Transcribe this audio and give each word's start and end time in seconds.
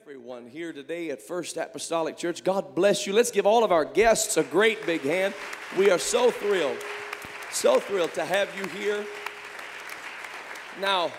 everyone 0.00 0.46
here 0.46 0.72
today 0.72 1.10
at 1.10 1.22
First 1.22 1.56
Apostolic 1.56 2.16
Church. 2.16 2.42
God 2.42 2.74
bless 2.74 3.06
you. 3.06 3.12
Let's 3.12 3.30
give 3.30 3.46
all 3.46 3.62
of 3.62 3.70
our 3.70 3.84
guests 3.84 4.36
a 4.36 4.42
great 4.42 4.84
big 4.86 5.02
hand. 5.02 5.34
We 5.78 5.88
are 5.90 5.98
so 5.98 6.32
thrilled, 6.32 6.78
so 7.52 7.78
thrilled 7.78 8.12
to 8.14 8.24
have 8.24 8.48
you 8.56 8.66
here. 8.66 9.04
Now, 10.80 11.12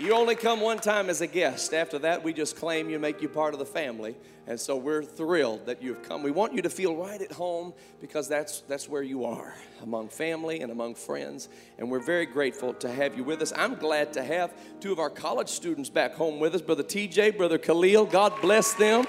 you 0.00 0.14
only 0.14 0.34
come 0.34 0.62
one 0.62 0.78
time 0.78 1.10
as 1.10 1.20
a 1.20 1.26
guest. 1.26 1.74
After 1.74 1.98
that, 1.98 2.24
we 2.24 2.32
just 2.32 2.56
claim 2.56 2.88
you, 2.88 2.98
make 2.98 3.20
you 3.20 3.28
part 3.28 3.52
of 3.52 3.60
the 3.60 3.66
family. 3.66 4.16
And 4.46 4.58
so 4.58 4.74
we're 4.74 5.02
thrilled 5.02 5.66
that 5.66 5.82
you've 5.82 6.02
come. 6.02 6.22
We 6.22 6.30
want 6.30 6.54
you 6.54 6.62
to 6.62 6.70
feel 6.70 6.96
right 6.96 7.20
at 7.20 7.30
home 7.30 7.74
because 8.00 8.26
that's, 8.26 8.62
that's 8.62 8.88
where 8.88 9.02
you 9.02 9.26
are, 9.26 9.54
among 9.82 10.08
family 10.08 10.60
and 10.60 10.72
among 10.72 10.94
friends. 10.94 11.50
And 11.78 11.90
we're 11.90 12.00
very 12.00 12.24
grateful 12.24 12.72
to 12.74 12.90
have 12.90 13.14
you 13.14 13.24
with 13.24 13.42
us. 13.42 13.52
I'm 13.54 13.74
glad 13.74 14.14
to 14.14 14.24
have 14.24 14.54
two 14.80 14.90
of 14.90 14.98
our 14.98 15.10
college 15.10 15.50
students 15.50 15.90
back 15.90 16.14
home 16.14 16.40
with 16.40 16.54
us 16.54 16.62
Brother 16.62 16.82
TJ, 16.82 17.36
Brother 17.36 17.58
Khalil. 17.58 18.06
God 18.06 18.32
bless 18.40 18.72
them. 18.72 19.04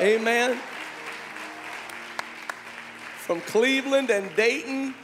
Amen. 0.00 0.58
From 3.18 3.40
Cleveland 3.42 4.10
and 4.10 4.34
Dayton. 4.34 4.94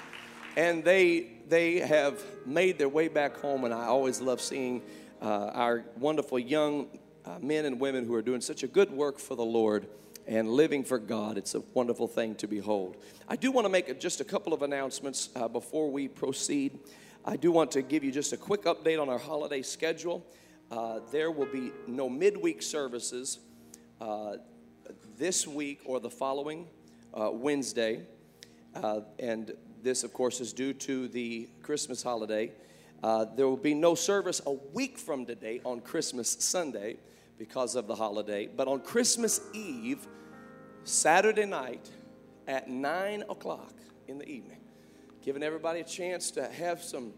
And 0.56 0.82
they 0.82 1.31
they 1.48 1.78
have 1.78 2.22
made 2.46 2.78
their 2.78 2.88
way 2.88 3.08
back 3.08 3.36
home, 3.36 3.64
and 3.64 3.74
I 3.74 3.86
always 3.86 4.20
love 4.20 4.40
seeing 4.40 4.82
uh, 5.20 5.50
our 5.54 5.84
wonderful 5.98 6.38
young 6.38 6.98
uh, 7.24 7.38
men 7.40 7.64
and 7.64 7.78
women 7.78 8.04
who 8.04 8.14
are 8.14 8.22
doing 8.22 8.40
such 8.40 8.62
a 8.62 8.66
good 8.66 8.90
work 8.90 9.18
for 9.18 9.34
the 9.34 9.44
Lord 9.44 9.86
and 10.26 10.48
living 10.48 10.84
for 10.84 10.98
God. 10.98 11.36
It's 11.36 11.54
a 11.54 11.60
wonderful 11.74 12.08
thing 12.08 12.34
to 12.36 12.46
behold. 12.46 12.96
I 13.28 13.36
do 13.36 13.50
want 13.50 13.64
to 13.64 13.68
make 13.68 14.00
just 14.00 14.20
a 14.20 14.24
couple 14.24 14.52
of 14.52 14.62
announcements 14.62 15.30
uh, 15.36 15.48
before 15.48 15.90
we 15.90 16.08
proceed. 16.08 16.78
I 17.24 17.36
do 17.36 17.52
want 17.52 17.70
to 17.72 17.82
give 17.82 18.02
you 18.02 18.10
just 18.10 18.32
a 18.32 18.36
quick 18.36 18.62
update 18.64 19.00
on 19.00 19.08
our 19.08 19.18
holiday 19.18 19.62
schedule. 19.62 20.26
Uh, 20.70 21.00
there 21.10 21.30
will 21.30 21.46
be 21.46 21.72
no 21.86 22.08
midweek 22.08 22.62
services 22.62 23.40
uh, 24.00 24.36
this 25.16 25.46
week 25.46 25.80
or 25.84 26.00
the 26.00 26.10
following 26.10 26.66
uh, 27.14 27.30
Wednesday. 27.30 28.06
and 29.18 29.52
this, 29.82 30.04
of 30.04 30.12
course, 30.12 30.40
is 30.40 30.52
due 30.52 30.72
to 30.74 31.08
the 31.08 31.48
Christmas 31.62 32.02
holiday. 32.02 32.52
Uh, 33.02 33.26
there 33.36 33.48
will 33.48 33.56
be 33.56 33.74
no 33.74 33.94
service 33.94 34.40
a 34.46 34.52
week 34.52 34.96
from 34.96 35.26
today 35.26 35.60
on 35.64 35.80
Christmas 35.80 36.30
Sunday 36.38 36.96
because 37.36 37.74
of 37.74 37.88
the 37.88 37.94
holiday. 37.94 38.46
But 38.46 38.68
on 38.68 38.80
Christmas 38.80 39.40
Eve, 39.52 40.06
Saturday 40.84 41.46
night 41.46 41.90
at 42.46 42.68
9 42.68 43.24
o'clock 43.28 43.74
in 44.06 44.18
the 44.18 44.28
evening, 44.28 44.60
giving 45.20 45.42
everybody 45.42 45.80
a 45.80 45.84
chance 45.84 46.30
to 46.32 46.48
have 46.48 46.80
some 46.80 47.12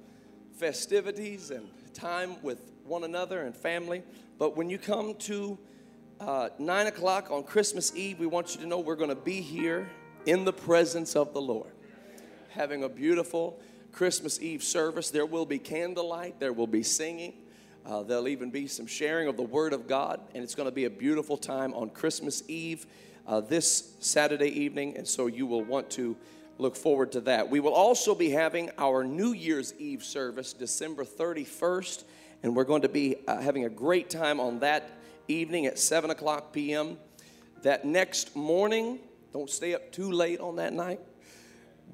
festivities 0.57 1.51
and 1.51 1.69
time 1.93 2.43
with 2.43 2.73
one 2.85 3.05
another 3.05 3.43
and 3.43 3.55
family. 3.55 4.03
But 4.39 4.57
when 4.57 4.71
you 4.71 4.79
come 4.79 5.15
to 5.17 5.59
uh, 6.19 6.49
9 6.59 6.87
o'clock 6.87 7.31
on 7.31 7.43
Christmas 7.43 7.95
Eve, 7.95 8.19
we 8.19 8.27
want 8.27 8.55
you 8.55 8.63
to 8.63 8.67
know 8.67 8.79
we're 8.79 8.97
going 8.97 9.11
to 9.11 9.15
be 9.15 9.43
here 9.43 9.87
in 10.25 10.47
the 10.47 10.53
presence 10.53 11.15
of 11.15 11.35
the 11.35 11.43
Lord 11.43 11.74
having 12.55 12.85
a 12.85 12.89
beautiful 12.89 13.61
Christmas 13.91 14.41
Eve 14.41 14.63
service. 14.63 15.11
There 15.11 15.27
will 15.27 15.45
be 15.45 15.59
candlelight, 15.59 16.39
there 16.39 16.53
will 16.53 16.69
be 16.69 16.83
singing. 16.85 17.35
Uh, 17.85 18.03
there'll 18.03 18.29
even 18.29 18.51
be 18.51 18.67
some 18.67 18.87
sharing 18.87 19.29
of 19.29 19.37
the 19.37 19.43
Word 19.43 19.73
of 19.73 19.87
God, 19.87 20.21
and 20.35 20.43
it's 20.43 20.55
going 20.55 20.69
to 20.69 20.75
be 20.75 20.87
a 20.87 20.91
beautiful 20.91 21.37
time 21.37 21.75
on 21.75 21.91
Christmas 21.91 22.43
Eve 22.49 22.87
uh, 23.27 23.41
this 23.41 23.95
Saturday 24.01 24.49
evening, 24.49 24.97
and 24.97 25.07
so 25.07 25.27
you 25.27 25.47
will 25.47 25.63
want 25.63 25.91
to 25.91 26.17
look 26.57 26.77
forward 26.77 27.13
to 27.13 27.21
that. 27.23 27.51
We 27.51 27.61
will 27.61 27.75
also 27.75 28.15
be 28.15 28.31
having 28.31 28.71
our 28.79 29.05
New 29.05 29.33
Year's 29.33 29.75
Eve 29.79 30.03
service 30.03 30.53
December 30.53 31.05
31st, 31.05 32.05
and 32.43 32.57
we're 32.57 32.65
going 32.65 32.83
to 32.83 32.89
be 32.89 33.17
uh, 33.27 33.41
having 33.41 33.65
a 33.65 33.71
great 33.71 34.09
time 34.09 34.41
on 34.41 34.61
that 34.61 34.91
evening 35.29 35.67
at 35.67 35.79
7 35.79 36.09
o'clock 36.11 36.53
p.m. 36.53 36.99
That 37.63 37.85
next 37.85 38.37
morning, 38.37 39.01
don't 39.33 39.51
stay 39.51 39.75
up 39.75 39.91
too 39.91 40.11
late 40.13 40.41
on 40.41 40.57
that 40.57 40.73
night. 40.73 41.01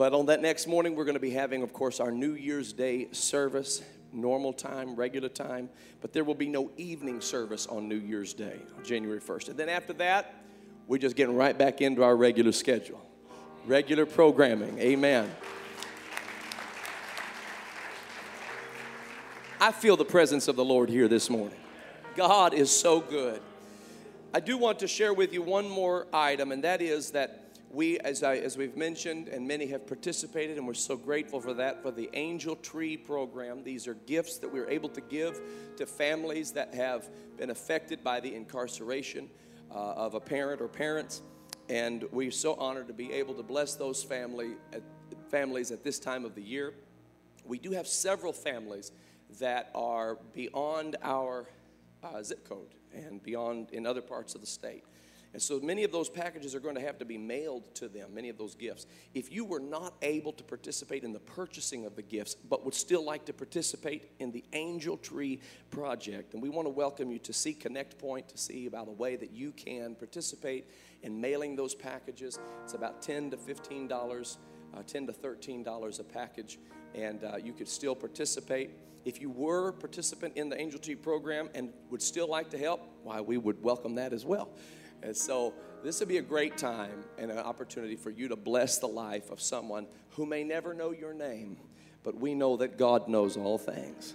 But 0.00 0.14
on 0.14 0.24
that 0.26 0.40
next 0.40 0.66
morning, 0.66 0.94
we're 0.94 1.04
going 1.04 1.12
to 1.12 1.20
be 1.20 1.28
having, 1.28 1.62
of 1.62 1.74
course, 1.74 2.00
our 2.00 2.11
New 2.11 2.33
Year's 2.33 2.72
Day 2.72 3.08
service, 3.12 3.83
normal 4.14 4.55
time, 4.55 4.96
regular 4.96 5.28
time. 5.28 5.68
But 6.00 6.14
there 6.14 6.24
will 6.24 6.34
be 6.34 6.48
no 6.48 6.70
evening 6.78 7.20
service 7.20 7.66
on 7.66 7.86
New 7.86 7.98
Year's 7.98 8.33
Day, 8.33 8.60
January 8.83 9.20
1st. 9.20 9.50
And 9.50 9.58
then 9.58 9.68
after 9.68 9.92
that, 9.92 10.36
we're 10.86 10.96
just 10.96 11.16
getting 11.16 11.36
right 11.36 11.58
back 11.58 11.83
into 11.83 12.02
our 12.02 12.16
regular 12.16 12.52
schedule, 12.52 12.98
regular 13.66 14.06
programming. 14.06 14.78
Amen. 14.78 15.30
I 19.60 19.70
feel 19.70 19.98
the 19.98 20.06
presence 20.06 20.48
of 20.48 20.56
the 20.56 20.64
Lord 20.64 20.89
here 20.89 21.08
this 21.08 21.28
morning. 21.28 21.60
God 22.16 22.55
is 22.55 22.74
so 22.74 23.00
good. 23.00 23.42
I 24.33 24.40
do 24.40 24.56
want 24.56 24.78
to 24.78 24.89
share 24.89 25.12
with 25.12 25.34
you 25.34 25.42
one 25.42 25.68
more 25.68 26.06
item, 26.10 26.52
and 26.52 26.64
that 26.64 26.80
is 26.80 27.10
that 27.10 27.39
we, 27.70 27.98
as, 28.01 28.25
I, 28.25 28.36
as 28.39 28.57
we've 28.57 28.77
mentioned, 28.77 29.29
and 29.29 29.47
many 29.47 29.67
have 29.67 29.86
participated, 29.86 30.58
and 30.58 30.67
we're 30.67 30.75
so 30.75 30.97
grateful 30.97 31.41
for 31.41 31.55
that, 31.55 31.83
for 31.83 31.92
the 31.92 32.11
Angel 32.14 32.57
Tree 32.57 32.97
program. 32.97 33.63
These 33.63 33.86
are 33.86 33.95
gifts 33.95 34.39
that 34.39 34.53
we're 34.53 34.69
able 34.69 34.89
to 34.89 35.01
give 35.01 35.41
to 35.77 35.86
families 35.86 36.51
that 36.53 36.75
have 36.75 37.08
been 37.36 37.51
affected 37.51 38.03
by 38.03 38.19
the 38.19 38.35
incarceration 38.35 39.31
uh, 39.70 39.75
of 39.75 40.14
a 40.14 40.20
parent 40.20 40.61
or 40.61 40.67
parents. 40.67 41.23
And 41.69 42.05
we're 42.11 42.33
so 42.33 42.55
honored 42.55 42.89
to 42.89 42.92
be 42.92 43.13
able 43.13 43.35
to 43.35 43.45
bless 43.45 43.77
those 43.77 44.02
family, 44.02 44.55
families 45.29 45.70
at 45.70 45.85
this 45.85 46.01
time 46.01 46.25
of 46.25 46.35
the 46.35 46.42
year. 46.42 46.75
We 47.45 47.61
do 47.61 47.70
have 47.70 47.87
several 47.87 48.33
families 48.33 48.91
that 49.39 49.70
are 49.77 50.19
beyond 50.35 50.97
our 51.02 51.47
uh, 52.02 52.23
zip 52.25 52.48
code 52.48 52.75
and 52.92 53.23
beyond 53.23 53.70
in 53.70 53.87
other 53.87 54.02
parts 54.02 54.35
of 54.35 54.41
the 54.41 54.47
state. 54.48 54.83
And 55.33 55.41
so 55.41 55.61
many 55.61 55.85
of 55.85 55.92
those 55.92 56.08
packages 56.08 56.57
are 56.57 56.61
going 56.61 56.74
to 56.74 56.80
have 56.80 56.98
to 56.98 57.05
be 57.05 57.17
mailed 57.17 57.73
to 57.77 57.89
them, 57.89 58.14
many 58.14 58.30
of 58.30 58.36
those 58.36 58.57
gifts. 58.57 58.86
If 59.14 59.30
you 59.30 59.45
were 59.45 59.61
not 59.61 59.95
able 60.02 60.33
to 60.33 60.42
participate 60.42 61.05
in 61.05 61.13
the 61.13 61.20
purchasing 61.20 61.86
of 61.86 61.95
the 61.95 62.02
gifts, 62.02 62.35
but 62.35 62.64
would 62.64 62.74
still 62.74 63.05
like 63.05 63.27
to 63.27 63.33
participate 63.33 64.11
in 64.19 64.33
the 64.33 64.45
Angel 64.52 64.96
Tree 64.96 65.40
Project, 65.70 66.33
then 66.33 66.40
we 66.40 66.48
want 66.48 66.67
to 66.67 66.70
welcome 66.70 67.13
you 67.13 67.20
to 67.20 67.33
see 67.33 67.52
Connect 67.52 67.96
Point 67.98 68.29
to 68.30 68.39
see 68.39 68.67
about 68.67 68.89
a 68.89 68.92
way 68.92 69.14
that 69.14 69.30
you 69.30 69.52
can 69.52 69.95
participate 69.95 70.69
in 71.02 71.20
mailing 71.20 71.55
those 71.55 71.77
packages. 71.77 72.40
It's 72.64 72.74
about 72.74 73.01
10 73.01 73.30
to 73.30 73.36
$15, 73.36 74.36
uh, 74.74 74.83
10 74.85 75.07
to 75.07 75.13
$13 75.13 76.01
a 76.01 76.05
package, 76.05 76.58
and 76.95 77.23
uh, 77.23 77.36
you 77.36 77.52
could 77.52 77.69
still 77.69 77.95
participate. 77.95 78.70
If 79.05 79.20
you 79.20 79.30
were 79.30 79.69
a 79.69 79.73
participant 79.73 80.36
in 80.36 80.48
the 80.48 80.61
Angel 80.61 80.80
Tree 80.80 80.96
program 80.96 81.51
and 81.55 81.73
would 81.89 82.02
still 82.02 82.29
like 82.29 82.51
to 82.51 82.58
help, 82.58 82.86
why, 83.05 83.20
we 83.20 83.39
would 83.39 83.63
welcome 83.63 83.95
that 83.95 84.13
as 84.13 84.27
well. 84.27 84.51
And 85.02 85.16
so 85.16 85.55
this 85.83 86.00
would 86.00 86.08
be 86.08 86.18
a 86.18 86.22
great 86.22 86.58
time 86.58 87.05
and 87.18 87.30
an 87.30 87.38
opportunity 87.38 87.96
for 87.96 88.11
you 88.11 88.28
to 88.28 88.36
bless 88.36 88.78
the 88.78 88.86
life 88.86 89.30
of 89.30 89.40
someone 89.40 89.86
who 90.11 90.27
may 90.27 90.44
never 90.44 90.74
know 90.74 90.92
your 90.92 91.14
name, 91.14 91.56
but 92.02 92.14
we 92.18 92.34
know 92.34 92.56
that 92.58 92.77
God 92.77 93.08
knows 93.08 93.36
all 93.36 93.58
things. 93.58 94.14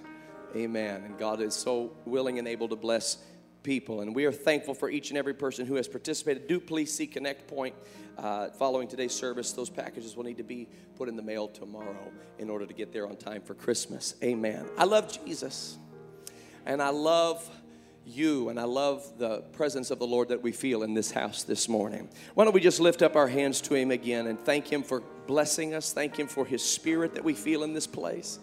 Amen. 0.56 1.04
And 1.04 1.18
God 1.18 1.42
is 1.42 1.54
so 1.54 1.92
willing 2.06 2.40
and 2.40 2.48
able 2.48 2.70
to 2.70 2.76
bless 2.76 3.18
people. 3.64 4.02
And 4.02 4.16
we 4.16 4.26
are 4.26 4.32
thankful 4.32 4.74
for 4.74 4.90
each 4.90 5.10
and 5.10 5.18
every 5.18 5.34
person 5.34 5.66
who 5.66 5.76
has 5.76 5.88
participated. 5.88 6.48
Do 6.48 6.60
please 6.60 6.94
see 6.94 7.08
Connect 7.08 7.48
Point 7.48 7.76
uh, 8.18 8.50
following 8.52 8.88
today's 8.88 9.14
service. 9.14 9.52
Those 9.52 9.70
packages 9.70 10.16
will 10.16 10.24
need 10.24 10.38
to 10.38 10.44
be 10.44 10.70
put 10.96 11.10
in 11.10 11.16
the 11.16 11.24
mail 11.24 11.48
tomorrow 11.48 12.12
in 12.38 12.50
order 12.50 12.66
to 12.66 12.74
get 12.74 12.94
there 12.94 13.08
on 13.08 13.18
time 13.18 13.42
for 13.42 13.56
Christmas. 13.56 14.16
Amen. 14.24 14.68
I 14.78 14.86
love 14.86 15.20
Jesus. 15.26 15.78
And 16.66 16.82
I 16.82 16.90
love 16.90 17.50
you, 18.06 18.50
and 18.50 18.60
I 18.60 18.64
love 18.64 19.18
the 19.18 19.40
presence 19.54 19.92
of 19.92 20.00
the 20.00 20.08
Lord 20.08 20.30
that 20.30 20.42
we 20.42 20.52
feel 20.52 20.84
in 20.84 20.94
this 20.94 21.12
house 21.12 21.44
this 21.44 21.68
morning. 21.68 22.08
Why 22.34 22.44
don't 22.44 22.54
we 22.54 22.62
just 22.62 22.80
lift 22.80 23.02
up 23.02 23.16
our 23.16 23.28
hands 23.28 23.62
to 23.62 23.76
Him 23.76 23.92
again 23.92 24.28
and 24.28 24.40
thank 24.40 24.72
Him 24.72 24.84
for 24.84 25.02
blessing 25.28 25.74
us? 25.74 25.92
Thank 25.92 26.18
Him 26.18 26.28
for 26.28 26.46
His 26.46 26.64
Spirit 26.64 27.16
that 27.16 27.24
we 27.24 27.34
feel 27.34 27.64
in 27.64 27.74
this 27.74 27.88
place. 27.88 28.40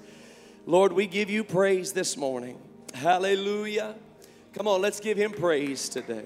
Lord, 0.66 0.92
we 0.92 1.06
give 1.06 1.30
you 1.30 1.44
praise 1.44 1.92
this 1.92 2.16
morning. 2.16 2.58
Hallelujah. 2.94 3.94
Come 4.54 4.68
on, 4.68 4.80
let's 4.80 5.00
give 5.00 5.16
Him 5.16 5.32
praise 5.32 5.88
today. 5.88 6.24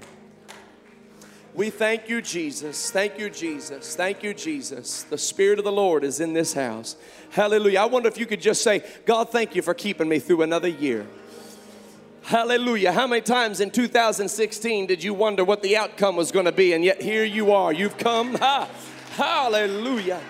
We 1.55 1.71
thank 1.71 2.11
you, 2.11 2.21
Jesus. 2.21 2.91
Thank 2.91 3.19
you, 3.19 3.31
Jesus. 3.31 3.97
Thank 3.97 4.23
you, 4.23 4.35
Jesus. 4.35 5.05
The 5.05 5.17
Spirit 5.17 5.59
of 5.59 5.65
the 5.65 5.73
Lord 5.73 6.05
is 6.05 6.21
in 6.21 6.35
this 6.35 6.53
house. 6.53 6.97
Hallelujah. 7.31 7.81
I 7.81 7.87
wonder 7.87 8.09
if 8.09 8.19
you 8.19 8.27
could 8.27 8.43
just 8.43 8.62
say, 8.62 8.85
God, 9.06 9.31
thank 9.31 9.55
you 9.55 9.62
for 9.62 9.73
keeping 9.73 10.06
me 10.06 10.19
through 10.19 10.43
another 10.43 10.69
year. 10.69 11.06
Hallelujah. 12.26 12.90
How 12.90 13.06
many 13.06 13.23
times 13.23 13.61
in 13.61 13.70
2016 13.70 14.87
did 14.87 15.05
you 15.05 15.14
wonder 15.14 15.44
what 15.44 15.62
the 15.62 15.76
outcome 15.76 16.17
was 16.17 16.32
going 16.32 16.46
to 16.46 16.50
be? 16.50 16.73
And 16.73 16.82
yet 16.82 17.00
here 17.00 17.23
you 17.23 17.52
are. 17.52 17.73
You've 17.73 17.96
come. 17.99 18.34
Ha. 18.34 18.69
Hallelujah. 19.11 20.20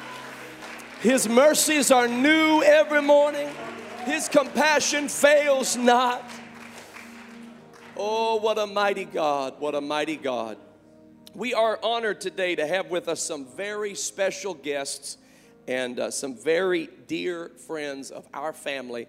His 1.01 1.27
mercies 1.27 1.91
are 1.91 2.07
new 2.07 2.63
every 2.63 3.01
morning, 3.01 3.49
His 4.05 4.29
compassion 4.29 5.09
fails 5.09 5.75
not. 5.75 6.23
Oh, 7.97 8.37
what 8.37 8.59
a 8.59 8.67
mighty 8.67 9.07
God. 9.07 9.55
What 9.59 9.75
a 9.75 9.81
mighty 9.81 10.17
God. 10.17 10.59
We 11.35 11.55
are 11.55 11.79
honored 11.83 12.21
today 12.21 12.57
to 12.57 12.67
have 12.67 12.91
with 12.91 13.09
us 13.09 13.23
some 13.23 13.47
very 13.47 13.95
special 13.95 14.53
guests 14.53 15.17
and 15.67 15.99
uh, 15.99 16.11
some 16.11 16.37
very 16.37 16.91
dear 17.07 17.53
friends 17.67 18.11
of 18.11 18.29
our 18.35 18.53
family. 18.53 19.07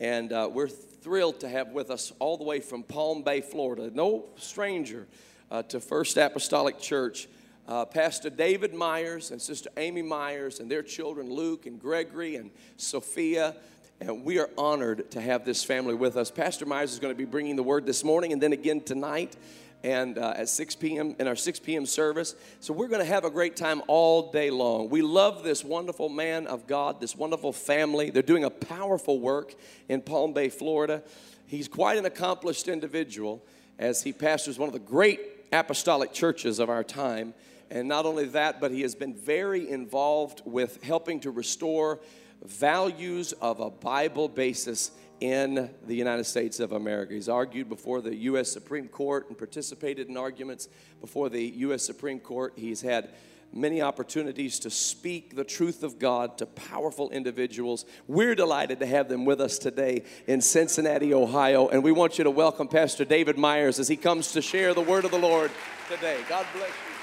And 0.00 0.32
uh, 0.32 0.50
we're 0.52 0.70
thrilled 1.04 1.38
to 1.38 1.48
have 1.50 1.68
with 1.68 1.90
us 1.90 2.14
all 2.18 2.38
the 2.38 2.44
way 2.44 2.60
from 2.60 2.82
Palm 2.82 3.22
Bay, 3.22 3.42
Florida, 3.42 3.90
no 3.92 4.24
stranger 4.36 5.06
uh, 5.50 5.62
to 5.64 5.78
First 5.78 6.16
Apostolic 6.16 6.78
Church, 6.78 7.28
uh, 7.68 7.84
Pastor 7.84 8.30
David 8.30 8.72
Myers 8.72 9.30
and 9.30 9.40
Sister 9.40 9.68
Amy 9.76 10.00
Myers 10.00 10.60
and 10.60 10.70
their 10.70 10.82
children, 10.82 11.30
Luke 11.30 11.66
and 11.66 11.78
Gregory 11.78 12.36
and 12.36 12.50
Sophia. 12.78 13.54
And 14.00 14.24
we 14.24 14.38
are 14.38 14.48
honored 14.56 15.10
to 15.10 15.20
have 15.20 15.44
this 15.44 15.62
family 15.62 15.94
with 15.94 16.16
us. 16.16 16.30
Pastor 16.30 16.64
Myers 16.64 16.94
is 16.94 16.98
going 16.98 17.12
to 17.12 17.18
be 17.18 17.26
bringing 17.26 17.56
the 17.56 17.62
word 17.62 17.84
this 17.84 18.02
morning 18.02 18.32
and 18.32 18.42
then 18.42 18.54
again 18.54 18.80
tonight 18.80 19.36
and 19.84 20.16
uh, 20.16 20.32
at 20.34 20.48
6 20.48 20.76
p.m. 20.76 21.14
in 21.18 21.28
our 21.28 21.36
6 21.36 21.60
p.m. 21.60 21.84
service. 21.84 22.34
So 22.60 22.72
we're 22.72 22.88
going 22.88 23.02
to 23.02 23.06
have 23.06 23.26
a 23.26 23.30
great 23.30 23.54
time 23.54 23.82
all 23.86 24.32
day 24.32 24.50
long. 24.50 24.88
We 24.88 25.02
love 25.02 25.44
this 25.44 25.62
wonderful 25.62 26.08
man 26.08 26.46
of 26.46 26.66
God, 26.66 27.02
this 27.02 27.14
wonderful 27.14 27.52
family. 27.52 28.08
They're 28.08 28.22
doing 28.22 28.44
a 28.44 28.50
powerful 28.50 29.20
work 29.20 29.54
in 29.90 30.00
Palm 30.00 30.32
Bay, 30.32 30.48
Florida. 30.48 31.02
He's 31.46 31.68
quite 31.68 31.98
an 31.98 32.06
accomplished 32.06 32.66
individual 32.66 33.44
as 33.78 34.02
he 34.02 34.12
pastors 34.12 34.58
one 34.58 34.68
of 34.68 34.72
the 34.72 34.78
great 34.78 35.20
apostolic 35.52 36.14
churches 36.14 36.58
of 36.58 36.70
our 36.70 36.82
time. 36.82 37.34
And 37.70 37.86
not 37.86 38.06
only 38.06 38.24
that, 38.26 38.62
but 38.62 38.70
he 38.70 38.80
has 38.82 38.94
been 38.94 39.14
very 39.14 39.68
involved 39.68 40.40
with 40.46 40.82
helping 40.82 41.20
to 41.20 41.30
restore 41.30 42.00
values 42.42 43.32
of 43.34 43.60
a 43.60 43.68
Bible 43.68 44.28
basis 44.28 44.92
in 45.20 45.70
the 45.86 45.94
United 45.94 46.24
States 46.24 46.60
of 46.60 46.72
America. 46.72 47.14
He's 47.14 47.28
argued 47.28 47.68
before 47.68 48.00
the 48.00 48.14
U.S. 48.14 48.50
Supreme 48.50 48.88
Court 48.88 49.28
and 49.28 49.38
participated 49.38 50.08
in 50.08 50.16
arguments 50.16 50.68
before 51.00 51.28
the 51.28 51.42
U.S. 51.42 51.84
Supreme 51.84 52.20
Court. 52.20 52.54
He's 52.56 52.82
had 52.82 53.10
many 53.52 53.80
opportunities 53.80 54.58
to 54.60 54.70
speak 54.70 55.36
the 55.36 55.44
truth 55.44 55.82
of 55.82 55.98
God 55.98 56.38
to 56.38 56.46
powerful 56.46 57.10
individuals. 57.10 57.84
We're 58.08 58.34
delighted 58.34 58.80
to 58.80 58.86
have 58.86 59.08
them 59.08 59.24
with 59.24 59.40
us 59.40 59.58
today 59.58 60.02
in 60.26 60.40
Cincinnati, 60.40 61.14
Ohio, 61.14 61.68
and 61.68 61.82
we 61.82 61.92
want 61.92 62.18
you 62.18 62.24
to 62.24 62.30
welcome 62.30 62.66
Pastor 62.66 63.04
David 63.04 63.38
Myers 63.38 63.78
as 63.78 63.88
he 63.88 63.96
comes 63.96 64.32
to 64.32 64.42
share 64.42 64.74
the 64.74 64.80
word 64.80 65.04
of 65.04 65.12
the 65.12 65.18
Lord 65.18 65.52
today. 65.88 66.18
God 66.28 66.46
bless 66.52 66.68
you. 66.68 66.94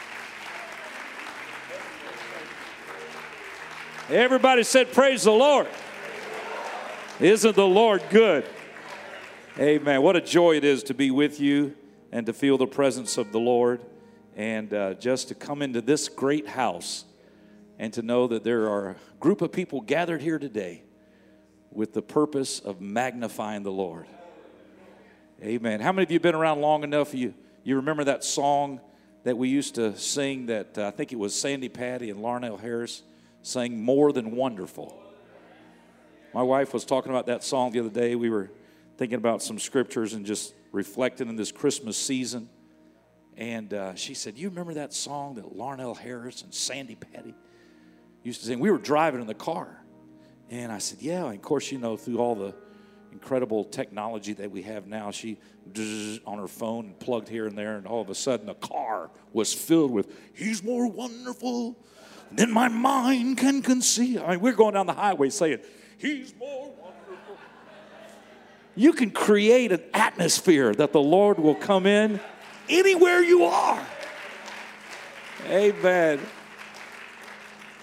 Everybody 4.16 4.63
said, 4.63 4.92
Praise 4.92 5.24
the 5.24 5.31
Lord. 5.31 5.68
Isn't 7.22 7.56
the 7.56 7.68
Lord 7.68 8.02
good? 8.10 8.46
Amen. 9.60 10.02
What 10.02 10.16
a 10.16 10.22
joy 10.22 10.56
it 10.56 10.64
is 10.64 10.82
to 10.86 10.96
be 10.96 11.12
with 11.12 11.40
you 11.40 11.76
and 12.12 12.26
to 12.26 12.34
feel 12.34 12.58
the 12.58 12.66
presence 12.66 13.16
of 13.20 13.32
the 13.32 13.40
Lord 13.40 13.80
and 14.36 14.74
uh, 14.74 14.96
just 14.96 15.28
to 15.28 15.36
come 15.36 15.62
into 15.62 15.82
this 15.82 16.10
great 16.10 16.48
house 16.48 17.06
and 17.78 17.94
to 17.94 18.02
know 18.02 18.26
that 18.26 18.44
there 18.44 18.68
are 18.68 18.90
a 18.90 18.96
group 19.20 19.44
of 19.44 19.52
people 19.52 19.82
gathered 19.82 20.24
here 20.24 20.40
today 20.40 20.82
with 21.70 21.94
the 21.94 22.02
purpose 22.02 22.60
of 22.60 22.82
magnifying 22.82 23.62
the 23.62 23.72
Lord. 23.72 24.08
Amen. 25.44 25.80
How 25.80 25.92
many 25.92 26.06
of 26.06 26.10
you 26.10 26.16
have 26.16 26.24
been 26.24 26.34
around 26.34 26.60
long 26.60 26.84
enough? 26.84 27.14
You, 27.14 27.36
you 27.64 27.76
remember 27.76 28.04
that 28.06 28.24
song 28.24 28.82
that 29.26 29.38
we 29.38 29.48
used 29.48 29.76
to 29.76 29.96
sing 29.96 30.48
that 30.48 30.76
uh, 30.76 30.88
I 30.88 30.90
think 30.90 31.14
it 31.14 31.20
was 31.20 31.40
Sandi 31.40 31.70
Patty 31.70 32.10
and 32.10 32.20
Larnell 32.22 32.60
Harris 32.60 33.04
sang 33.44 33.80
More 33.80 34.12
Than 34.12 34.32
Wonderful. 34.32 35.11
My 36.33 36.44
wife 36.44 36.74
was 36.74 36.86
talking 36.86 37.12
about 37.12 37.25
that 37.25 37.44
song 37.44 37.72
the 37.72 37.81
other 37.81 37.89
day. 37.89 38.16
We 38.16 38.30
were 38.30 38.50
thinking 38.98 39.18
about 39.18 39.44
some 39.44 39.60
scriptures 39.60 40.13
and 40.13 40.25
just 40.25 40.54
reflecting 40.72 41.28
in 41.28 41.36
this 41.36 41.51
Christmas 41.51 41.98
season. 41.98 42.50
And 43.36 43.74
uh, 43.74 43.95
she 43.95 44.13
said, 44.13 44.38
You 44.38 44.48
remember 44.48 44.75
that 44.75 44.94
song 44.94 45.36
that 45.36 45.57
Larnell 45.57 45.98
Harris 45.98 46.42
and 46.42 46.54
Sandi 46.54 46.95
Patty 46.95 47.36
used 48.24 48.42
to 48.42 48.48
sing? 48.48 48.60
We 48.60 48.72
were 48.72 48.78
driving 48.78 49.19
in 49.19 49.28
the 49.28 49.33
car. 49.33 49.83
And 50.50 50.72
I 50.72 50.78
said, 50.78 51.01
Yeah. 51.01 51.25
And 51.25 51.36
of 51.36 51.42
course, 51.42 51.69
you 51.69 51.80
know, 51.80 51.98
through 51.98 52.19
all 52.19 52.36
the 52.36 52.56
incredible 53.12 53.66
technology 53.66 54.31
that 54.31 54.51
we 54.51 54.62
have 54.62 54.88
now, 54.88 55.12
she 55.12 55.38
on 56.25 56.38
her 56.38 56.48
phone 56.48 56.86
and 56.86 57.00
plugged 57.00 57.27
here 57.27 57.45
and 57.45 57.57
there. 57.57 57.75
And 57.75 57.86
all 57.86 58.01
of 58.01 58.10
a 58.10 58.16
sudden, 58.16 58.45
the 58.45 58.54
car 58.54 59.10
was 59.34 59.54
filled 59.54 59.92
with, 59.92 60.16
He's 60.34 60.63
more 60.63 60.88
wonderful 60.88 61.77
than 62.31 62.50
my 62.51 62.69
mind 62.69 63.38
can 63.38 63.62
conceive. 63.62 64.22
I 64.24 64.31
mean, 64.31 64.39
we're 64.39 64.54
going 64.54 64.75
down 64.75 64.86
the 64.86 64.94
highway 64.94 65.30
saying, 65.30 65.60
He's 66.01 66.33
more 66.36 66.74
wonderful. 66.81 67.38
You 68.75 68.94
can 68.94 69.12
create 69.12 69.71
an 69.71 69.83
atmosphere 69.94 70.74
that 70.74 70.94
the 70.94 71.01
Lord 71.01 71.38
will 71.38 71.56
come 71.56 71.86
in 71.86 72.19
anywhere 72.68 73.21
you 73.21 73.44
are. 73.44 73.86
Amen. 75.48 76.19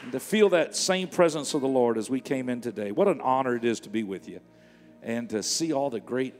And 0.03 0.13
to 0.13 0.19
feel 0.19 0.49
that 0.49 0.75
same 0.75 1.07
presence 1.07 1.55
of 1.55 1.61
the 1.61 1.69
Lord 1.69 1.97
as 1.97 2.11
we 2.11 2.21
came 2.21 2.49
in 2.49 2.61
today. 2.61 2.91
What 2.91 3.07
an 3.07 3.21
honor 3.21 3.55
it 3.55 3.65
is 3.65 3.79
to 3.81 3.91
be 3.91 4.03
with 4.03 4.29
you 4.29 4.41
and 5.03 5.31
to 5.31 5.43
see 5.43 5.73
all 5.73 5.91
the 5.91 6.01
great 6.01 6.35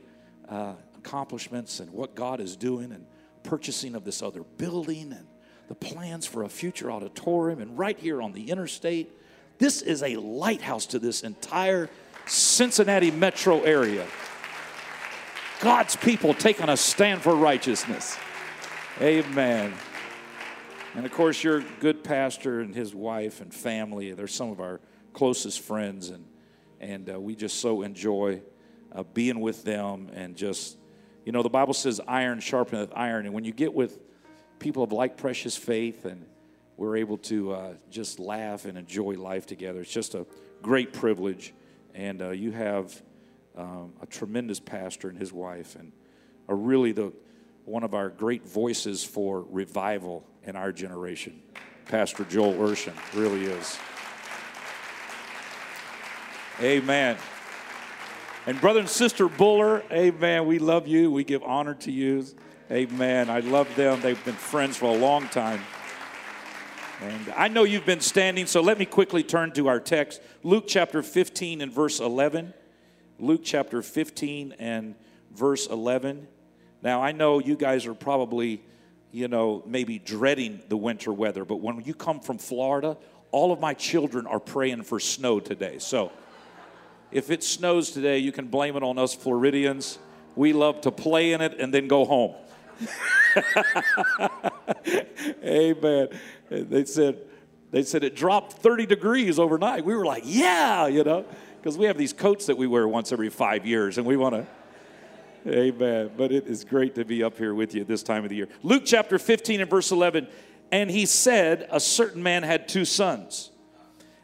uh, 0.49 0.73
accomplishments 0.97 1.79
and 1.79 1.91
what 1.91 2.13
God 2.15 2.41
is 2.41 2.57
doing 2.57 2.91
and 2.91 3.05
purchasing 3.43 3.95
of 3.95 4.03
this 4.03 4.21
other 4.21 4.43
building 4.57 5.13
and 5.13 5.27
the 5.69 5.75
plans 5.75 6.25
for 6.25 6.43
a 6.43 6.49
future 6.49 6.91
auditorium 6.91 7.61
and 7.61 7.77
right 7.77 7.97
here 7.97 8.21
on 8.21 8.33
the 8.33 8.49
interstate 8.49 9.11
this 9.59 9.81
is 9.81 10.01
a 10.01 10.15
lighthouse 10.15 10.87
to 10.87 10.99
this 10.99 11.21
entire 11.21 11.89
Cincinnati 12.25 13.11
metro 13.11 13.61
area. 13.61 14.07
God's 15.59 15.95
people 15.97 16.33
taking 16.33 16.69
a 16.69 16.77
stand 16.77 17.21
for 17.21 17.35
righteousness. 17.35 18.17
Amen. 19.01 19.73
And 20.95 21.05
of 21.05 21.11
course, 21.11 21.43
your 21.43 21.61
good 21.81 22.03
pastor 22.03 22.61
and 22.61 22.73
his 22.73 22.95
wife 22.95 23.41
and 23.41 23.53
family, 23.53 24.11
they're 24.13 24.27
some 24.27 24.49
of 24.49 24.59
our 24.59 24.79
closest 25.13 25.59
friends, 25.59 26.09
and, 26.09 26.25
and 26.79 27.09
uh, 27.09 27.19
we 27.19 27.35
just 27.35 27.59
so 27.59 27.81
enjoy 27.81 28.41
uh, 28.93 29.03
being 29.03 29.39
with 29.41 29.63
them. 29.63 30.09
And 30.13 30.35
just, 30.35 30.77
you 31.25 31.31
know, 31.31 31.43
the 31.43 31.49
Bible 31.49 31.73
says 31.73 31.99
iron 32.07 32.39
sharpeneth 32.39 32.91
iron. 32.95 33.25
And 33.25 33.35
when 33.35 33.43
you 33.43 33.51
get 33.51 33.73
with 33.73 33.99
people 34.59 34.83
of 34.83 34.91
like 34.91 35.17
precious 35.17 35.55
faith 35.55 36.05
and 36.05 36.25
we're 36.79 36.95
able 36.95 37.17
to 37.17 37.51
uh, 37.51 37.73
just 37.91 38.19
laugh 38.19 38.63
and 38.63 38.77
enjoy 38.77 39.11
life 39.15 39.45
together. 39.45 39.81
It's 39.81 39.91
just 39.91 40.15
a 40.15 40.25
great 40.61 40.93
privilege. 40.93 41.53
And 41.93 42.21
uh, 42.21 42.29
you 42.29 42.53
have 42.53 43.03
um, 43.57 43.91
a 44.01 44.05
tremendous 44.05 44.61
pastor 44.61 45.09
and 45.09 45.17
his 45.17 45.33
wife, 45.33 45.75
and 45.75 45.91
are 46.47 46.55
really 46.55 46.93
the 46.93 47.11
one 47.65 47.83
of 47.83 47.93
our 47.93 48.07
great 48.07 48.47
voices 48.47 49.03
for 49.03 49.45
revival 49.49 50.25
in 50.43 50.55
our 50.55 50.71
generation. 50.71 51.41
Pastor 51.85 52.23
Joel 52.23 52.53
Urshan 52.53 52.93
really 53.13 53.43
is. 53.43 53.77
Amen. 56.61 57.17
And 58.47 58.61
brother 58.61 58.79
and 58.79 58.89
sister 58.89 59.27
Buller, 59.27 59.83
amen. 59.91 60.45
We 60.45 60.59
love 60.59 60.87
you. 60.87 61.11
We 61.11 61.25
give 61.25 61.43
honor 61.43 61.73
to 61.75 61.91
you. 61.91 62.25
Amen. 62.71 63.29
I 63.29 63.41
love 63.41 63.67
them. 63.75 63.99
They've 63.99 64.23
been 64.23 64.33
friends 64.35 64.77
for 64.77 64.85
a 64.85 64.97
long 64.97 65.27
time. 65.27 65.59
And 67.01 67.33
I 67.37 67.47
know 67.47 67.63
you've 67.63 67.85
been 67.85 68.01
standing, 68.01 68.45
so 68.45 68.59
let 68.59 68.77
me 68.77 68.85
quickly 68.85 69.23
turn 69.23 69.53
to 69.53 69.69
our 69.69 69.79
text 69.79 70.21
Luke 70.43 70.65
chapter 70.67 71.01
15 71.01 71.61
and 71.61 71.71
verse 71.71 72.01
11. 72.01 72.53
Luke 73.19 73.41
chapter 73.43 73.81
15 73.81 74.55
and 74.59 74.95
verse 75.33 75.67
11. 75.67 76.27
Now, 76.81 77.01
I 77.01 77.13
know 77.13 77.39
you 77.39 77.55
guys 77.55 77.85
are 77.85 77.93
probably, 77.93 78.61
you 79.13 79.29
know, 79.29 79.63
maybe 79.65 79.97
dreading 79.97 80.61
the 80.67 80.75
winter 80.75 81.13
weather, 81.13 81.45
but 81.45 81.57
when 81.57 81.81
you 81.85 81.93
come 81.93 82.19
from 82.19 82.37
Florida, 82.37 82.97
all 83.31 83.53
of 83.53 83.61
my 83.61 83.73
children 83.73 84.27
are 84.27 84.39
praying 84.39 84.83
for 84.83 84.99
snow 84.99 85.39
today. 85.39 85.79
So 85.79 86.11
if 87.11 87.31
it 87.31 87.45
snows 87.45 87.91
today, 87.91 88.17
you 88.17 88.33
can 88.33 88.47
blame 88.47 88.75
it 88.75 88.83
on 88.83 88.97
us 88.97 89.13
Floridians. 89.13 89.99
We 90.35 90.51
love 90.51 90.81
to 90.81 90.91
play 90.91 91.31
in 91.31 91.39
it 91.39 91.59
and 91.59 91.73
then 91.73 91.87
go 91.87 92.03
home. 92.03 92.35
Amen. 95.43 96.07
They 96.49 96.85
said, 96.85 97.19
they 97.71 97.83
said 97.83 98.03
it 98.03 98.15
dropped 98.15 98.53
30 98.53 98.85
degrees 98.85 99.37
overnight. 99.37 99.85
We 99.85 99.95
were 99.95 100.05
like, 100.05 100.23
yeah, 100.25 100.87
you 100.87 101.03
know, 101.03 101.25
because 101.57 101.77
we 101.77 101.85
have 101.85 101.97
these 101.97 102.13
coats 102.13 102.47
that 102.47 102.57
we 102.57 102.67
wear 102.67 102.87
once 102.87 103.11
every 103.11 103.29
five 103.29 103.65
years 103.65 103.97
and 103.97 104.07
we 104.07 104.17
want 104.17 104.35
to. 104.35 104.47
Amen. 105.47 106.11
But 106.17 106.31
it 106.31 106.47
is 106.47 106.63
great 106.65 106.95
to 106.95 107.05
be 107.05 107.23
up 107.23 107.37
here 107.37 107.53
with 107.53 107.73
you 107.73 107.81
at 107.81 107.87
this 107.87 108.03
time 108.03 108.23
of 108.23 108.29
the 108.29 108.35
year. 108.35 108.49
Luke 108.63 108.83
chapter 108.85 109.17
15 109.17 109.61
and 109.61 109.69
verse 109.69 109.91
11. 109.91 110.27
And 110.71 110.91
he 110.91 111.05
said, 111.05 111.67
A 111.71 111.79
certain 111.79 112.21
man 112.21 112.43
had 112.43 112.67
two 112.67 112.85
sons. 112.85 113.51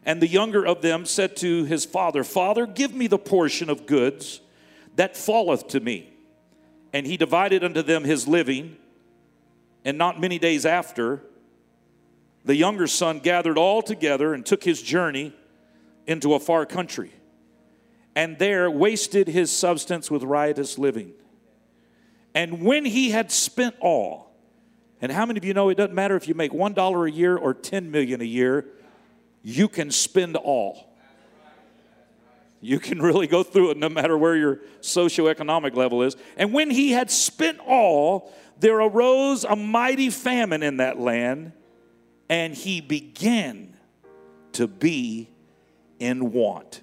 And 0.06 0.22
the 0.22 0.28
younger 0.28 0.66
of 0.66 0.82
them 0.82 1.06
said 1.06 1.36
to 1.38 1.64
his 1.64 1.86
father, 1.86 2.24
Father, 2.24 2.68
give 2.68 2.94
me 2.94 3.08
the 3.08 3.18
portion 3.18 3.70
of 3.70 3.88
goods 3.88 4.42
that 4.96 5.18
falleth 5.18 5.68
to 5.70 5.80
me. 5.80 6.12
And 6.94 7.08
he 7.08 7.18
divided 7.18 7.64
unto 7.64 7.82
them 7.82 8.04
his 8.04 8.28
living. 8.28 8.78
And 9.84 9.98
not 9.98 10.20
many 10.20 10.38
days 10.38 10.66
after, 10.66 11.24
the 12.46 12.56
younger 12.56 12.88
son 12.88 13.20
gathered 13.20 13.58
all 13.58 13.82
together 13.82 14.34
and 14.34 14.46
took 14.46 14.64
his 14.64 14.82
journey 14.82 15.34
into 16.08 16.36
a 16.36 16.40
far 16.40 16.66
country, 16.66 17.12
and 18.16 18.38
there 18.38 18.70
wasted 18.70 19.28
his 19.28 19.52
substance 19.52 20.10
with 20.10 20.24
riotous 20.24 20.78
living. 20.78 21.14
And 22.36 22.62
when 22.64 22.86
he 22.86 23.10
had 23.10 23.32
spent 23.32 23.76
all, 23.82 24.32
and 25.02 25.12
how 25.12 25.26
many 25.26 25.38
of 25.38 25.46
you 25.46 25.54
know 25.54 25.70
it 25.70 25.76
doesn't 25.76 25.96
matter 25.96 26.16
if 26.16 26.28
you 26.28 26.36
make 26.36 26.52
$1 26.52 27.08
a 27.08 27.12
year 27.12 27.36
or 27.36 27.54
10 27.54 27.92
million 27.92 28.22
a 28.22 28.26
year, 28.26 28.66
you 29.42 29.68
can 29.68 29.92
spend 29.92 30.36
all. 30.36 30.92
You 32.62 32.80
can 32.80 33.02
really 33.02 33.28
go 33.28 33.44
through 33.44 33.72
it 33.72 33.78
no 33.78 33.90
matter 33.90 34.18
where 34.18 34.36
your 34.36 34.62
socioeconomic 34.82 35.76
level 35.76 36.02
is. 36.02 36.16
And 36.38 36.54
when 36.54 36.72
he 36.72 36.92
had 36.92 37.12
spent 37.12 37.60
all, 37.60 38.34
there 38.60 38.80
arose 38.80 39.44
a 39.44 39.56
mighty 39.56 40.10
famine 40.10 40.64
in 40.64 40.78
that 40.78 41.00
land, 41.00 41.52
and 42.30 42.54
he 42.54 42.82
began 42.82 43.76
to 44.54 44.68
be 44.68 45.30
in 46.00 46.32
want. 46.32 46.82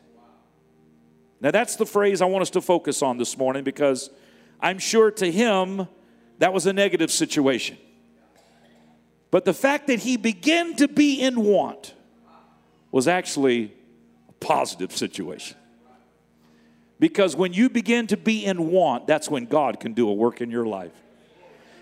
Now, 1.40 1.50
that's 1.50 1.76
the 1.76 1.86
phrase 1.86 2.22
I 2.22 2.26
want 2.26 2.42
us 2.42 2.50
to 2.50 2.60
focus 2.60 3.02
on 3.02 3.18
this 3.18 3.36
morning 3.36 3.64
because 3.64 4.10
I'm 4.60 4.78
sure 4.78 5.10
to 5.10 5.30
him 5.30 5.88
that 6.38 6.52
was 6.52 6.66
a 6.66 6.72
negative 6.72 7.10
situation. 7.10 7.76
But 9.32 9.44
the 9.44 9.54
fact 9.54 9.88
that 9.88 10.00
he 10.00 10.16
began 10.16 10.76
to 10.76 10.86
be 10.86 11.20
in 11.20 11.42
want 11.42 11.94
was 12.92 13.08
actually 13.08 13.74
a 14.28 14.32
positive 14.34 14.96
situation. 14.96 15.56
Because 17.00 17.34
when 17.34 17.52
you 17.52 17.68
begin 17.68 18.06
to 18.08 18.16
be 18.16 18.44
in 18.44 18.70
want, 18.70 19.08
that's 19.08 19.28
when 19.28 19.46
God 19.46 19.80
can 19.80 19.94
do 19.94 20.08
a 20.08 20.12
work 20.12 20.40
in 20.40 20.50
your 20.50 20.66
life. 20.66 20.92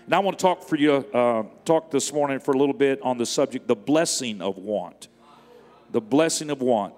And 0.05 0.15
I 0.15 0.19
want 0.19 0.37
to 0.39 0.41
talk 0.41 0.63
for 0.63 0.75
you, 0.75 0.93
uh, 0.93 1.43
talk 1.63 1.91
this 1.91 2.11
morning 2.11 2.39
for 2.39 2.53
a 2.53 2.57
little 2.57 2.73
bit 2.73 3.01
on 3.01 3.17
the 3.17 3.25
subject, 3.25 3.67
the 3.67 3.75
blessing 3.75 4.41
of 4.41 4.57
want. 4.57 5.07
The 5.91 6.01
blessing 6.01 6.49
of 6.49 6.61
want. 6.61 6.93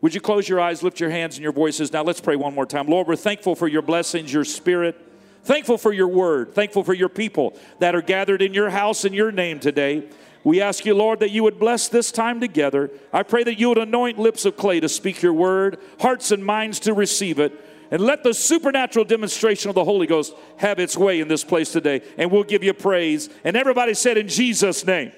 Would 0.00 0.14
you 0.14 0.20
close 0.20 0.48
your 0.48 0.60
eyes, 0.60 0.82
lift 0.82 0.98
your 0.98 1.10
hands 1.10 1.36
and 1.36 1.42
your 1.42 1.52
voices? 1.52 1.92
Now 1.92 2.02
let's 2.02 2.20
pray 2.20 2.36
one 2.36 2.54
more 2.54 2.64
time. 2.64 2.86
Lord, 2.86 3.06
we're 3.06 3.16
thankful 3.16 3.54
for 3.54 3.68
your 3.68 3.82
blessings, 3.82 4.32
your 4.32 4.44
spirit. 4.44 4.96
Thankful 5.44 5.76
for 5.78 5.92
your 5.92 6.08
word. 6.08 6.54
Thankful 6.54 6.84
for 6.84 6.94
your 6.94 7.08
people 7.10 7.58
that 7.78 7.94
are 7.94 8.02
gathered 8.02 8.40
in 8.40 8.54
your 8.54 8.70
house 8.70 9.04
in 9.04 9.12
your 9.12 9.30
name 9.30 9.60
today. 9.60 10.08
We 10.42 10.62
ask 10.62 10.86
you, 10.86 10.94
Lord, 10.94 11.20
that 11.20 11.30
you 11.30 11.42
would 11.42 11.58
bless 11.58 11.88
this 11.88 12.10
time 12.10 12.40
together. 12.40 12.90
I 13.12 13.22
pray 13.24 13.44
that 13.44 13.58
you 13.58 13.68
would 13.68 13.78
anoint 13.78 14.18
lips 14.18 14.46
of 14.46 14.56
clay 14.56 14.80
to 14.80 14.88
speak 14.88 15.20
your 15.20 15.34
word, 15.34 15.78
hearts 16.00 16.30
and 16.30 16.44
minds 16.44 16.80
to 16.80 16.94
receive 16.94 17.38
it, 17.38 17.52
and 17.90 18.00
let 18.00 18.22
the 18.22 18.32
supernatural 18.32 19.04
demonstration 19.04 19.68
of 19.68 19.74
the 19.74 19.84
Holy 19.84 20.06
Ghost 20.06 20.34
have 20.56 20.78
its 20.78 20.96
way 20.96 21.20
in 21.20 21.28
this 21.28 21.44
place 21.44 21.72
today. 21.72 22.02
And 22.16 22.30
we'll 22.30 22.44
give 22.44 22.62
you 22.62 22.72
praise. 22.72 23.28
And 23.44 23.56
everybody 23.56 23.94
said, 23.94 24.16
In 24.16 24.28
Jesus' 24.28 24.86
name. 24.86 25.12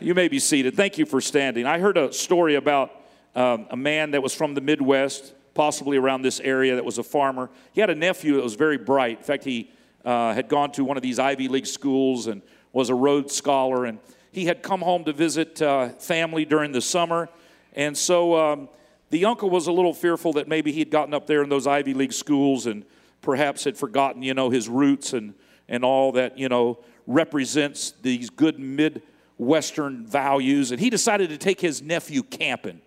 You 0.00 0.14
may 0.14 0.28
be 0.28 0.38
seated. 0.38 0.74
Thank 0.74 0.98
you 0.98 1.06
for 1.06 1.20
standing. 1.20 1.66
I 1.66 1.78
heard 1.78 1.96
a 1.96 2.12
story 2.12 2.56
about 2.56 2.90
um, 3.34 3.66
a 3.70 3.76
man 3.76 4.10
that 4.10 4.22
was 4.22 4.34
from 4.34 4.54
the 4.54 4.60
Midwest, 4.60 5.32
possibly 5.54 5.96
around 5.96 6.22
this 6.22 6.40
area, 6.40 6.74
that 6.74 6.84
was 6.84 6.98
a 6.98 7.02
farmer. 7.02 7.48
He 7.72 7.80
had 7.80 7.90
a 7.90 7.94
nephew 7.94 8.34
that 8.36 8.42
was 8.42 8.54
very 8.54 8.76
bright. 8.76 9.18
In 9.18 9.24
fact, 9.24 9.44
he 9.44 9.70
uh, 10.04 10.34
had 10.34 10.48
gone 10.48 10.72
to 10.72 10.84
one 10.84 10.96
of 10.96 11.02
these 11.02 11.18
Ivy 11.18 11.48
League 11.48 11.66
schools 11.66 12.26
and 12.26 12.42
was 12.72 12.90
a 12.90 12.94
Rhodes 12.94 13.34
Scholar. 13.34 13.86
And 13.86 13.98
he 14.32 14.46
had 14.46 14.62
come 14.62 14.80
home 14.80 15.04
to 15.04 15.12
visit 15.12 15.62
uh, 15.62 15.90
family 15.90 16.44
during 16.44 16.72
the 16.72 16.80
summer. 16.80 17.28
And 17.74 17.96
so 17.96 18.36
um, 18.36 18.68
the 19.10 19.24
uncle 19.24 19.50
was 19.50 19.66
a 19.66 19.72
little 19.72 19.94
fearful 19.94 20.32
that 20.34 20.48
maybe 20.48 20.72
he 20.72 20.80
had 20.80 20.90
gotten 20.90 21.14
up 21.14 21.26
there 21.26 21.42
in 21.42 21.48
those 21.48 21.66
Ivy 21.66 21.94
League 21.94 22.12
schools 22.12 22.66
and 22.66 22.84
perhaps 23.20 23.64
had 23.64 23.76
forgotten, 23.76 24.22
you 24.22 24.34
know, 24.34 24.50
his 24.50 24.68
roots 24.68 25.12
and, 25.12 25.34
and 25.68 25.84
all 25.84 26.12
that, 26.12 26.38
you 26.38 26.48
know, 26.48 26.78
represents 27.06 27.92
these 28.02 28.30
good 28.30 28.58
Midwestern 28.58 30.06
values. 30.06 30.70
And 30.70 30.80
he 30.80 30.90
decided 30.90 31.30
to 31.30 31.38
take 31.38 31.60
his 31.60 31.82
nephew 31.82 32.22
camping. 32.22 32.80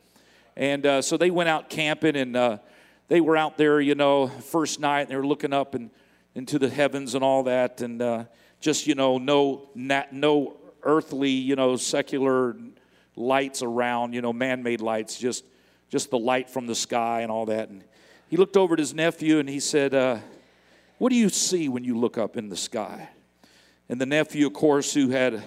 And 0.55 0.85
uh, 0.85 1.01
so 1.01 1.17
they 1.17 1.29
went 1.29 1.49
out 1.49 1.69
camping 1.69 2.15
and 2.15 2.35
uh, 2.35 2.57
they 3.07 3.21
were 3.21 3.37
out 3.37 3.57
there, 3.57 3.79
you 3.79 3.95
know, 3.95 4.27
first 4.27 4.79
night 4.79 5.01
and 5.01 5.09
they 5.09 5.15
were 5.15 5.25
looking 5.25 5.53
up 5.53 5.75
and 5.75 5.89
into 6.35 6.59
the 6.59 6.69
heavens 6.69 7.15
and 7.15 7.23
all 7.23 7.43
that. 7.43 7.81
And 7.81 8.01
uh, 8.01 8.25
just, 8.59 8.87
you 8.87 8.95
know, 8.95 9.17
no, 9.17 9.69
nat, 9.75 10.13
no 10.13 10.57
earthly, 10.83 11.29
you 11.29 11.55
know, 11.55 11.75
secular 11.75 12.55
lights 13.15 13.61
around, 13.61 14.13
you 14.13 14.21
know, 14.21 14.33
man 14.33 14.61
made 14.61 14.81
lights, 14.81 15.17
just, 15.17 15.43
just 15.89 16.09
the 16.09 16.19
light 16.19 16.49
from 16.49 16.67
the 16.67 16.75
sky 16.75 17.21
and 17.21 17.31
all 17.31 17.45
that. 17.45 17.69
And 17.69 17.83
he 18.29 18.37
looked 18.37 18.57
over 18.57 18.73
at 18.73 18.79
his 18.79 18.93
nephew 18.93 19.39
and 19.39 19.47
he 19.47 19.59
said, 19.59 19.93
uh, 19.93 20.19
What 20.97 21.09
do 21.09 21.15
you 21.15 21.29
see 21.29 21.69
when 21.69 21.83
you 21.83 21.97
look 21.97 22.17
up 22.17 22.37
in 22.37 22.49
the 22.49 22.57
sky? 22.57 23.09
And 23.89 24.01
the 24.01 24.05
nephew, 24.05 24.47
of 24.47 24.53
course, 24.53 24.93
who 24.93 25.09
had, 25.09 25.41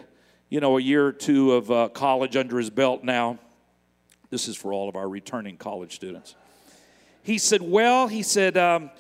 you 0.49 0.61
know, 0.61 0.79
a 0.79 0.81
year 0.81 1.07
or 1.07 1.13
two 1.13 1.53
of 1.53 1.71
uh, 1.71 1.89
college 1.89 2.37
under 2.37 2.59
his 2.59 2.71
belt 2.71 3.05
now, 3.05 3.39
this 4.31 4.49
is 4.49 4.57
for 4.57 4.73
all 4.73 4.89
of 4.89 4.97
our 4.97 5.09
returning 5.09 5.57
college 5.57 5.95
students. 5.95 6.35
He 7.23 7.39
said, 7.39 7.61
Well, 7.61 8.09
he 8.09 8.23
said, 8.23 8.57
um, 8.57 8.91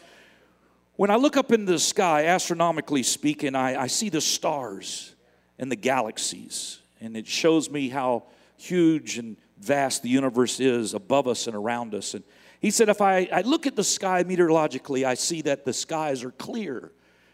when 0.97 1.11
I 1.11 1.16
look 1.16 1.38
up 1.38 1.50
in 1.50 1.64
the 1.64 1.78
sky, 1.78 2.26
astronomically 2.26 3.02
speaking, 3.02 3.54
I, 3.54 3.82
I 3.82 3.87
see 3.87 4.11
the 4.11 4.20
stars 4.20 5.14
and 5.59 5.73
the 5.73 5.76
galaxies, 5.76 6.80
and 7.00 7.16
it 7.16 7.26
shows 7.26 7.70
me 7.70 7.88
how 7.88 8.25
huge 8.59 9.16
and 9.16 9.38
vast 9.61 10.02
the 10.02 10.09
universe 10.09 10.59
is 10.59 10.95
above 10.95 11.29
us 11.29 11.47
and 11.47 11.55
around 11.55 11.95
us. 11.95 12.14
And 12.14 12.25
he 12.61 12.71
said, 12.71 12.88
if 12.88 13.00
I, 13.00 13.29
I 13.33 13.43
look 13.43 13.67
at 13.67 13.76
the 13.76 13.85
sky 13.85 14.23
meteorologically, 14.23 15.05
I 15.05 15.14
see 15.14 15.43
that 15.43 15.64
the 15.64 15.73
skies 15.73 16.25
are 16.25 16.31
clear 16.33 16.93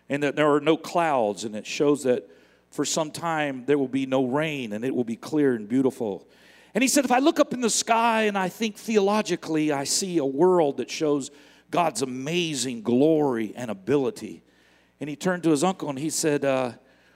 and 0.09 0.23
that 0.23 0.37
there 0.37 0.53
are 0.53 0.61
no 0.61 0.77
clouds, 0.77 1.43
and 1.45 1.57
it 1.57 1.67
shows 1.67 2.05
that 2.05 2.31
for 2.71 2.85
some 2.85 3.11
time 3.11 3.65
there 3.67 3.79
will 3.79 3.89
be 3.89 4.07
no 4.07 4.25
rain 4.25 4.73
and 4.73 4.85
it 4.85 4.95
will 4.95 5.05
be 5.05 5.17
clear 5.17 5.55
and 5.55 5.69
beautiful. 5.69 6.29
And 6.75 6.83
he 6.83 6.89
said, 6.89 7.05
if 7.05 7.11
I 7.11 7.19
look 7.19 7.41
up 7.41 7.55
in 7.55 7.61
the 7.61 7.71
sky 7.71 8.23
and 8.23 8.37
I 8.37 8.49
think 8.49 8.77
theologically, 8.77 9.73
I 9.73 9.85
see 9.85 10.19
a 10.19 10.25
world 10.25 10.77
that 10.77 10.91
shows 10.91 11.31
God's 11.71 12.03
amazing 12.03 12.83
glory 12.83 13.53
and 13.57 13.71
ability. 13.71 14.43
And 15.01 15.09
he 15.09 15.17
turned 15.17 15.43
to 15.45 15.51
his 15.51 15.65
uncle 15.65 15.89
and 15.89 15.99
he 15.99 16.11
said, 16.11 16.45
uh, 16.45 16.73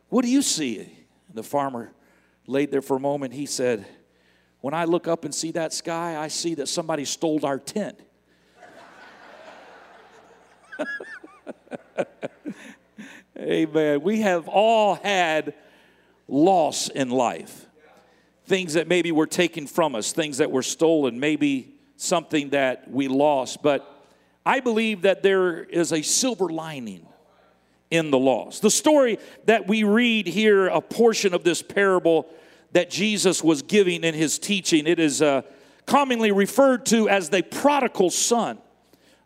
What 0.08 0.24
do 0.24 0.30
you 0.30 0.42
see? 0.42 0.78
And 0.78 1.34
the 1.34 1.42
farmer 1.42 1.92
laid 2.46 2.70
there 2.70 2.82
for 2.82 2.96
a 2.96 3.00
moment. 3.00 3.34
He 3.34 3.46
said, 3.46 3.86
When 4.60 4.74
I 4.74 4.84
look 4.84 5.08
up 5.08 5.24
and 5.24 5.34
see 5.34 5.52
that 5.52 5.72
sky, 5.72 6.16
I 6.18 6.28
see 6.28 6.54
that 6.56 6.68
somebody 6.68 7.04
stole 7.04 7.44
our 7.44 7.58
tent. 7.58 7.98
Amen. 13.38 14.02
We 14.02 14.20
have 14.20 14.48
all 14.48 14.96
had 14.96 15.54
loss 16.28 16.88
in 16.88 17.10
life 17.10 17.66
things 18.50 18.74
that 18.74 18.88
maybe 18.88 19.12
were 19.12 19.28
taken 19.28 19.68
from 19.68 19.94
us, 19.94 20.12
things 20.12 20.38
that 20.38 20.50
were 20.50 20.62
stolen, 20.62 21.20
maybe 21.20 21.72
something 21.96 22.50
that 22.50 22.90
we 22.90 23.06
lost. 23.06 23.62
But 23.62 23.88
I 24.44 24.58
believe 24.58 25.02
that 25.02 25.22
there 25.22 25.62
is 25.62 25.92
a 25.92 26.02
silver 26.02 26.48
lining 26.48 27.06
in 27.92 28.10
the 28.10 28.18
loss. 28.18 28.58
The 28.58 28.70
story 28.70 29.20
that 29.44 29.68
we 29.68 29.84
read 29.84 30.26
here, 30.26 30.66
a 30.66 30.80
portion 30.80 31.32
of 31.32 31.44
this 31.44 31.62
parable 31.62 32.26
that 32.72 32.90
Jesus 32.90 33.42
was 33.42 33.62
giving 33.62 34.04
in 34.04 34.14
his 34.14 34.38
teaching, 34.38 34.86
it 34.86 34.98
is 34.98 35.20
uh, 35.22 35.42
commonly 35.86 36.32
referred 36.32 36.86
to 36.86 37.08
as 37.08 37.30
the 37.30 37.42
prodigal 37.42 38.10
son, 38.10 38.58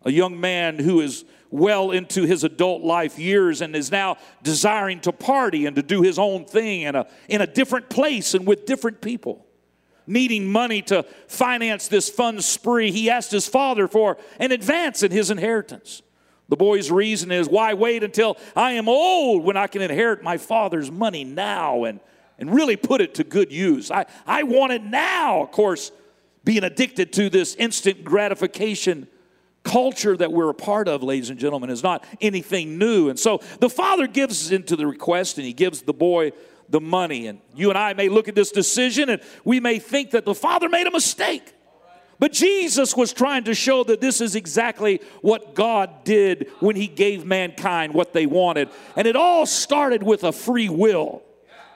a 0.03 0.11
young 0.11 0.41
man 0.41 0.79
who 0.79 1.01
is 1.01 1.25
well 1.51 1.93
into 1.93 2.25
his 2.25 2.43
adult 2.43 2.83
life 2.83 3.19
years 3.19 3.61
and 3.61 3.77
is 3.77 3.93
now 3.93 4.17
desiring 4.43 5.01
to 5.01 5.13
party 5.13 5.67
and 5.67 5.77
to 5.77 5.83
do 5.83 6.03
his 6.03 6.19
own 6.19 6.45
thing 6.45 6.83
in 6.83 6.97
a, 6.97 7.07
in 7.29 7.41
a 7.41 7.47
different 7.47 7.89
place 7.89 8.35
and 8.35 8.47
with 8.47 8.67
different 8.67 9.01
people. 9.01 9.47
Needing 10.07 10.51
money 10.51 10.83
to 10.83 11.05
finance 11.29 11.89
this 11.89 12.11
fun 12.11 12.41
spree, 12.41 12.91
he 12.91 13.09
asked 13.09 13.31
his 13.31 13.47
father 13.47 13.87
for 13.87 14.19
an 14.39 14.53
advance 14.53 15.03
in 15.03 15.13
his 15.13 15.31
inheritance. 15.31 16.03
The 16.49 16.57
boy's 16.57 16.91
reason 16.91 17.31
is, 17.31 17.49
why 17.49 17.73
wait 17.75 18.03
until 18.03 18.37
I 18.55 18.73
am 18.73 18.89
old 18.89 19.45
when 19.45 19.57
I 19.57 19.67
can 19.67 19.81
inherit 19.81 20.23
my 20.23 20.37
father's 20.37 20.91
money 20.91 21.25
now 21.25 21.85
and, 21.85 22.01
and 22.39 22.53
really 22.53 22.77
put 22.77 23.01
it 23.01 23.15
to 23.17 23.25
good 23.25 23.53
use? 23.53 23.91
I, 23.91 24.07
I 24.27 24.43
want 24.43 24.73
it 24.73 24.83
now. 24.83 25.43
Of 25.43 25.51
course, 25.51 25.93
being 26.45 26.65
addicted 26.65 27.13
to 27.15 27.31
this 27.31 27.55
instant 27.55 28.05
gratification 28.05 29.09
culture 29.65 30.17
that 30.17 30.31
we're 30.31 30.51
a 30.51 30.55
part 30.55 30.89
of, 30.89 31.03
ladies 31.03 31.31
and 31.31 31.39
gentlemen, 31.39 31.71
is 31.71 31.83
not 31.83 32.05
anything 32.21 32.79
new. 32.79 33.09
And 33.09 33.19
so 33.19 33.41
the 33.59 33.71
father 33.71 34.07
gives 34.07 34.53
into 34.53 34.77
the 34.77 34.87
request 34.87 35.39
and 35.39 35.47
he 35.47 35.53
gives 35.53 35.83
the 35.83 35.95
boy 35.95 36.33
the 36.69 36.81
money. 36.81 37.27
And 37.27 37.41
you 37.57 37.71
and 37.71 37.79
I 37.79 37.95
may 37.95 38.09
look 38.09 38.29
at 38.29 38.35
this 38.35 38.53
decision 38.53 39.09
and 39.09 39.23
we 39.45 39.59
may 39.59 39.79
think 39.79 40.13
that 40.13 40.25
the 40.25 40.35
father 40.35 40.69
made 40.69 40.87
a 40.87 40.91
mistake. 40.91 41.55
But 42.21 42.33
Jesus 42.33 42.97
was 42.97 43.13
trying 43.13 43.45
to 43.45 43.55
show 43.55 43.83
that 43.85 44.01
this 44.01 44.21
is 44.21 44.37
exactly 44.37 45.01
what 45.21 45.55
God 45.55 46.05
did 46.05 46.49
when 46.61 46.77
He 46.77 46.87
gave 46.87 47.25
mankind 47.25 47.93
what 47.93 48.13
they 48.13 48.27
wanted. 48.27 48.69
And 48.97 49.09
it 49.09 49.17
all 49.17 49.47
started 49.47 50.03
with 50.03 50.23
a 50.23 50.33
free 50.33 50.69
will. 50.69 51.23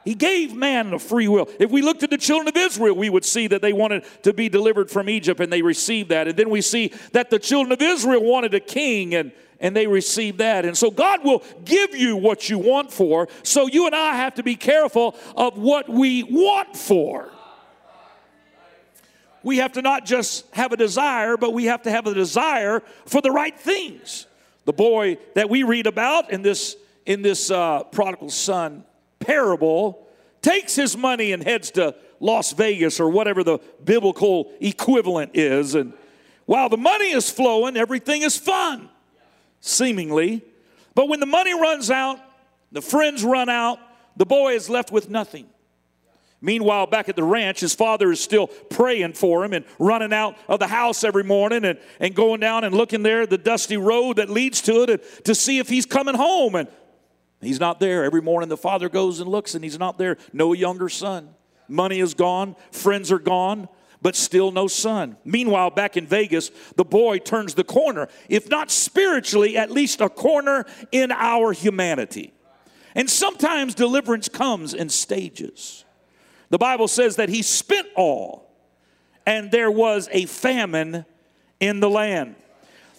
He 0.09 0.15
gave 0.15 0.55
man 0.55 0.95
a 0.95 0.99
free 0.99 1.29
will. 1.29 1.51
If 1.61 1.71
we 1.71 1.83
looked 1.83 2.03
at 2.03 2.09
the 2.09 2.17
children 2.17 2.49
of 2.49 2.57
Israel, 2.57 2.97
we 2.97 3.11
would 3.11 3.27
see 3.27 3.47
that 3.49 3.61
they 3.61 3.75
wanted 3.75 4.07
to 4.23 4.33
be 4.33 4.49
delivered 4.49 4.91
from 4.91 5.07
Egypt 5.07 5.39
and 5.39 5.53
they 5.53 5.61
received 5.61 6.09
that. 6.09 6.27
And 6.27 6.35
then 6.35 6.49
we 6.49 6.63
see 6.63 6.95
that 7.13 7.29
the 7.29 7.39
children 7.39 7.73
of 7.73 7.83
Israel 7.83 8.25
wanted 8.25 8.55
a 8.55 8.61
king 8.61 9.15
and, 9.15 9.33
and 9.61 9.77
they 9.77 9.87
received 9.87 10.39
that. 10.39 10.65
And 10.65 10.75
so 10.75 10.91
God 10.91 11.23
will 11.25 11.45
give 11.63 11.95
you 11.95 12.17
what 12.17 12.49
you 12.49 12.59
want 12.59 12.91
for. 12.91 13.29
So 13.43 13.67
you 13.67 13.85
and 13.85 13.95
I 13.95 14.15
have 14.15 14.37
to 14.37 14.43
be 14.43 14.57
careful 14.57 15.15
of 15.37 15.59
what 15.59 15.91
we 15.91 16.23
want 16.23 16.75
for. 16.75 17.31
We 19.43 19.59
have 19.59 19.73
to 19.73 19.83
not 19.83 20.07
just 20.07 20.47
have 20.55 20.73
a 20.73 20.79
desire, 20.79 21.37
but 21.37 21.53
we 21.53 21.67
have 21.67 21.83
to 21.83 21.91
have 21.91 22.07
a 22.07 22.15
desire 22.15 22.81
for 23.05 23.21
the 23.21 23.31
right 23.31 23.61
things. 23.61 24.27
The 24.65 24.73
boy 24.73 25.19
that 25.35 25.51
we 25.51 25.65
read 25.65 25.87
about 25.87 26.33
in 26.33 26.41
this 26.41 26.77
in 27.05 27.21
this 27.21 27.51
uh, 27.51 27.85
prodigal 27.85 28.31
son 28.31 28.85
parable 29.21 30.07
takes 30.43 30.75
his 30.75 30.97
money 30.97 31.33
and 31.33 31.43
heads 31.43 31.71
to 31.73 31.95
Las 32.21 32.53
Vegas 32.53 33.01
or 33.01 33.11
whatever 33.11 33.45
the 33.45 33.59
biblical 33.85 34.53
equivalent 34.61 35.33
is. 35.35 35.75
And 35.75 35.93
While 36.47 36.69
the 36.69 36.77
money 36.77 37.11
is 37.11 37.31
flowing, 37.31 37.77
everything 37.77 38.23
is 38.23 38.37
fun, 38.37 38.89
seemingly. 39.61 40.45
But 40.95 41.09
when 41.09 41.21
the 41.21 41.27
money 41.27 41.59
runs 41.59 41.91
out, 41.91 42.19
the 42.73 42.83
friends 42.83 43.25
run 43.25 43.49
out, 43.49 43.79
the 44.17 44.27
boy 44.27 44.55
is 44.55 44.69
left 44.69 44.91
with 44.91 45.09
nothing. 45.09 45.47
Meanwhile, 46.41 46.87
back 46.87 47.09
at 47.09 47.17
the 47.17 47.25
ranch, 47.25 47.61
his 47.61 47.75
father 47.75 48.13
is 48.13 48.21
still 48.21 48.47
praying 48.47 49.15
for 49.15 49.45
him 49.45 49.53
and 49.53 49.65
running 49.81 50.13
out 50.13 50.37
of 50.47 50.61
the 50.61 50.69
house 50.69 51.03
every 51.03 51.25
morning 51.25 51.65
and, 51.65 51.81
and 51.99 52.15
going 52.15 52.39
down 52.39 52.63
and 52.63 52.75
looking 52.75 53.03
there, 53.03 53.27
the 53.27 53.39
dusty 53.39 53.77
road 53.77 54.17
that 54.17 54.31
leads 54.31 54.61
to 54.63 54.85
it, 54.85 54.91
and, 54.91 55.01
to 55.25 55.35
see 55.35 55.59
if 55.59 55.69
he's 55.69 55.85
coming 55.85 56.15
home. 56.15 56.55
And 56.55 56.69
he's 57.41 57.61
not 57.61 57.81
there. 57.81 58.05
Every 58.05 58.23
morning, 58.23 58.49
the 58.49 58.57
father 58.57 58.89
goes 58.89 59.21
and 59.21 59.29
looks, 59.29 59.55
and 59.55 59.63
he's 59.65 59.79
not 59.79 59.99
there. 59.99 60.17
No 60.33 60.53
younger 60.53 60.89
son. 60.89 61.35
Money 61.69 62.01
is 62.01 62.15
gone, 62.15 62.57
friends 62.73 63.13
are 63.13 63.19
gone, 63.19 63.69
but 64.01 64.17
still 64.17 64.51
no 64.51 64.67
son. 64.69 65.17
Meanwhile, 65.25 65.71
back 65.71 65.97
in 65.97 66.07
Vegas, 66.07 66.51
the 66.77 66.85
boy 66.85 67.19
turns 67.19 67.55
the 67.55 67.65
corner, 67.65 68.09
if 68.29 68.49
not 68.49 68.71
spiritually, 68.71 69.57
at 69.57 69.71
least 69.71 70.01
a 70.01 70.09
corner 70.09 70.65
in 70.93 71.13
our 71.13 71.53
humanity. 71.53 72.33
And 72.95 73.11
sometimes 73.11 73.75
deliverance 73.75 74.29
comes 74.29 74.73
in 74.75 74.89
stages. 74.89 75.85
The 76.51 76.59
Bible 76.59 76.89
says 76.89 77.17
that 77.17 77.29
he 77.29 77.43
spent 77.43 77.87
all, 77.95 78.51
and 79.27 79.51
there 79.51 79.71
was 79.71 80.09
a 80.11 80.25
famine 80.27 81.05
in 81.61 81.81
the 81.81 81.91
land. 81.91 82.37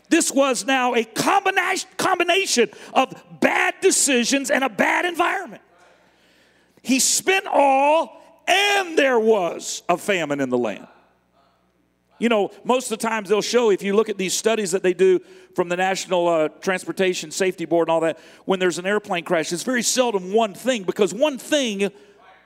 This 0.09 0.31
was 0.31 0.65
now 0.65 0.95
a 0.95 1.03
combination 1.05 2.69
of 2.93 3.23
bad 3.39 3.75
decisions 3.81 4.49
and 4.49 4.63
a 4.63 4.69
bad 4.69 5.05
environment. 5.05 5.61
He 6.81 6.99
spent 6.99 7.45
all, 7.45 8.21
and 8.47 8.97
there 8.97 9.19
was 9.19 9.83
a 9.87 9.97
famine 9.97 10.39
in 10.39 10.49
the 10.49 10.57
land. 10.57 10.87
You 12.17 12.27
know, 12.27 12.51
most 12.63 12.91
of 12.91 12.99
the 12.99 13.07
times 13.07 13.29
they'll 13.29 13.41
show, 13.41 13.69
if 13.69 13.81
you 13.81 13.95
look 13.95 14.09
at 14.09 14.17
these 14.17 14.33
studies 14.33 14.71
that 14.71 14.83
they 14.83 14.93
do 14.93 15.21
from 15.55 15.69
the 15.69 15.77
National 15.77 16.27
uh, 16.27 16.47
Transportation 16.49 17.31
Safety 17.31 17.65
Board 17.65 17.87
and 17.87 17.93
all 17.93 18.01
that, 18.01 18.19
when 18.45 18.59
there's 18.59 18.77
an 18.77 18.85
airplane 18.85 19.23
crash, 19.23 19.53
it's 19.53 19.63
very 19.63 19.83
seldom 19.83 20.33
one 20.33 20.53
thing 20.53 20.83
because 20.83 21.13
one 21.13 21.37
thing 21.37 21.89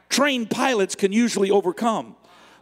trained 0.10 0.52
pilots 0.52 0.94
can 0.94 1.12
usually 1.12 1.50
overcome. 1.50 2.16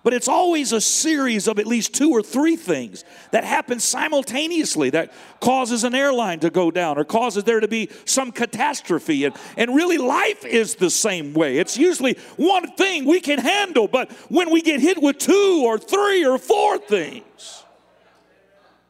But 0.04 0.14
it's 0.14 0.28
always 0.28 0.72
a 0.72 0.82
series 0.82 1.48
of 1.48 1.60
at 1.60 1.68
least 1.68 1.94
two 1.94 2.10
or 2.10 2.24
three 2.24 2.56
things 2.56 3.04
that 3.30 3.44
happen 3.44 3.80
simultaneously 3.80 4.90
that 4.92 5.14
causes 5.40 5.84
an 5.84 5.94
airline 5.94 6.40
to 6.40 6.50
go 6.50 6.72
down 6.72 6.98
or 6.98 7.04
causes 7.04 7.44
there 7.44 7.60
to 7.60 7.68
be 7.68 7.90
some 8.06 8.32
catastrophe. 8.32 9.26
And, 9.26 9.36
and 9.58 9.76
really, 9.76 10.00
life 10.00 10.44
is 10.44 10.76
the 10.76 10.90
same 10.90 11.34
way. 11.34 11.58
It's 11.58 11.78
usually 11.78 12.18
one 12.38 12.72
thing 12.72 13.06
we 13.06 13.20
can 13.20 13.38
handle, 13.38 13.88
but 13.88 14.12
when 14.30 14.50
we 14.50 14.62
get 14.64 14.80
hit 14.80 15.02
with 15.02 15.20
two 15.20 15.64
or 15.66 15.78
three 15.78 16.26
or 16.26 16.40
four 16.40 16.80
things, 16.80 17.64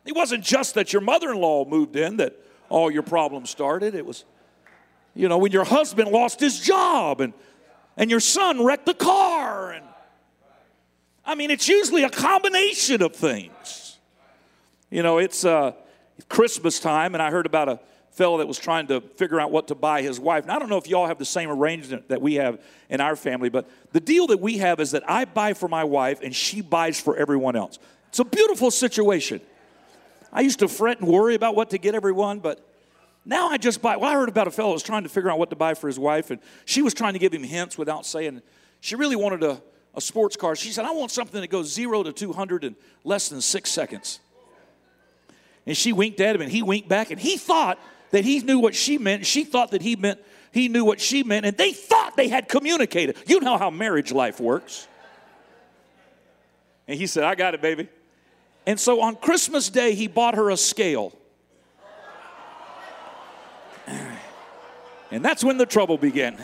it 0.06 0.16
wasn't 0.16 0.44
just 0.44 0.76
that 0.76 0.94
your 0.94 1.02
mother 1.02 1.32
in 1.32 1.38
law 1.38 1.66
moved 1.66 1.96
in 1.98 2.18
that 2.18 2.36
all 2.70 2.90
your 2.90 3.04
problems 3.04 3.50
started. 3.50 3.96
It 3.96 4.06
was, 4.06 4.24
you 5.14 5.28
know, 5.28 5.38
when 5.38 5.52
your 5.52 5.66
husband 5.66 6.10
lost 6.10 6.40
his 6.40 6.60
job 6.60 7.20
and 7.20 7.34
and 7.98 8.10
your 8.10 8.20
son 8.20 8.64
wrecked 8.64 8.86
the 8.86 8.94
car. 8.94 9.72
And 9.72 9.86
I 11.26 11.36
mean, 11.36 11.52
it's 11.52 11.68
usually 11.68 12.04
a 12.04 12.10
combination 12.10 13.02
of 13.02 13.16
things. 13.16 13.98
You 14.90 15.04
know, 15.04 15.20
it's 15.20 15.46
uh, 15.46 15.74
Christmas 16.30 16.80
time, 16.80 17.14
and 17.14 17.22
I 17.22 17.32
heard 17.32 17.46
about 17.46 17.70
a 17.70 17.80
fellow 18.12 18.40
that 18.40 18.48
was 18.48 18.60
trying 18.60 18.88
to 18.88 19.00
figure 19.02 19.40
out 19.40 19.52
what 19.52 19.70
to 19.70 19.76
buy 19.76 20.02
his 20.02 20.20
wife. 20.20 20.46
Now, 20.46 20.58
I 20.58 20.60
don't 20.60 20.70
know 20.70 20.78
if 20.78 20.88
y'all 20.88 21.08
have 21.08 21.18
the 21.18 21.26
same 21.26 21.50
arrangement 21.50 22.10
that 22.10 22.22
we 22.22 22.36
have 22.36 22.60
in 22.90 23.00
our 23.00 23.16
family, 23.16 23.50
but 23.50 23.70
the 23.94 24.02
deal 24.02 24.28
that 24.28 24.40
we 24.40 24.58
have 24.58 24.80
is 24.80 24.92
that 24.92 25.10
I 25.10 25.26
buy 25.26 25.54
for 25.54 25.70
my 25.70 25.84
wife 25.84 26.22
and 26.22 26.36
she 26.36 26.62
buys 26.62 27.00
for 27.00 27.16
everyone 27.16 27.56
else. 27.56 27.80
It's 28.10 28.20
a 28.20 28.26
beautiful 28.26 28.70
situation. 28.70 29.40
I 30.34 30.42
used 30.42 30.60
to 30.60 30.68
fret 30.68 31.00
and 31.00 31.08
worry 31.08 31.36
about 31.36 31.56
what 31.56 31.70
to 31.70 31.78
get 31.78 31.96
everyone, 31.96 32.40
but 32.40 32.66
now 33.24 33.50
I 33.50 33.58
just 33.58 33.82
buy. 33.82 33.96
Well, 33.96 34.10
I 34.10 34.14
heard 34.14 34.30
about 34.30 34.48
a 34.48 34.52
fellow 34.52 34.70
that 34.70 34.76
was 34.76 34.84
trying 34.84 35.04
to 35.04 35.10
figure 35.10 35.30
out 35.30 35.40
what 35.40 35.50
to 35.52 35.56
buy 35.56 35.74
for 35.74 35.88
his 35.88 36.00
wife, 36.00 36.32
and 36.32 36.42
she 36.66 36.82
was 36.82 36.94
trying 36.94 37.14
to 37.14 37.20
give 37.20 37.34
him 37.34 37.44
hints 37.44 37.78
without 37.78 38.06
saying. 38.06 38.42
She 38.82 38.96
really 38.96 39.16
wanted 39.16 39.44
a, 39.44 39.62
a 39.96 40.02
sports 40.02 40.36
car. 40.36 40.56
She 40.56 40.72
said, 40.72 40.86
I 40.86 40.92
want 40.92 41.12
something 41.12 41.42
that 41.42 41.50
goes 41.50 41.72
zero 41.72 42.04
to 42.04 42.14
200 42.14 42.64
in 42.64 42.76
less 43.04 43.30
than 43.30 43.42
six 43.42 43.70
seconds. 43.70 44.20
And 45.66 45.76
she 45.78 45.94
winked 45.94 46.20
at 46.20 46.36
him, 46.36 46.42
and 46.42 46.52
he 46.52 46.64
winked 46.64 46.90
back, 46.90 47.12
and 47.12 47.20
he 47.20 47.38
thought 47.38 47.78
that 48.12 48.26
he 48.26 48.40
knew 48.40 48.60
what 48.60 48.76
she 48.76 48.98
meant. 48.98 49.26
She 49.26 49.44
thought 49.44 49.72
that 49.72 49.82
he 49.82 49.96
meant 49.96 50.20
he 50.52 50.68
knew 50.68 50.84
what 50.84 51.00
she 51.00 51.24
meant, 51.24 51.46
and 51.46 51.56
they 51.58 51.72
thought 51.72 52.18
they 52.18 52.28
had 52.28 52.50
communicated. 52.50 53.16
You 53.26 53.40
know 53.40 53.58
how 53.58 53.70
marriage 53.70 54.12
life 54.12 54.40
works. 54.40 54.88
And 56.88 57.00
he 57.00 57.08
said, 57.08 57.24
I 57.24 57.36
got 57.36 57.54
it, 57.54 57.62
baby. 57.62 57.88
And 58.68 58.78
so 58.80 59.02
on 59.02 59.16
Christmas 59.16 59.70
Day, 59.70 59.96
he 59.96 60.08
bought 60.08 60.36
her 60.36 60.50
a 60.50 60.58
scale. 60.58 61.14
And 65.10 65.24
that's 65.24 65.44
when 65.44 65.58
the 65.58 65.66
trouble 65.66 65.98
began. 65.98 66.38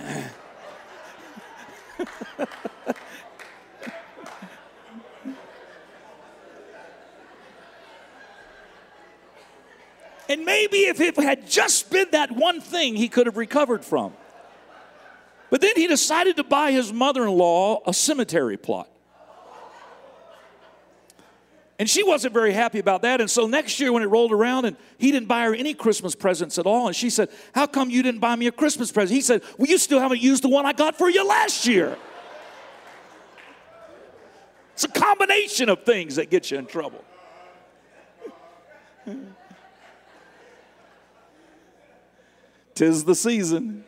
and 10.29 10.45
maybe 10.45 10.77
if 10.79 10.99
it 10.99 11.15
had 11.17 11.47
just 11.47 11.89
been 11.89 12.07
that 12.11 12.31
one 12.31 12.61
thing 12.61 12.95
he 12.95 13.07
could 13.07 13.25
have 13.25 13.37
recovered 13.37 13.83
from. 13.85 14.13
But 15.49 15.61
then 15.61 15.73
he 15.75 15.87
decided 15.87 16.35
to 16.37 16.43
buy 16.43 16.71
his 16.71 16.91
mother 16.91 17.23
in 17.23 17.31
law 17.31 17.81
a 17.85 17.93
cemetery 17.93 18.57
plot. 18.57 18.89
And 21.79 21.87
she 21.87 22.01
wasn't 22.01 22.33
very 22.33 22.53
happy 22.53 22.79
about 22.79 23.03
that. 23.03 23.21
And 23.21 23.29
so 23.29 23.45
next 23.45 23.79
year, 23.79 23.93
when 23.93 24.01
it 24.01 24.07
rolled 24.07 24.31
around 24.31 24.65
and 24.65 24.75
he 24.97 25.11
didn't 25.11 25.27
buy 25.27 25.43
her 25.45 25.53
any 25.53 25.75
Christmas 25.75 26.15
presents 26.15 26.57
at 26.57 26.65
all, 26.65 26.87
and 26.87 26.95
she 26.95 27.11
said, 27.11 27.29
How 27.53 27.67
come 27.67 27.91
you 27.91 28.01
didn't 28.01 28.19
buy 28.19 28.35
me 28.35 28.47
a 28.47 28.51
Christmas 28.51 28.91
present? 28.91 29.15
He 29.15 29.21
said, 29.21 29.43
Well, 29.57 29.67
you 29.67 29.77
still 29.77 29.99
haven't 29.99 30.21
used 30.21 30.43
the 30.43 30.49
one 30.49 30.65
I 30.65 30.73
got 30.73 30.97
for 30.97 31.07
you 31.07 31.25
last 31.25 31.67
year. 31.67 31.95
It's 34.73 34.85
a 34.85 34.89
combination 34.89 35.69
of 35.69 35.83
things 35.83 36.15
that 36.15 36.31
get 36.31 36.49
you 36.49 36.57
in 36.57 36.65
trouble. 36.65 37.03
Tis 42.77 43.05
the 43.05 43.15
season. 43.15 43.83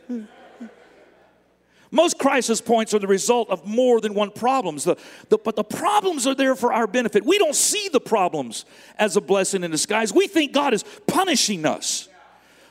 Most 1.92 2.18
crisis 2.18 2.60
points 2.60 2.92
are 2.96 2.98
the 2.98 3.06
result 3.06 3.52
of 3.52 3.64
more 3.64 4.02
than 4.02 4.16
one 4.16 4.32
problems. 4.32 4.84
The, 4.84 4.98
the, 5.30 5.38
but 5.38 5.56
the 5.56 5.64
problems 5.64 6.26
are 6.26 6.34
there 6.34 6.56
for 6.56 6.74
our 6.74 6.88
benefit. 6.88 7.24
We 7.24 7.38
don't 7.38 7.56
see 7.56 7.88
the 7.90 8.00
problems 8.00 8.66
as 8.98 9.16
a 9.16 9.22
blessing 9.22 9.64
in 9.64 9.70
disguise. 9.70 10.12
We 10.12 10.28
think 10.28 10.54
God 10.54 10.74
is 10.74 10.84
punishing 11.06 11.68
us. 11.68 12.10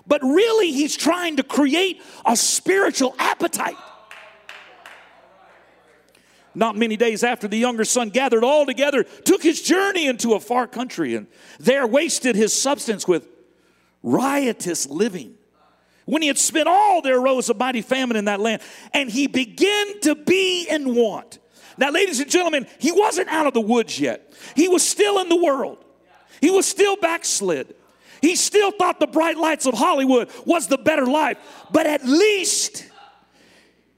But 0.08 0.20
really, 0.24 0.72
He's 0.72 0.96
trying 0.96 1.36
to 1.36 1.44
create 1.44 2.02
a 2.26 2.34
spiritual 2.34 3.14
appetite. 3.20 3.76
Not 6.52 6.74
many 6.74 6.96
days 6.96 7.22
after 7.22 7.46
the 7.46 7.58
younger 7.58 7.84
son 7.84 8.08
gathered 8.08 8.42
all 8.42 8.66
together, 8.66 9.04
took 9.04 9.40
his 9.40 9.62
journey 9.62 10.08
into 10.08 10.34
a 10.34 10.40
far 10.40 10.66
country, 10.66 11.14
and 11.14 11.28
there 11.60 11.86
wasted 11.86 12.34
his 12.34 12.52
substance 12.52 13.06
with 13.06 13.28
riotous 14.02 14.88
living 14.88 15.37
when 16.08 16.22
he 16.22 16.28
had 16.28 16.38
spent 16.38 16.66
all, 16.68 17.02
there 17.02 17.18
arose 17.18 17.50
a 17.50 17.54
mighty 17.54 17.82
famine 17.82 18.16
in 18.16 18.24
that 18.24 18.40
land, 18.40 18.62
and 18.94 19.10
he 19.10 19.26
began 19.26 20.00
to 20.00 20.14
be 20.14 20.66
in 20.66 20.94
want. 20.94 21.38
Now, 21.76 21.90
ladies 21.90 22.18
and 22.18 22.30
gentlemen, 22.30 22.66
he 22.78 22.92
wasn't 22.92 23.28
out 23.28 23.46
of 23.46 23.52
the 23.52 23.60
woods 23.60 24.00
yet. 24.00 24.32
He 24.56 24.68
was 24.68 24.82
still 24.82 25.18
in 25.18 25.28
the 25.28 25.36
world. 25.36 25.84
He 26.40 26.50
was 26.50 26.64
still 26.64 26.96
backslid. 26.96 27.74
He 28.22 28.36
still 28.36 28.70
thought 28.70 29.00
the 29.00 29.06
bright 29.06 29.36
lights 29.36 29.66
of 29.66 29.74
Hollywood 29.74 30.30
was 30.46 30.66
the 30.66 30.78
better 30.78 31.04
life, 31.04 31.36
but 31.70 31.86
at 31.86 32.06
least 32.06 32.86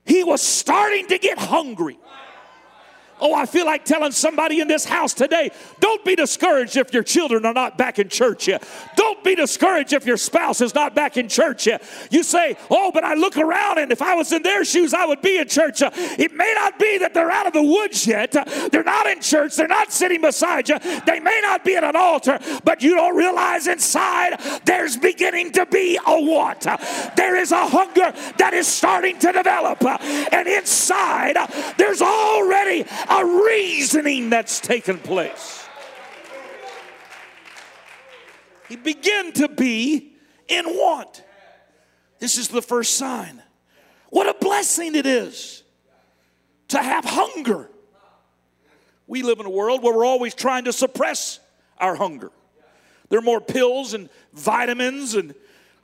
he 0.05 0.25
was 0.25 0.43
starting 0.43 1.07
to 1.07 1.19
get 1.19 1.39
hungry. 1.39 1.97
Oh, 3.21 3.35
I 3.35 3.47
feel 3.47 3.67
like 3.67 3.85
telling 3.85 4.13
somebody 4.13 4.61
in 4.61 4.69
this 4.69 4.85
house 4.85 5.15
today 5.15 5.51
don't 5.79 6.05
be 6.05 6.15
discouraged 6.15 6.77
if 6.77 6.93
your 6.93 7.03
children 7.03 7.45
are 7.45 7.53
not 7.53 7.77
back 7.77 7.99
in 7.99 8.09
church 8.09 8.49
yet. 8.49 8.67
Don't 8.97 9.23
be 9.25 9.35
discouraged 9.35 9.93
if 9.93 10.07
your 10.07 10.17
spouse 10.17 10.61
is 10.61 10.75
not 10.75 10.95
back 10.95 11.17
in 11.17 11.29
church 11.29 11.67
yet. 11.67 11.83
You 12.11 12.23
say, 12.23 12.57
Oh, 12.71 12.91
but 12.93 13.05
I 13.05 13.15
look 13.15 13.37
around 13.37 13.79
and 13.79 13.93
if 13.93 14.03
I 14.03 14.15
was 14.15 14.33
in 14.33 14.43
their 14.43 14.65
shoes, 14.65 14.95
I 14.95 15.07
would 15.07 15.23
be 15.23 15.39
in 15.39 15.49
church. 15.49 15.83
Uh, 15.83 15.91
it 15.95 16.33
may 16.35 16.53
not 16.55 16.79
be 16.79 16.99
that 16.99 17.15
they're 17.15 17.31
out 17.31 17.47
of 17.47 17.53
the 17.53 17.63
woods 17.63 18.07
yet. 18.07 18.35
Uh, 18.35 18.45
they're 18.71 18.83
not 18.83 19.07
in 19.07 19.21
church. 19.21 19.57
They're 19.57 19.69
not 19.69 19.93
sitting 19.93 20.21
beside 20.21 20.69
you. 20.69 20.79
They 20.79 21.21
may 21.21 21.41
not 21.43 21.65
be 21.65 21.77
at 21.77 21.85
an 21.85 21.97
altar, 21.97 22.39
but 22.65 22.83
you 22.83 22.95
don't 22.95 23.17
realize 23.17 23.67
inside 23.67 24.41
there's 24.65 24.97
beginning 24.97 25.53
to 25.53 25.67
be 25.67 25.99
a 26.07 26.21
want. 26.21 26.67
Uh, 26.67 26.77
there 27.17 27.37
is 27.37 27.53
a 27.53 27.67
hunger 27.67 28.13
that 28.39 28.53
is 28.55 28.67
starting 28.67 29.19
to 29.19 29.33
develop. 29.33 29.85
And 29.85 30.49
inside, 30.49 31.37
there's 31.77 32.03
already 32.03 32.85
a 33.11 33.25
reasoning 33.25 34.31
that's 34.31 34.61
taken 34.61 34.99
place. 34.99 35.67
He 38.69 38.77
began 38.77 39.33
to 39.33 39.49
be 39.49 40.13
in 40.47 40.65
want. 40.65 41.25
This 42.21 42.39
is 42.39 42.49
the 42.49 42.63
first 42.63 42.95
sign. 42.95 43.43
What 44.11 44.29
a 44.29 44.35
blessing 44.41 44.95
it 44.95 45.07
is 45.07 45.65
to 46.69 46.79
have 46.79 47.05
hunger. 47.05 47.69
We 49.09 49.23
live 49.23 49.41
in 49.41 49.47
a 49.47 49.51
world 49.51 49.83
where 49.83 49.95
we're 49.95 50.05
always 50.05 50.35
trying 50.35 50.65
to 50.65 50.73
suppress 50.73 51.41
our 51.79 51.97
hunger. 51.97 52.31
There 53.09 53.19
are 53.19 53.23
more 53.23 53.41
pills 53.41 53.93
and 53.93 54.09
vitamins 54.33 55.15
and 55.17 55.35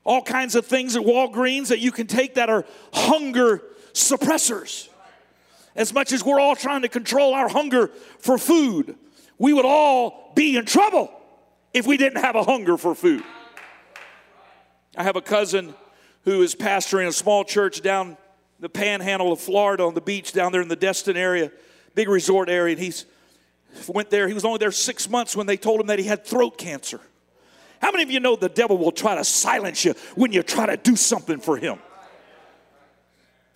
all 0.05 0.23
kinds 0.23 0.55
of 0.55 0.65
things 0.65 0.95
at 0.95 1.03
Walgreens 1.03 1.69
that 1.69 1.81
you 1.81 1.91
can 1.91 2.07
take 2.07 2.35
that 2.35 2.49
are 2.49 2.65
hunger 2.93 3.63
suppressors. 3.93 4.89
As 5.77 5.93
much 5.93 6.13
as 6.13 6.25
we're 6.25 6.41
all 6.41 6.57
trying 6.57 6.83
to 6.83 6.89
control 6.89 7.35
our 7.35 7.49
hunger 7.49 7.89
for 8.19 8.39
food, 8.39 8.97
we 9.39 9.53
would 9.53 9.67
all 9.67 10.33
be 10.35 10.57
in 10.57 10.65
trouble 10.65 11.11
if 11.75 11.87
we 11.87 11.99
didn't 11.99 12.23
have 12.23 12.35
a 12.35 12.43
hunger 12.43 12.79
for 12.79 12.95
food. 12.95 13.23
I 14.97 15.03
have 15.03 15.17
a 15.17 15.21
cousin 15.21 15.75
who 16.25 16.43
is 16.43 16.55
pastoring 16.55 17.07
a 17.07 17.13
small 17.13 17.45
church 17.45 17.83
down 17.83 18.17
the 18.59 18.71
panhandle 18.71 19.33
of 19.33 19.41
Florida 19.41 19.83
on 19.83 19.93
the 19.93 20.01
beach 20.01 20.33
down 20.33 20.51
there 20.51 20.63
in 20.63 20.69
the 20.69 20.77
Destin 20.77 21.17
area, 21.17 21.53
big 21.95 22.09
resort 22.09 22.49
area, 22.49 22.73
and 22.73 22.83
he's 22.83 23.05
went 23.87 24.09
there. 24.09 24.27
He 24.27 24.33
was 24.33 24.47
only 24.47 24.57
there 24.59 24.73
six 24.73 25.11
months 25.11 25.37
when 25.37 25.47
they 25.47 25.59
told 25.59 25.81
him 25.81 25.89
that 25.89 25.99
he 25.99 26.07
had 26.07 26.25
throat 26.25 26.57
cancer. 26.57 27.01
How 27.83 27.91
many 27.91 28.03
of 28.03 28.11
you 28.11 28.21
know 28.21 28.37
the 28.37 28.49
devil 28.49 28.79
will 28.79 28.93
try 28.93 29.15
to 29.17 29.25
silence 29.25 29.85
you 29.85 29.95
when 30.15 30.33
you 30.33 30.43
try 30.43 30.65
to 30.65 30.79
do 30.79 30.97
something 30.97 31.39
for 31.39 31.59
him? 31.59 31.79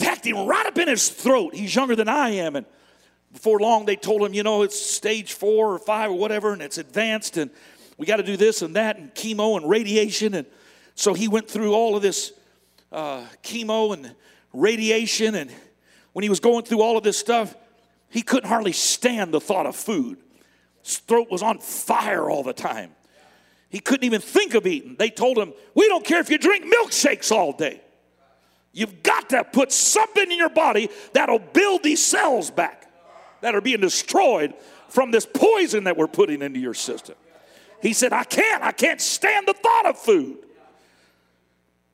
Tacked 0.01 0.27
him 0.27 0.47
right 0.47 0.67
up 0.67 0.79
in 0.79 0.89
his 0.89 1.11
throat. 1.11 1.55
He's 1.55 1.75
younger 1.75 1.95
than 1.95 2.09
I 2.09 2.31
am, 2.31 2.57
and 2.57 2.67
before 3.33 3.61
long 3.61 3.85
they 3.85 3.97
told 3.97 4.23
him, 4.23 4.35
you 4.35 4.43
know, 4.43 4.63
it's 4.63 4.81
stage 4.81 5.35
four 5.35 5.75
or 5.75 5.79
five 5.79 6.11
or 6.11 6.19
whatever, 6.19 6.53
and 6.53 6.63
it's 6.63 6.79
advanced, 6.79 7.37
and 7.37 7.51
we 7.99 8.07
got 8.07 8.17
to 8.17 8.23
do 8.23 8.37
this 8.37 8.63
and 8.63 8.75
that, 8.77 8.97
and 8.97 9.15
chemo 9.15 9.57
and 9.59 9.69
radiation, 9.69 10.35
and 10.35 10.47
so 10.95 11.13
he 11.13 11.29
went 11.29 11.49
through 11.49 11.75
all 11.75 11.97
of 11.97 12.03
this 12.03 12.33
uh, 12.91 13.25
chemo 13.43 13.93
and 13.93 14.15
radiation, 14.55 15.35
and 15.35 15.53
when 16.15 16.23
he 16.23 16.31
was 16.31 16.41
going 16.41 16.65
through 16.65 16.81
all 16.81 16.97
of 16.97 17.05
this 17.05 17.19
stuff, 17.19 17.55
he 18.09 18.23
couldn't 18.23 18.49
hardly 18.49 18.73
stand 18.73 19.33
the 19.33 19.41
thought 19.41 19.67
of 19.67 19.77
food. 19.77 20.19
His 20.83 20.99
throat 20.99 21.29
was 21.31 21.43
on 21.43 21.59
fire 21.59 22.29
all 22.29 22.43
the 22.43 22.55
time. 22.55 22.93
He 23.69 23.79
couldn't 23.79 24.05
even 24.05 24.21
think 24.21 24.55
of 24.55 24.67
eating. 24.67 24.97
They 24.99 25.11
told 25.11 25.39
him, 25.39 25.53
We 25.75 25.87
don't 25.89 26.05
care 26.05 26.21
if 26.21 26.31
you 26.31 26.39
drink 26.39 26.65
milkshakes 26.65 27.31
all 27.31 27.53
day. 27.53 27.83
You've 28.73 29.03
got 29.03 29.31
to 29.31 29.45
put 29.45 29.73
something 29.73 30.31
in 30.31 30.39
your 30.39 30.51
body 30.51 30.91
that'll 31.13 31.39
build 31.39 31.83
these 31.83 32.05
cells 32.05 32.51
back 32.51 32.91
that 33.41 33.55
are 33.55 33.61
being 33.61 33.81
destroyed 33.81 34.55
from 34.89 35.11
this 35.11 35.27
poison 35.27 35.85
that 35.85 35.97
we're 35.97 36.07
putting 36.07 36.43
into 36.43 36.61
your 36.61 36.75
system. 36.75 37.17
He 37.83 37.93
said, 37.93 38.13
I 38.13 38.25
can't. 38.25 38.63
I 38.63 38.73
can't 38.73 39.01
stand 39.01 39.49
the 39.49 39.55
thought 39.55 39.87
of 39.87 39.99
food. 39.99 40.39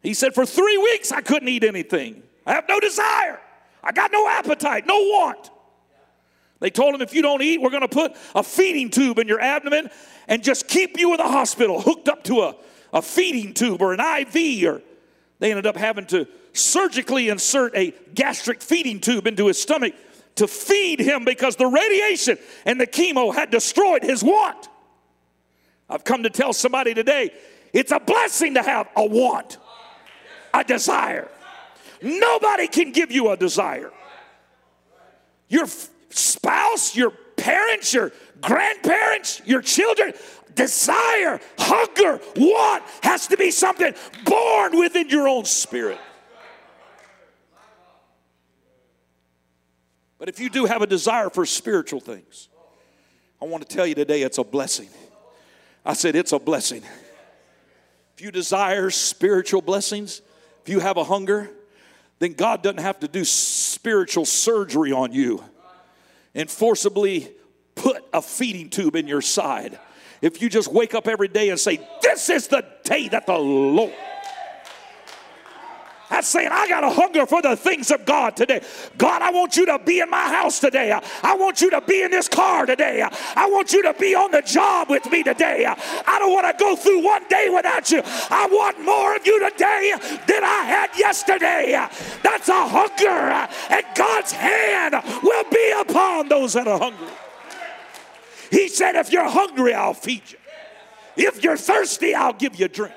He 0.02 0.14
said, 0.14 0.34
For 0.34 0.44
three 0.44 0.76
weeks, 0.76 1.12
I 1.12 1.20
couldn't 1.20 1.48
eat 1.48 1.64
anything. 1.64 2.22
I 2.44 2.52
have 2.52 2.68
no 2.68 2.80
desire. 2.80 3.40
I 3.82 3.92
got 3.92 4.12
no 4.12 4.28
appetite, 4.28 4.86
no 4.86 4.96
want. 4.96 5.50
They 6.58 6.70
told 6.70 6.94
him, 6.94 7.02
if 7.02 7.14
you 7.14 7.22
don't 7.22 7.42
eat, 7.42 7.60
we're 7.60 7.70
going 7.70 7.82
to 7.82 7.88
put 7.88 8.16
a 8.34 8.42
feeding 8.42 8.90
tube 8.90 9.18
in 9.18 9.28
your 9.28 9.40
abdomen 9.40 9.90
and 10.26 10.42
just 10.42 10.68
keep 10.68 10.98
you 10.98 11.12
in 11.12 11.18
the 11.18 11.28
hospital 11.28 11.80
hooked 11.80 12.08
up 12.08 12.24
to 12.24 12.40
a, 12.42 12.56
a 12.92 13.02
feeding 13.02 13.52
tube 13.52 13.82
or 13.82 13.92
an 13.92 14.00
IV. 14.00 14.64
Or 14.64 14.82
they 15.38 15.50
ended 15.50 15.66
up 15.66 15.76
having 15.76 16.06
to 16.06 16.26
surgically 16.56 17.28
insert 17.28 17.74
a 17.76 17.94
gastric 18.14 18.62
feeding 18.62 19.00
tube 19.00 19.26
into 19.26 19.46
his 19.46 19.60
stomach 19.60 19.94
to 20.36 20.46
feed 20.46 21.00
him 21.00 21.24
because 21.24 21.56
the 21.56 21.66
radiation 21.66 22.38
and 22.64 22.80
the 22.80 22.86
chemo 22.86 23.34
had 23.34 23.50
destroyed 23.50 24.02
his 24.02 24.22
want. 24.22 24.68
I've 25.88 26.04
come 26.04 26.22
to 26.24 26.30
tell 26.30 26.52
somebody 26.52 26.94
today 26.94 27.30
it's 27.72 27.92
a 27.92 28.00
blessing 28.00 28.54
to 28.54 28.62
have 28.62 28.88
a 28.96 29.04
want, 29.04 29.58
a 30.54 30.64
desire. 30.64 31.28
Nobody 32.02 32.68
can 32.68 32.92
give 32.92 33.10
you 33.10 33.30
a 33.30 33.36
desire. 33.36 33.92
Your 35.48 35.66
spouse, 36.10 36.96
your 36.96 37.12
parents, 37.36 37.94
your 37.94 38.12
grandparents, 38.40 39.40
your 39.44 39.62
children, 39.62 40.12
desire, 40.54 41.40
hunger, 41.58 42.20
want 42.36 42.82
has 43.02 43.26
to 43.28 43.36
be 43.36 43.50
something 43.50 43.94
born 44.24 44.78
within 44.78 45.08
your 45.08 45.28
own 45.28 45.44
spirit. 45.44 45.98
But 50.18 50.28
if 50.28 50.40
you 50.40 50.48
do 50.48 50.64
have 50.64 50.82
a 50.82 50.86
desire 50.86 51.30
for 51.30 51.44
spiritual 51.44 52.00
things, 52.00 52.48
I 53.40 53.44
want 53.44 53.68
to 53.68 53.76
tell 53.76 53.86
you 53.86 53.94
today 53.94 54.22
it's 54.22 54.38
a 54.38 54.44
blessing. 54.44 54.88
I 55.84 55.92
said 55.92 56.16
it's 56.16 56.32
a 56.32 56.38
blessing. 56.38 56.82
If 58.16 58.22
you 58.22 58.30
desire 58.30 58.90
spiritual 58.90 59.60
blessings, 59.60 60.22
if 60.62 60.70
you 60.70 60.80
have 60.80 60.96
a 60.96 61.04
hunger, 61.04 61.50
then 62.18 62.32
God 62.32 62.62
doesn't 62.62 62.80
have 62.80 62.98
to 63.00 63.08
do 63.08 63.24
spiritual 63.24 64.24
surgery 64.24 64.90
on 64.90 65.12
you 65.12 65.44
and 66.34 66.50
forcibly 66.50 67.30
put 67.74 68.02
a 68.12 68.22
feeding 68.22 68.70
tube 68.70 68.96
in 68.96 69.06
your 69.06 69.20
side. 69.20 69.78
If 70.22 70.40
you 70.40 70.48
just 70.48 70.72
wake 70.72 70.94
up 70.94 71.06
every 71.08 71.28
day 71.28 71.50
and 71.50 71.60
say, 71.60 71.78
This 72.00 72.30
is 72.30 72.48
the 72.48 72.64
day 72.84 73.08
that 73.08 73.26
the 73.26 73.36
Lord. 73.38 73.92
That's 76.08 76.28
saying, 76.28 76.50
I 76.52 76.68
got 76.68 76.84
a 76.84 76.90
hunger 76.90 77.26
for 77.26 77.42
the 77.42 77.56
things 77.56 77.90
of 77.90 78.04
God 78.04 78.36
today. 78.36 78.60
God, 78.96 79.22
I 79.22 79.32
want 79.32 79.56
you 79.56 79.66
to 79.66 79.78
be 79.78 80.00
in 80.00 80.08
my 80.08 80.28
house 80.28 80.60
today. 80.60 80.92
I 81.22 81.34
want 81.34 81.60
you 81.60 81.70
to 81.70 81.80
be 81.80 82.02
in 82.02 82.12
this 82.12 82.28
car 82.28 82.64
today. 82.64 83.02
I 83.02 83.46
want 83.46 83.72
you 83.72 83.82
to 83.82 83.92
be 83.94 84.14
on 84.14 84.30
the 84.30 84.42
job 84.42 84.88
with 84.88 85.10
me 85.10 85.24
today. 85.24 85.66
I 85.66 86.18
don't 86.18 86.32
want 86.32 86.46
to 86.46 86.64
go 86.64 86.76
through 86.76 87.04
one 87.04 87.26
day 87.28 87.48
without 87.52 87.90
you. 87.90 88.02
I 88.04 88.46
want 88.50 88.84
more 88.84 89.16
of 89.16 89.26
you 89.26 89.50
today 89.50 89.94
than 90.26 90.44
I 90.44 90.64
had 90.64 90.96
yesterday. 90.96 91.72
That's 92.22 92.48
a 92.48 92.68
hunger, 92.68 93.48
and 93.70 93.84
God's 93.96 94.32
hand 94.32 94.94
will 95.22 95.44
be 95.50 95.74
upon 95.80 96.28
those 96.28 96.52
that 96.52 96.68
are 96.68 96.78
hungry. 96.78 97.08
He 98.50 98.68
said, 98.68 98.94
If 98.94 99.10
you're 99.10 99.28
hungry, 99.28 99.74
I'll 99.74 99.94
feed 99.94 100.22
you. 100.30 100.38
If 101.16 101.42
you're 101.42 101.56
thirsty, 101.56 102.14
I'll 102.14 102.32
give 102.32 102.56
you 102.56 102.66
a 102.66 102.68
drink. 102.68 102.94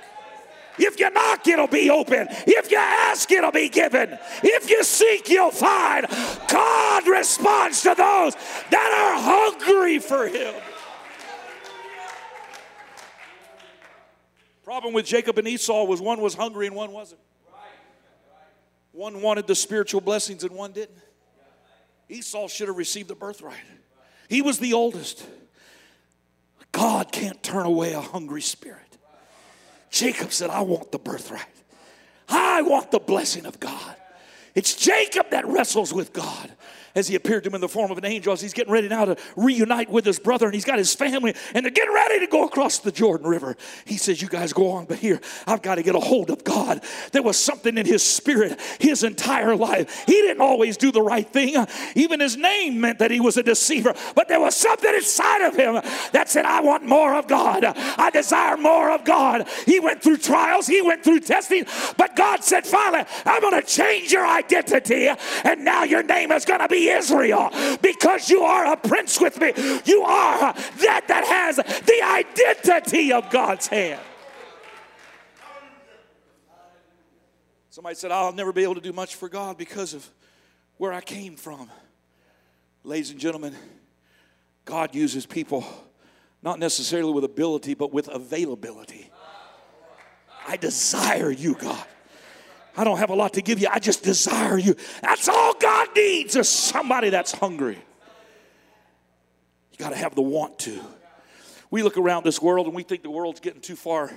If 0.79 0.99
you 0.99 1.09
knock, 1.09 1.47
it'll 1.47 1.67
be 1.67 1.89
open. 1.89 2.27
If 2.29 2.71
you 2.71 2.77
ask, 2.77 3.29
it'll 3.31 3.51
be 3.51 3.69
given. 3.69 4.17
If 4.43 4.69
you 4.69 4.83
seek, 4.83 5.29
you'll 5.29 5.51
find. 5.51 6.07
God 6.47 7.07
responds 7.07 7.81
to 7.83 7.89
those 7.89 8.35
that 8.69 8.91
are 8.93 9.21
hungry 9.21 9.99
for 9.99 10.27
Him. 10.27 10.55
Problem 14.63 14.93
with 14.93 15.05
Jacob 15.05 15.37
and 15.37 15.47
Esau 15.47 15.83
was 15.85 15.99
one 15.99 16.21
was 16.21 16.35
hungry 16.35 16.67
and 16.67 16.75
one 16.75 16.91
wasn't. 16.91 17.21
One 18.91 19.21
wanted 19.21 19.47
the 19.47 19.55
spiritual 19.55 20.01
blessings 20.01 20.43
and 20.43 20.51
one 20.51 20.71
didn't. 20.71 20.97
Esau 22.07 22.47
should 22.47 22.67
have 22.67 22.77
received 22.77 23.07
the 23.07 23.15
birthright. 23.15 23.57
He 24.27 24.41
was 24.41 24.59
the 24.59 24.73
oldest. 24.73 25.25
God 26.71 27.11
can't 27.11 27.41
turn 27.41 27.65
away 27.65 27.93
a 27.93 28.01
hungry 28.01 28.41
spirit. 28.41 28.88
Jacob 29.89 30.31
said, 30.31 30.49
I 30.49 30.61
want 30.61 30.91
the 30.91 30.99
birthright. 30.99 31.43
I 32.27 32.61
want 32.61 32.91
the 32.91 32.99
blessing 32.99 33.45
of 33.45 33.59
God. 33.59 33.95
It's 34.55 34.75
Jacob 34.75 35.31
that 35.31 35.47
wrestles 35.47 35.93
with 35.93 36.13
God 36.13 36.51
as 36.95 37.07
he 37.07 37.15
appeared 37.15 37.43
to 37.43 37.49
him 37.49 37.55
in 37.55 37.61
the 37.61 37.69
form 37.69 37.91
of 37.91 37.97
an 37.97 38.05
angel 38.05 38.33
as 38.33 38.41
he's 38.41 38.53
getting 38.53 38.71
ready 38.71 38.87
now 38.87 39.05
to 39.05 39.17
reunite 39.35 39.89
with 39.89 40.05
his 40.05 40.19
brother 40.19 40.45
and 40.45 40.53
he's 40.53 40.65
got 40.65 40.77
his 40.77 40.93
family 40.93 41.35
and 41.53 41.65
they're 41.65 41.71
getting 41.71 41.93
ready 41.93 42.19
to 42.19 42.27
go 42.27 42.45
across 42.45 42.79
the 42.79 42.91
Jordan 42.91 43.27
River. 43.27 43.55
He 43.85 43.97
says, 43.97 44.21
You 44.21 44.27
guys 44.27 44.53
go 44.53 44.71
on, 44.71 44.85
but 44.85 44.99
here 44.99 45.19
I've 45.47 45.61
got 45.61 45.75
to 45.75 45.83
get 45.83 45.95
a 45.95 45.99
hold 45.99 46.29
of 46.29 46.43
God. 46.43 46.83
There 47.11 47.23
was 47.23 47.37
something 47.37 47.77
in 47.77 47.85
his 47.85 48.03
spirit 48.03 48.59
his 48.79 49.03
entire 49.03 49.55
life. 49.55 50.03
He 50.05 50.13
didn't 50.13 50.41
always 50.41 50.77
do 50.77 50.91
the 50.91 51.01
right 51.01 51.27
thing. 51.27 51.55
Even 51.95 52.19
his 52.19 52.37
name 52.37 52.79
meant 52.79 52.99
that 52.99 53.11
he 53.11 53.19
was 53.19 53.37
a 53.37 53.43
deceiver, 53.43 53.93
but 54.15 54.27
there 54.27 54.39
was 54.39 54.55
something 54.55 54.93
inside 54.93 55.41
of 55.41 55.55
him 55.55 55.73
that 56.11 56.29
said, 56.29 56.45
I 56.45 56.61
want 56.61 56.85
more 56.85 57.15
of 57.15 57.27
God. 57.27 57.63
I 57.65 58.09
desire 58.11 58.57
more 58.57 58.91
of 58.91 59.03
God. 59.03 59.47
He 59.65 59.79
went 59.79 60.01
through 60.01 60.17
trials, 60.17 60.67
he 60.67 60.81
went 60.81 61.03
through 61.03 61.21
testing, 61.21 61.65
but 61.97 62.15
God 62.15 62.43
said, 62.43 62.65
Finally, 62.65 63.05
I'm 63.25 63.41
going 63.41 63.59
to 63.59 63.67
change 63.67 64.11
your 64.11 64.25
identity, 64.25 65.09
and 65.43 65.65
now 65.65 65.83
your 65.83 66.03
name 66.03 66.31
is 66.31 66.45
going 66.45 66.59
to 66.59 66.67
Israel 66.87 67.51
because 67.81 68.29
you 68.29 68.41
are 68.43 68.71
a 68.73 68.77
prince 68.77 69.19
with 69.19 69.39
me. 69.39 69.53
You 69.85 70.03
are 70.03 70.53
that 70.53 71.05
that 71.07 71.25
has 71.25 71.57
the 71.57 72.01
identity 72.01 73.11
of 73.11 73.29
God's 73.29 73.67
hand. 73.67 74.01
Somebody 77.69 77.95
said, 77.95 78.11
I'll 78.11 78.33
never 78.33 78.51
be 78.51 78.63
able 78.63 78.75
to 78.75 78.81
do 78.81 78.91
much 78.91 79.15
for 79.15 79.29
God 79.29 79.57
because 79.57 79.93
of 79.93 80.09
where 80.77 80.91
I 80.91 81.01
came 81.01 81.35
from. 81.35 81.69
Ladies 82.83 83.11
and 83.11 83.19
gentlemen, 83.19 83.55
God 84.65 84.95
uses 84.95 85.25
people 85.25 85.65
not 86.41 86.59
necessarily 86.59 87.11
with 87.11 87.23
ability, 87.23 87.73
but 87.73 87.93
with 87.93 88.07
availability. 88.07 89.09
I 90.47 90.57
desire 90.57 91.31
you, 91.31 91.53
God. 91.55 91.85
I 92.77 92.83
don't 92.83 92.97
have 92.97 93.09
a 93.09 93.15
lot 93.15 93.33
to 93.33 93.41
give 93.41 93.59
you. 93.59 93.67
I 93.71 93.79
just 93.79 94.03
desire 94.03 94.57
you. 94.57 94.75
That's 95.01 95.27
all 95.27 95.53
God 95.59 95.89
needs 95.95 96.35
is 96.35 96.47
somebody 96.47 97.09
that's 97.09 97.31
hungry. 97.31 97.77
You 99.71 99.77
got 99.77 99.89
to 99.89 99.95
have 99.95 100.15
the 100.15 100.21
want 100.21 100.59
to. 100.59 100.79
We 101.71 101.83
look 101.83 101.97
around 101.97 102.23
this 102.25 102.41
world 102.41 102.67
and 102.67 102.75
we 102.75 102.83
think 102.83 103.03
the 103.03 103.09
world's 103.09 103.39
getting 103.39 103.61
too 103.61 103.75
far 103.75 104.11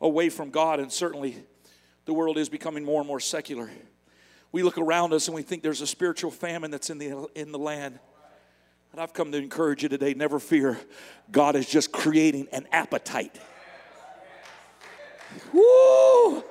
away 0.00 0.28
from 0.28 0.50
God, 0.50 0.80
and 0.80 0.90
certainly 0.90 1.36
the 2.06 2.14
world 2.14 2.38
is 2.38 2.48
becoming 2.48 2.84
more 2.84 3.00
and 3.00 3.08
more 3.08 3.20
secular. 3.20 3.70
We 4.52 4.62
look 4.62 4.78
around 4.78 5.12
us 5.12 5.28
and 5.28 5.34
we 5.34 5.42
think 5.42 5.62
there's 5.62 5.80
a 5.80 5.86
spiritual 5.86 6.30
famine 6.30 6.70
that's 6.70 6.90
in 6.90 6.98
the, 6.98 7.28
in 7.34 7.52
the 7.52 7.58
land. 7.58 7.98
And 8.92 9.00
I've 9.00 9.12
come 9.12 9.30
to 9.32 9.38
encourage 9.38 9.82
you 9.82 9.88
today 9.88 10.14
never 10.14 10.40
fear. 10.40 10.80
God 11.30 11.54
is 11.54 11.66
just 11.66 11.92
creating 11.92 12.48
an 12.52 12.66
appetite 12.72 13.38
Woo! 15.52 16.42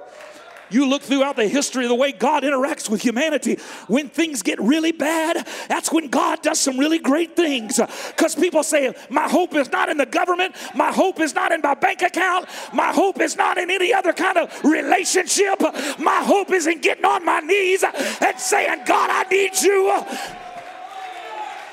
You 0.69 0.88
look 0.88 1.01
throughout 1.01 1.36
the 1.36 1.47
history 1.47 1.86
of 1.86 1.89
the 1.89 1.95
way 1.95 2.12
God 2.12 2.43
interacts 2.43 2.89
with 2.89 3.01
humanity. 3.01 3.58
When 3.88 4.10
things 4.10 4.41
get 4.41 4.60
really 4.60 4.91
bad, 4.91 5.47
that's 5.67 5.91
when 5.91 6.10
God 6.10 6.41
does 6.41 6.60
some 6.60 6.77
really 6.77 6.99
great 6.99 7.36
things. 7.36 7.79
Because 8.08 8.36
people 8.36 8.63
say, 8.63 8.93
My 9.10 9.27
hope 9.27 9.55
is 9.55 9.71
not 9.71 9.89
in 9.89 9.97
the 9.97 10.05
government, 10.05 10.55
my 10.75 10.91
hope 10.91 11.19
is 11.19 11.34
not 11.34 11.51
in 11.51 11.62
my 11.62 11.73
bank 11.73 12.01
account, 12.01 12.47
my 12.73 12.91
hope 12.91 13.19
is 13.19 13.36
not 13.36 13.58
in 13.58 13.69
any 13.69 13.93
other 13.93 14.13
kind 14.13 14.38
of 14.38 14.63
relationship. 14.63 15.60
My 15.99 16.21
hope 16.23 16.51
is 16.51 16.67
in 16.67 16.79
getting 16.79 17.05
on 17.05 17.25
my 17.25 17.39
knees 17.39 17.84
and 17.84 18.39
saying, 18.39 18.84
God, 18.86 19.10
I 19.10 19.23
need 19.29 19.60
you. 19.62 20.49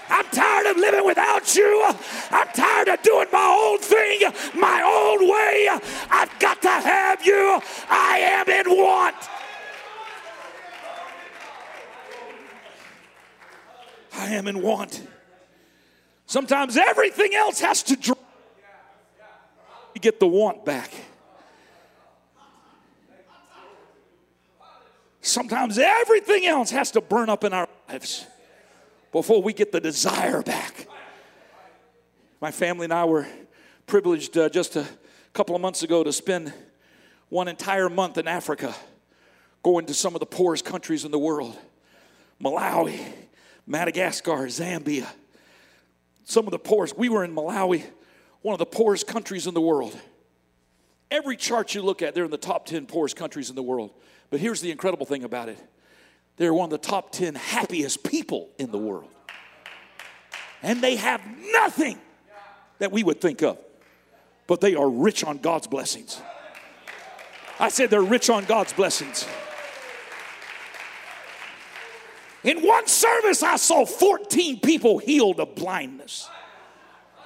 I'm 0.08 0.24
tired 0.26 0.66
of 0.66 0.76
living 0.76 1.04
without 1.04 1.54
you. 1.54 1.84
I'm 2.30 2.48
tired 2.48 2.88
of 2.88 3.02
doing 3.02 3.26
my 3.32 3.70
own 3.70 3.78
thing, 3.78 4.20
my 4.54 4.82
own 4.82 5.28
way. 5.28 5.68
I've 6.10 6.38
got 6.38 6.62
to 6.62 6.68
have 6.68 7.24
you. 7.24 7.60
I 7.88 8.18
am 8.18 8.48
in 8.48 8.76
want. 8.76 9.16
I 14.14 14.28
am 14.30 14.46
in 14.46 14.62
want. 14.62 15.06
Sometimes 16.26 16.76
everything 16.76 17.34
else 17.34 17.60
has 17.60 17.82
to 17.84 17.96
drop. 17.96 18.18
You 19.94 20.00
get 20.00 20.20
the 20.20 20.26
want 20.26 20.64
back. 20.64 20.90
Sometimes 25.20 25.78
everything 25.78 26.46
else 26.46 26.70
has 26.70 26.92
to 26.92 27.00
burn 27.00 27.28
up 27.28 27.42
in 27.42 27.52
our 27.52 27.68
lives 27.88 28.26
before 29.12 29.42
we 29.42 29.52
get 29.52 29.72
the 29.72 29.80
desire 29.80 30.42
back. 30.42 30.86
My 32.40 32.50
family 32.50 32.84
and 32.84 32.92
I 32.92 33.04
were 33.04 33.26
privileged 33.86 34.36
uh, 34.36 34.48
just 34.48 34.76
a 34.76 34.86
couple 35.32 35.54
of 35.54 35.62
months 35.62 35.82
ago 35.82 36.04
to 36.04 36.12
spend 36.12 36.52
one 37.28 37.48
entire 37.48 37.88
month 37.88 38.18
in 38.18 38.28
Africa, 38.28 38.74
going 39.62 39.86
to 39.86 39.94
some 39.94 40.14
of 40.14 40.20
the 40.20 40.26
poorest 40.26 40.64
countries 40.64 41.04
in 41.04 41.10
the 41.10 41.18
world 41.18 41.56
Malawi, 42.42 43.00
Madagascar, 43.66 44.46
Zambia. 44.46 45.06
Some 46.24 46.46
of 46.46 46.50
the 46.50 46.58
poorest. 46.58 46.98
We 46.98 47.08
were 47.08 47.24
in 47.24 47.34
Malawi, 47.34 47.84
one 48.42 48.52
of 48.52 48.58
the 48.58 48.66
poorest 48.66 49.06
countries 49.06 49.46
in 49.46 49.54
the 49.54 49.60
world. 49.60 49.96
Every 51.10 51.36
chart 51.36 51.74
you 51.74 51.82
look 51.82 52.02
at, 52.02 52.14
they're 52.14 52.24
in 52.24 52.30
the 52.30 52.36
top 52.36 52.66
10 52.66 52.86
poorest 52.86 53.16
countries 53.16 53.48
in 53.48 53.56
the 53.56 53.62
world. 53.62 53.92
But 54.28 54.40
here's 54.40 54.60
the 54.60 54.70
incredible 54.70 55.06
thing 55.06 55.24
about 55.24 55.48
it 55.48 55.58
they're 56.36 56.54
one 56.54 56.66
of 56.66 56.70
the 56.70 56.78
top 56.78 57.12
10 57.12 57.34
happiest 57.34 58.02
people 58.02 58.50
in 58.58 58.70
the 58.70 58.78
world. 58.78 59.10
And 60.62 60.82
they 60.82 60.96
have 60.96 61.20
nothing 61.52 61.98
that 62.78 62.92
we 62.92 63.02
would 63.02 63.20
think 63.20 63.42
of, 63.42 63.58
but 64.46 64.60
they 64.60 64.74
are 64.74 64.88
rich 64.88 65.24
on 65.24 65.38
God's 65.38 65.66
blessings. 65.66 66.20
I 67.58 67.68
said 67.68 67.90
they're 67.90 68.02
rich 68.02 68.28
on 68.28 68.44
God's 68.44 68.72
blessings. 68.72 69.26
In 72.44 72.62
one 72.62 72.86
service, 72.86 73.42
I 73.42 73.56
saw 73.56 73.84
14 73.84 74.60
people 74.60 74.98
healed 74.98 75.40
of 75.40 75.54
blindness 75.54 76.28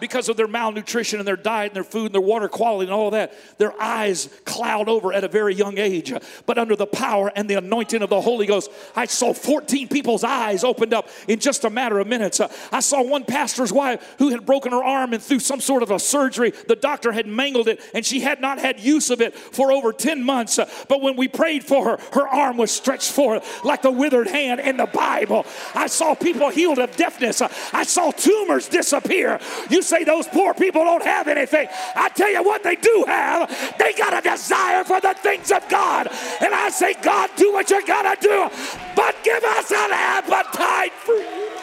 because 0.01 0.29
of 0.29 0.37
their 0.37 0.49
malnutrition 0.49 1.19
and 1.19 1.29
their 1.29 1.37
diet 1.37 1.71
and 1.71 1.77
their 1.77 1.85
food 1.85 2.07
and 2.07 2.15
their 2.15 2.21
water 2.21 2.49
quality 2.49 2.87
and 2.87 2.95
all 2.95 3.11
that, 3.11 3.33
their 3.59 3.81
eyes 3.81 4.29
cloud 4.45 4.89
over 4.89 5.13
at 5.13 5.25
a 5.25 5.29
very 5.29 5.55
young 5.55 5.79
age. 5.79 6.13
But 6.47 6.59
under 6.59 6.77
the 6.77 6.87
power 6.87 7.31
and 7.35 7.49
the 7.49 7.55
anointing 7.55 8.03
of 8.03 8.11
the 8.11 8.21
Holy 8.21 8.47
Ghost, 8.47 8.71
I 8.97 9.07
saw 9.07 9.33
14 9.33 9.89
people's 9.89 10.25
eyes 10.25 10.65
opened 10.65 10.95
up 10.95 11.09
in 11.29 11.39
just 11.39 11.65
a 11.65 11.71
matter 11.71 11.99
of 11.99 12.07
minutes. 12.07 12.41
I 12.73 12.81
saw 12.81 13.03
one 13.03 13.25
pastor's 13.25 13.73
wife 13.73 14.17
who 14.19 14.31
had 14.31 14.47
broken 14.47 14.73
her 14.73 14.83
arm 14.83 15.13
and 15.13 15.23
through 15.23 15.41
some 15.41 15.61
sort 15.61 15.83
of 15.83 15.91
a 15.91 15.99
surgery, 15.99 16.53
the 16.69 16.77
doctor 16.77 17.13
had 17.13 17.27
mangled 17.27 17.69
it 17.69 17.81
and 17.95 18.05
she 18.05 18.21
had 18.21 18.41
not 18.41 18.59
had 18.59 18.81
use 18.81 19.11
of 19.11 19.21
it 19.21 19.35
for 19.35 19.73
over 19.73 19.93
10 19.93 20.23
months. 20.23 20.59
But 20.89 21.03
when 21.03 21.17
we 21.17 21.29
prayed 21.29 21.65
for 21.65 21.85
her, 21.85 21.99
her 22.13 22.29
arm 22.29 22.57
was 22.57 22.71
stretched 22.71 23.11
forth 23.11 23.65
like 23.65 23.83
the 23.83 23.91
withered 23.91 24.29
hand 24.29 24.61
in 24.61 24.77
the 24.77 24.87
Bible. 24.87 25.47
I 25.75 25.87
saw 25.87 26.15
people 26.15 26.51
healed 26.51 26.79
of 26.79 26.97
deafness. 26.97 27.43
I 27.43 27.83
saw 27.85 28.11
tumors 28.11 28.69
disappear. 28.69 29.41
You 29.69 29.83
say 29.91 30.05
those 30.05 30.29
poor 30.29 30.55
people 30.55 30.85
don't 30.85 31.03
have 31.03 31.27
anything. 31.27 31.67
I 31.97 32.09
tell 32.11 32.31
you 32.31 32.43
what 32.45 32.63
they 32.63 32.77
do 32.77 33.05
have. 33.07 33.51
They 33.79 33.93
got 33.95 34.17
a 34.17 34.23
desire 34.23 34.85
for 34.85 35.01
the 35.01 35.15
things 35.15 35.51
of 35.51 35.69
God. 35.69 36.09
And 36.41 36.55
I 36.55 36.71
say, 36.71 36.95
God, 37.03 37.29
do 37.37 37.53
what 37.53 37.69
you 37.71 37.85
got 37.87 38.03
to 38.15 38.29
do, 38.29 38.49
but 38.95 39.17
give 39.25 39.43
us 39.43 39.71
an 39.73 39.91
appetite 39.93 40.93
for 40.93 41.15
you. 41.15 41.60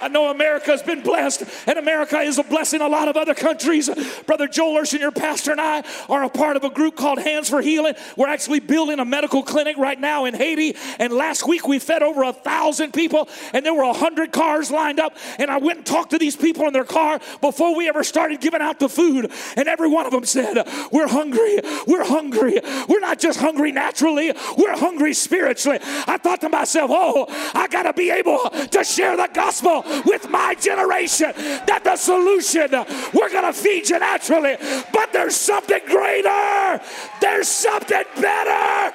I 0.00 0.08
know 0.08 0.30
America 0.30 0.70
has 0.70 0.82
been 0.82 1.02
blessed, 1.02 1.44
and 1.66 1.78
America 1.78 2.18
is 2.18 2.38
a 2.38 2.42
blessing 2.42 2.80
a 2.80 2.88
lot 2.88 3.08
of 3.08 3.16
other 3.16 3.34
countries. 3.34 3.90
Brother 4.26 4.46
Joel 4.46 4.80
Urshan, 4.80 5.00
your 5.00 5.10
pastor, 5.10 5.52
and 5.52 5.60
I 5.60 5.84
are 6.08 6.24
a 6.24 6.28
part 6.28 6.56
of 6.56 6.64
a 6.64 6.70
group 6.70 6.96
called 6.96 7.18
Hands 7.18 7.48
for 7.48 7.60
Healing. 7.60 7.94
We're 8.16 8.28
actually 8.28 8.60
building 8.60 9.00
a 9.00 9.04
medical 9.04 9.42
clinic 9.42 9.76
right 9.76 9.98
now 9.98 10.24
in 10.24 10.34
Haiti. 10.34 10.76
And 10.98 11.12
last 11.12 11.46
week 11.46 11.66
we 11.66 11.78
fed 11.78 12.02
over 12.02 12.22
a 12.22 12.32
thousand 12.32 12.92
people, 12.92 13.28
and 13.52 13.64
there 13.64 13.74
were 13.74 13.82
a 13.82 13.92
hundred 13.92 14.32
cars 14.32 14.70
lined 14.70 15.00
up. 15.00 15.16
And 15.38 15.50
I 15.50 15.58
went 15.58 15.78
and 15.78 15.86
talked 15.86 16.10
to 16.10 16.18
these 16.18 16.36
people 16.36 16.66
in 16.66 16.72
their 16.72 16.84
car 16.84 17.20
before 17.40 17.76
we 17.76 17.88
ever 17.88 18.04
started 18.04 18.40
giving 18.40 18.60
out 18.60 18.78
the 18.78 18.88
food. 18.88 19.32
And 19.56 19.68
every 19.68 19.88
one 19.88 20.06
of 20.06 20.12
them 20.12 20.24
said, 20.24 20.66
We're 20.92 21.08
hungry. 21.08 21.60
We're 21.86 22.04
hungry. 22.04 22.60
We're 22.88 23.00
not 23.00 23.18
just 23.18 23.40
hungry 23.40 23.72
naturally, 23.72 24.32
we're 24.56 24.76
hungry 24.76 25.14
spiritually. 25.14 25.78
I 25.82 26.18
thought 26.18 26.40
to 26.42 26.48
myself, 26.48 26.90
Oh, 26.92 27.26
I 27.54 27.68
got 27.68 27.84
to 27.84 27.92
be 27.92 28.10
able 28.10 28.50
to 28.50 28.84
share 28.84 29.16
the 29.16 29.28
gospel 29.32 29.84
with 30.04 30.28
my 30.28 30.54
generation 30.54 31.32
that 31.36 31.82
the 31.84 31.96
solution, 31.96 32.70
we're 33.12 33.30
going 33.30 33.44
to 33.44 33.52
feed 33.52 33.88
you 33.88 33.98
naturally, 33.98 34.56
but 34.92 35.12
there's 35.12 35.36
something 35.36 35.80
greater, 35.86 36.80
there's 37.20 37.48
something 37.48 38.04
better. 38.20 38.94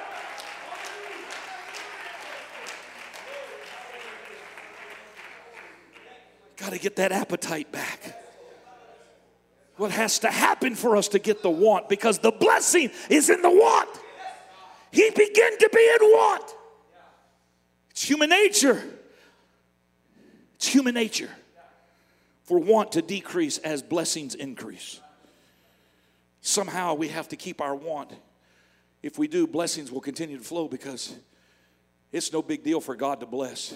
Got 6.56 6.72
to 6.72 6.78
get 6.78 6.96
that 6.96 7.12
appetite 7.12 7.70
back. 7.72 8.20
What 9.76 9.90
has 9.90 10.20
to 10.20 10.30
happen 10.30 10.76
for 10.76 10.96
us 10.96 11.08
to 11.08 11.18
get 11.18 11.42
the 11.42 11.50
want? 11.50 11.88
Because 11.88 12.20
the 12.20 12.30
blessing 12.30 12.90
is 13.10 13.28
in 13.28 13.42
the 13.42 13.50
want. 13.50 13.90
He 14.92 15.10
began 15.10 15.58
to 15.58 15.68
be 15.72 15.94
in 16.00 16.10
want. 16.12 16.54
It's 17.90 18.02
human 18.02 18.30
nature. 18.30 18.82
It's 20.64 20.72
human 20.72 20.94
nature 20.94 21.28
for 22.44 22.58
want 22.58 22.92
to 22.92 23.02
decrease 23.02 23.58
as 23.58 23.82
blessings 23.82 24.34
increase. 24.34 24.98
Somehow 26.40 26.94
we 26.94 27.08
have 27.08 27.28
to 27.28 27.36
keep 27.36 27.60
our 27.60 27.74
want. 27.74 28.12
If 29.02 29.18
we 29.18 29.28
do, 29.28 29.46
blessings 29.46 29.92
will 29.92 30.00
continue 30.00 30.38
to 30.38 30.42
flow 30.42 30.66
because 30.66 31.14
it's 32.12 32.32
no 32.32 32.40
big 32.40 32.64
deal 32.64 32.80
for 32.80 32.96
God 32.96 33.20
to 33.20 33.26
bless. 33.26 33.74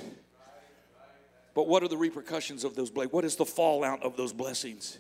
But 1.54 1.68
what 1.68 1.82
are 1.82 1.88
the 1.88 1.98
repercussions 1.98 2.64
of 2.64 2.74
those 2.74 2.90
blessings? 2.90 3.12
What 3.12 3.26
is 3.26 3.36
the 3.36 3.44
fallout 3.44 4.02
of 4.02 4.16
those 4.16 4.32
blessings? 4.32 4.98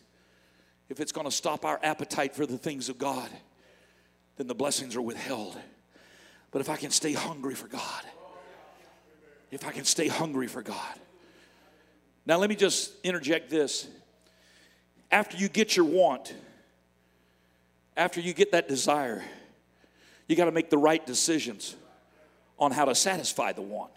If 0.90 1.00
it's 1.00 1.12
going 1.12 1.26
to 1.26 1.30
stop 1.30 1.64
our 1.64 1.80
appetite 1.82 2.34
for 2.34 2.44
the 2.44 2.58
things 2.58 2.90
of 2.90 2.98
God, 2.98 3.30
then 4.36 4.46
the 4.46 4.54
blessings 4.54 4.94
are 4.94 5.00
withheld. 5.00 5.56
But 6.50 6.60
if 6.60 6.68
I 6.68 6.76
can 6.76 6.90
stay 6.90 7.14
hungry 7.14 7.54
for 7.54 7.66
God, 7.66 8.04
if 9.50 9.64
I 9.66 9.72
can 9.72 9.86
stay 9.86 10.08
hungry 10.08 10.48
for 10.48 10.60
God, 10.60 10.98
now, 12.28 12.36
let 12.36 12.50
me 12.50 12.56
just 12.56 12.92
interject 13.02 13.48
this. 13.48 13.88
After 15.10 15.38
you 15.38 15.48
get 15.48 15.74
your 15.74 15.86
want, 15.86 16.34
after 17.96 18.20
you 18.20 18.34
get 18.34 18.52
that 18.52 18.68
desire, 18.68 19.24
you 20.26 20.36
got 20.36 20.44
to 20.44 20.52
make 20.52 20.68
the 20.68 20.76
right 20.76 21.04
decisions 21.04 21.74
on 22.58 22.70
how 22.70 22.84
to 22.84 22.94
satisfy 22.94 23.52
the 23.52 23.62
want. 23.62 23.90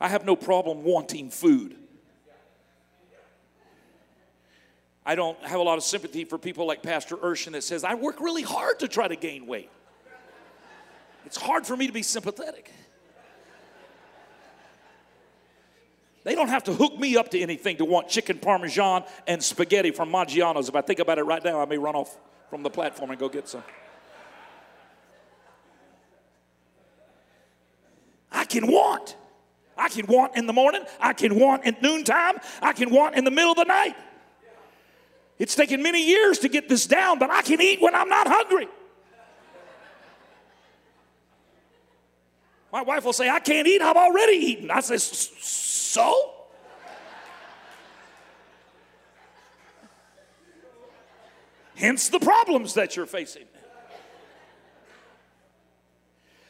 I 0.00 0.08
have 0.08 0.26
no 0.26 0.34
problem 0.34 0.82
wanting 0.82 1.30
food. 1.30 1.76
I 5.06 5.14
don't 5.14 5.38
have 5.44 5.60
a 5.60 5.62
lot 5.62 5.78
of 5.78 5.84
sympathy 5.84 6.24
for 6.24 6.36
people 6.36 6.66
like 6.66 6.82
Pastor 6.82 7.16
Urshan 7.16 7.52
that 7.52 7.62
says, 7.62 7.84
I 7.84 7.94
work 7.94 8.20
really 8.20 8.42
hard 8.42 8.80
to 8.80 8.88
try 8.88 9.06
to 9.06 9.14
gain 9.14 9.46
weight. 9.46 9.70
It's 11.24 11.36
hard 11.36 11.64
for 11.64 11.76
me 11.76 11.86
to 11.86 11.92
be 11.92 12.02
sympathetic. 12.02 12.72
They 16.26 16.34
don't 16.34 16.48
have 16.48 16.64
to 16.64 16.72
hook 16.72 16.98
me 16.98 17.16
up 17.16 17.28
to 17.30 17.40
anything 17.40 17.76
to 17.76 17.84
want 17.84 18.08
chicken 18.08 18.40
parmesan 18.40 19.04
and 19.28 19.40
spaghetti 19.40 19.92
from 19.92 20.10
Maggiano's. 20.10 20.68
If 20.68 20.74
I 20.74 20.80
think 20.80 20.98
about 20.98 21.18
it 21.18 21.22
right 21.22 21.42
now, 21.44 21.60
I 21.60 21.66
may 21.66 21.78
run 21.78 21.94
off 21.94 22.18
from 22.50 22.64
the 22.64 22.68
platform 22.68 23.12
and 23.12 23.20
go 23.20 23.28
get 23.28 23.48
some. 23.48 23.62
I 28.32 28.44
can 28.44 28.66
want. 28.66 29.14
I 29.78 29.88
can 29.88 30.08
want 30.08 30.36
in 30.36 30.48
the 30.48 30.52
morning. 30.52 30.82
I 30.98 31.12
can 31.12 31.38
want 31.38 31.64
at 31.64 31.80
noontime. 31.80 32.38
I 32.60 32.72
can 32.72 32.90
want 32.90 33.14
in 33.14 33.22
the 33.22 33.30
middle 33.30 33.52
of 33.52 33.58
the 33.58 33.64
night. 33.64 33.94
It's 35.38 35.54
taken 35.54 35.80
many 35.80 36.04
years 36.04 36.40
to 36.40 36.48
get 36.48 36.68
this 36.68 36.88
down, 36.88 37.20
but 37.20 37.30
I 37.30 37.42
can 37.42 37.60
eat 37.60 37.80
when 37.80 37.94
I'm 37.94 38.08
not 38.08 38.26
hungry. 38.26 38.66
My 42.72 42.82
wife 42.82 43.04
will 43.04 43.12
say, 43.12 43.30
I 43.30 43.38
can't 43.38 43.68
eat, 43.68 43.80
I've 43.80 43.96
already 43.96 44.38
eaten. 44.38 44.72
I 44.72 44.80
say, 44.80 44.98
so? 45.96 46.32
Hence 51.74 52.10
the 52.10 52.20
problems 52.20 52.74
that 52.74 52.96
you're 52.96 53.06
facing. 53.06 53.46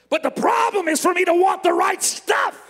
But 0.09 0.25
the 0.25 0.31
problem 0.31 0.89
is 0.89 1.01
for 1.01 1.13
me 1.13 1.25
to 1.25 1.33
want 1.33 1.63
the 1.63 1.73
right 1.73 2.03
stuff. 2.03 2.61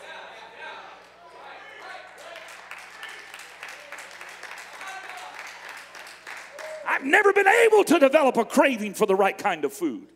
I've 6.87 7.05
never 7.05 7.33
been 7.33 7.47
able 7.47 7.85
to 7.85 7.99
develop 7.99 8.37
a 8.37 8.45
craving 8.45 8.93
for 8.93 9.07
the 9.07 9.15
right 9.15 9.37
kind 9.37 9.65
of 9.65 9.73
food. 9.73 10.09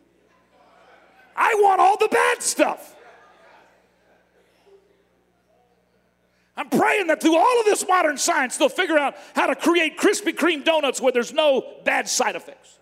I 1.35 1.55
want 1.55 1.81
all 1.81 1.97
the 1.97 2.09
bad 2.11 2.43
stuff. 2.43 2.95
I'm 6.57 6.69
praying 6.69 7.07
that 7.07 7.21
through 7.21 7.37
all 7.37 7.59
of 7.59 7.65
this 7.65 7.87
modern 7.87 8.17
science, 8.17 8.57
they'll 8.57 8.69
figure 8.69 8.97
out 8.97 9.15
how 9.33 9.47
to 9.47 9.55
create 9.55 9.97
Krispy 9.97 10.33
Kreme 10.33 10.63
donuts 10.65 10.99
where 10.99 11.11
there's 11.11 11.33
no 11.33 11.65
bad 11.85 12.09
side 12.09 12.35
effects. 12.35 12.77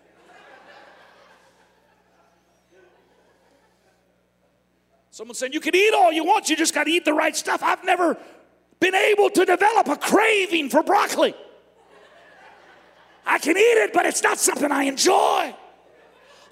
Someone 5.10 5.34
saying 5.34 5.52
you 5.52 5.60
can 5.60 5.74
eat 5.74 5.92
all 5.94 6.12
you 6.12 6.24
want, 6.24 6.48
you 6.48 6.56
just 6.56 6.74
got 6.74 6.84
to 6.84 6.90
eat 6.90 7.04
the 7.04 7.12
right 7.12 7.36
stuff. 7.36 7.62
I've 7.62 7.84
never 7.84 8.16
been 8.80 8.94
able 8.94 9.28
to 9.30 9.44
develop 9.44 9.88
a 9.88 9.96
craving 9.96 10.70
for 10.70 10.82
broccoli. 10.82 11.34
I 13.26 13.38
can 13.38 13.56
eat 13.56 13.60
it, 13.60 13.92
but 13.92 14.06
it's 14.06 14.22
not 14.22 14.38
something 14.38 14.72
I 14.72 14.84
enjoy. 14.84 15.54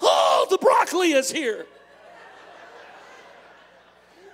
Oh, 0.01 0.47
the 0.49 0.57
broccoli 0.59 1.11
is 1.13 1.31
here. 1.31 1.65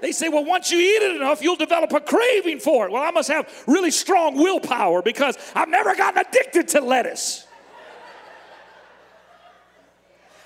They 0.01 0.11
say, 0.11 0.29
well, 0.29 0.45
once 0.45 0.71
you 0.71 0.79
eat 0.79 1.01
it 1.03 1.15
enough, 1.15 1.41
you'll 1.41 1.55
develop 1.55 1.91
a 1.93 1.99
craving 1.99 2.59
for 2.59 2.85
it. 2.85 2.91
Well, 2.91 3.01
I 3.01 3.11
must 3.11 3.29
have 3.29 3.51
really 3.65 3.91
strong 3.91 4.35
willpower 4.35 5.01
because 5.01 5.37
I've 5.55 5.69
never 5.69 5.95
gotten 5.95 6.23
addicted 6.25 6.67
to 6.69 6.81
lettuce. 6.81 7.47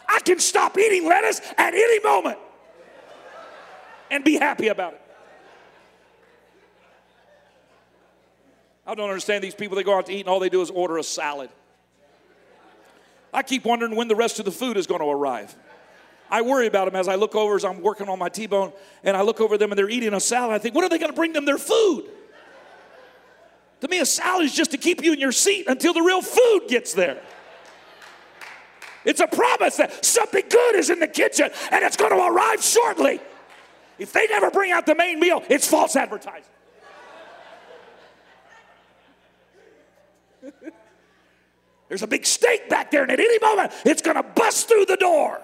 I 0.07 0.19
can 0.19 0.39
stop 0.39 0.77
eating 0.77 1.07
lettuce 1.07 1.41
at 1.57 1.73
any 1.73 1.99
moment 2.01 2.37
and 4.11 4.23
be 4.23 4.37
happy 4.37 4.67
about 4.67 4.93
it. 4.93 5.01
I 8.85 8.95
don't 8.95 9.09
understand 9.09 9.43
these 9.43 9.53
people. 9.53 9.75
They 9.77 9.83
go 9.83 9.95
out 9.95 10.07
to 10.07 10.13
eat 10.13 10.21
and 10.21 10.29
all 10.29 10.39
they 10.39 10.49
do 10.49 10.61
is 10.61 10.71
order 10.71 10.97
a 10.97 11.03
salad. 11.03 11.49
I 13.31 13.43
keep 13.43 13.65
wondering 13.65 13.95
when 13.95 14.07
the 14.07 14.15
rest 14.15 14.39
of 14.39 14.45
the 14.45 14.51
food 14.51 14.77
is 14.77 14.87
going 14.87 15.01
to 15.01 15.07
arrive. 15.07 15.55
I 16.31 16.41
worry 16.41 16.67
about 16.67 16.85
them 16.85 16.95
as 16.95 17.07
I 17.07 17.15
look 17.15 17.35
over 17.35 17.55
as 17.55 17.65
I'm 17.65 17.81
working 17.81 18.07
on 18.07 18.19
my 18.19 18.29
T-bone 18.29 18.71
and 19.03 19.17
I 19.17 19.21
look 19.21 19.41
over 19.41 19.57
them 19.57 19.71
and 19.71 19.79
they're 19.79 19.89
eating 19.89 20.13
a 20.13 20.19
salad. 20.19 20.53
I 20.53 20.59
think, 20.59 20.75
what 20.75 20.83
are 20.83 20.89
they 20.89 20.99
going 20.99 21.11
to 21.11 21.15
bring 21.15 21.33
them 21.33 21.45
their 21.45 21.57
food? 21.57 22.05
To 23.81 23.87
me, 23.87 23.99
a 23.99 24.05
salad 24.05 24.45
is 24.45 24.53
just 24.53 24.71
to 24.71 24.77
keep 24.77 25.03
you 25.03 25.13
in 25.13 25.19
your 25.19 25.31
seat 25.31 25.65
until 25.67 25.93
the 25.93 26.01
real 26.01 26.21
food 26.21 26.67
gets 26.67 26.93
there. 26.93 27.21
It's 29.05 29.21
a 29.21 29.27
promise 29.27 29.77
that 29.77 30.05
something 30.05 30.43
good 30.49 30.75
is 30.75 30.89
in 30.89 30.99
the 30.99 31.07
kitchen 31.07 31.49
and 31.71 31.83
it's 31.83 31.97
going 31.97 32.11
to 32.11 32.17
arrive 32.17 32.61
shortly. 32.61 33.19
If 33.97 34.13
they 34.13 34.27
never 34.27 34.51
bring 34.51 34.71
out 34.71 34.85
the 34.85 34.95
main 34.95 35.19
meal, 35.19 35.43
it's 35.49 35.67
false 35.67 35.95
advertising. 35.95 36.43
There's 41.89 42.03
a 42.03 42.07
big 42.07 42.25
steak 42.25 42.69
back 42.69 42.91
there, 42.91 43.01
and 43.01 43.11
at 43.11 43.19
any 43.19 43.39
moment, 43.39 43.73
it's 43.83 44.01
going 44.03 44.15
to 44.15 44.23
bust 44.23 44.69
through 44.69 44.85
the 44.85 44.95
door 44.95 45.41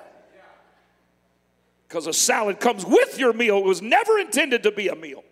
because 1.88 2.08
a 2.08 2.14
salad 2.14 2.60
comes 2.60 2.84
with 2.86 3.18
your 3.20 3.32
meal. 3.34 3.58
It 3.58 3.66
was 3.66 3.82
never 3.82 4.18
intended 4.18 4.64
to 4.64 4.72
be 4.72 4.88
a 4.88 4.96
meal. 4.96 5.24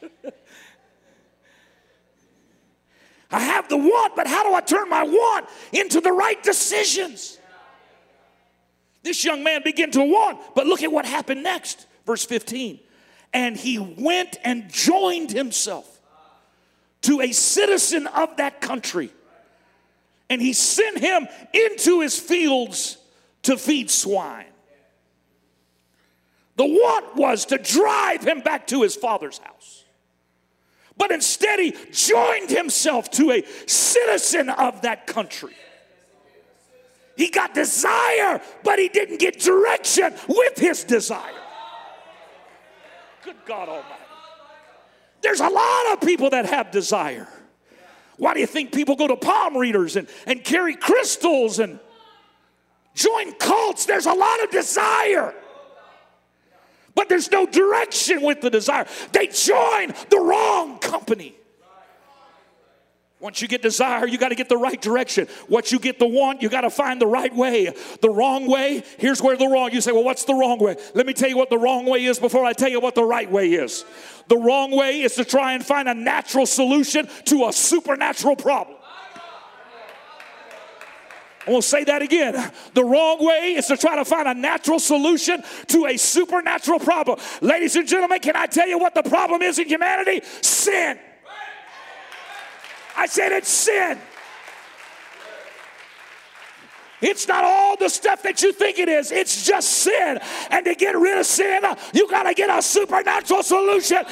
I 3.30 3.40
have 3.40 3.68
the 3.68 3.76
want, 3.76 4.16
but 4.16 4.26
how 4.26 4.42
do 4.42 4.54
I 4.54 4.60
turn 4.60 4.88
my 4.88 5.02
want 5.02 5.46
into 5.72 6.00
the 6.00 6.12
right 6.12 6.42
decisions? 6.42 7.38
This 9.02 9.24
young 9.24 9.42
man 9.42 9.62
began 9.64 9.90
to 9.92 10.00
want, 10.00 10.38
but 10.54 10.66
look 10.66 10.82
at 10.82 10.92
what 10.92 11.04
happened 11.04 11.42
next. 11.42 11.86
Verse 12.06 12.24
15. 12.24 12.78
And 13.32 13.56
he 13.56 13.78
went 13.78 14.36
and 14.44 14.70
joined 14.70 15.32
himself 15.32 16.00
to 17.02 17.20
a 17.20 17.32
citizen 17.32 18.06
of 18.06 18.36
that 18.36 18.60
country 18.60 19.10
and 20.32 20.40
he 20.40 20.54
sent 20.54 20.98
him 20.98 21.28
into 21.52 22.00
his 22.00 22.18
fields 22.18 22.96
to 23.42 23.58
feed 23.58 23.90
swine. 23.90 24.46
The 26.56 26.64
want 26.64 27.16
was 27.16 27.44
to 27.46 27.58
drive 27.58 28.26
him 28.26 28.40
back 28.40 28.66
to 28.68 28.80
his 28.80 28.96
father's 28.96 29.36
house. 29.36 29.84
But 30.96 31.10
instead, 31.10 31.58
he 31.58 31.76
joined 31.92 32.48
himself 32.48 33.10
to 33.10 33.30
a 33.30 33.42
citizen 33.66 34.48
of 34.48 34.80
that 34.82 35.06
country. 35.06 35.52
He 37.14 37.28
got 37.28 37.52
desire, 37.52 38.40
but 38.64 38.78
he 38.78 38.88
didn't 38.88 39.20
get 39.20 39.38
direction 39.38 40.14
with 40.28 40.58
his 40.58 40.82
desire. 40.84 41.42
Good 43.22 43.36
God 43.44 43.68
Almighty. 43.68 44.02
There's 45.20 45.40
a 45.40 45.48
lot 45.48 45.92
of 45.92 46.00
people 46.00 46.30
that 46.30 46.46
have 46.46 46.70
desire. 46.70 47.28
Why 48.22 48.34
do 48.34 48.40
you 48.40 48.46
think 48.46 48.70
people 48.70 48.94
go 48.94 49.08
to 49.08 49.16
palm 49.16 49.56
readers 49.56 49.96
and, 49.96 50.06
and 50.28 50.44
carry 50.44 50.76
crystals 50.76 51.58
and 51.58 51.80
join 52.94 53.32
cults? 53.32 53.84
There's 53.84 54.06
a 54.06 54.12
lot 54.12 54.44
of 54.44 54.50
desire. 54.52 55.34
But 56.94 57.08
there's 57.08 57.32
no 57.32 57.46
direction 57.46 58.22
with 58.22 58.40
the 58.40 58.48
desire. 58.48 58.86
They 59.10 59.26
join 59.26 59.92
the 60.08 60.20
wrong 60.20 60.78
company. 60.78 61.34
Once 63.22 63.40
you 63.40 63.46
get 63.46 63.62
desire, 63.62 64.04
you 64.04 64.18
got 64.18 64.30
to 64.30 64.34
get 64.34 64.48
the 64.48 64.56
right 64.56 64.82
direction. 64.82 65.28
Once 65.48 65.70
you 65.70 65.78
get 65.78 66.00
the 66.00 66.06
want, 66.06 66.42
you 66.42 66.48
got 66.48 66.62
to 66.62 66.70
find 66.70 67.00
the 67.00 67.06
right 67.06 67.32
way. 67.32 67.72
The 68.00 68.10
wrong 68.10 68.48
way, 68.48 68.82
here's 68.98 69.22
where 69.22 69.36
the 69.36 69.46
wrong. 69.46 69.70
You 69.70 69.80
say, 69.80 69.92
well, 69.92 70.02
what's 70.02 70.24
the 70.24 70.34
wrong 70.34 70.58
way? 70.58 70.76
Let 70.92 71.06
me 71.06 71.12
tell 71.12 71.28
you 71.28 71.36
what 71.36 71.48
the 71.48 71.56
wrong 71.56 71.86
way 71.86 72.04
is 72.04 72.18
before 72.18 72.44
I 72.44 72.52
tell 72.52 72.68
you 72.68 72.80
what 72.80 72.96
the 72.96 73.04
right 73.04 73.30
way 73.30 73.52
is. 73.52 73.84
The 74.26 74.36
wrong 74.36 74.72
way 74.72 75.02
is 75.02 75.14
to 75.14 75.24
try 75.24 75.52
and 75.52 75.64
find 75.64 75.88
a 75.88 75.94
natural 75.94 76.46
solution 76.46 77.08
to 77.26 77.46
a 77.46 77.52
supernatural 77.52 78.34
problem. 78.34 78.76
I 81.46 81.50
will 81.50 81.62
say 81.62 81.84
that 81.84 82.02
again. 82.02 82.52
The 82.74 82.84
wrong 82.84 83.24
way 83.24 83.54
is 83.54 83.68
to 83.68 83.76
try 83.76 83.94
to 83.94 84.04
find 84.04 84.26
a 84.26 84.34
natural 84.34 84.80
solution 84.80 85.44
to 85.68 85.86
a 85.86 85.96
supernatural 85.96 86.80
problem. 86.80 87.20
Ladies 87.40 87.76
and 87.76 87.86
gentlemen, 87.86 88.18
can 88.18 88.34
I 88.34 88.46
tell 88.46 88.66
you 88.66 88.78
what 88.78 88.96
the 88.96 89.04
problem 89.04 89.42
is 89.42 89.60
in 89.60 89.68
humanity? 89.68 90.22
Sin. 90.40 90.98
I 92.96 93.06
said 93.06 93.32
it's 93.32 93.48
sin. 93.48 93.98
It's 97.00 97.26
not 97.26 97.44
all 97.44 97.76
the 97.76 97.88
stuff 97.88 98.22
that 98.22 98.42
you 98.42 98.52
think 98.52 98.78
it 98.78 98.88
is. 98.88 99.10
It's 99.10 99.44
just 99.44 99.68
sin. 99.68 100.20
And 100.50 100.64
to 100.66 100.74
get 100.74 100.96
rid 100.96 101.18
of 101.18 101.26
sin, 101.26 101.62
you 101.92 102.08
got 102.08 102.24
to 102.24 102.34
get 102.34 102.56
a 102.56 102.62
supernatural 102.62 103.42
solution. 103.42 104.04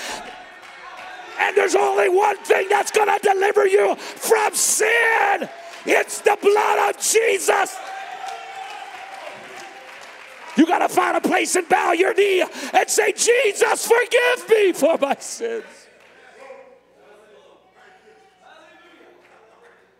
And 1.38 1.56
there's 1.56 1.76
only 1.76 2.08
one 2.08 2.36
thing 2.38 2.68
that's 2.68 2.90
going 2.90 3.06
to 3.06 3.18
deliver 3.22 3.66
you 3.66 3.94
from 3.94 4.54
sin 4.54 5.48
it's 5.86 6.20
the 6.20 6.36
blood 6.40 6.90
of 6.90 7.00
Jesus. 7.00 7.76
You 10.56 10.66
got 10.66 10.80
to 10.80 10.88
find 10.88 11.16
a 11.16 11.20
place 11.20 11.56
and 11.56 11.68
bow 11.68 11.92
your 11.92 12.12
knee 12.12 12.44
and 12.72 12.90
say, 12.90 13.12
Jesus, 13.12 13.86
forgive 13.86 14.48
me 14.48 14.72
for 14.72 14.98
my 14.98 15.16
sins. 15.16 15.64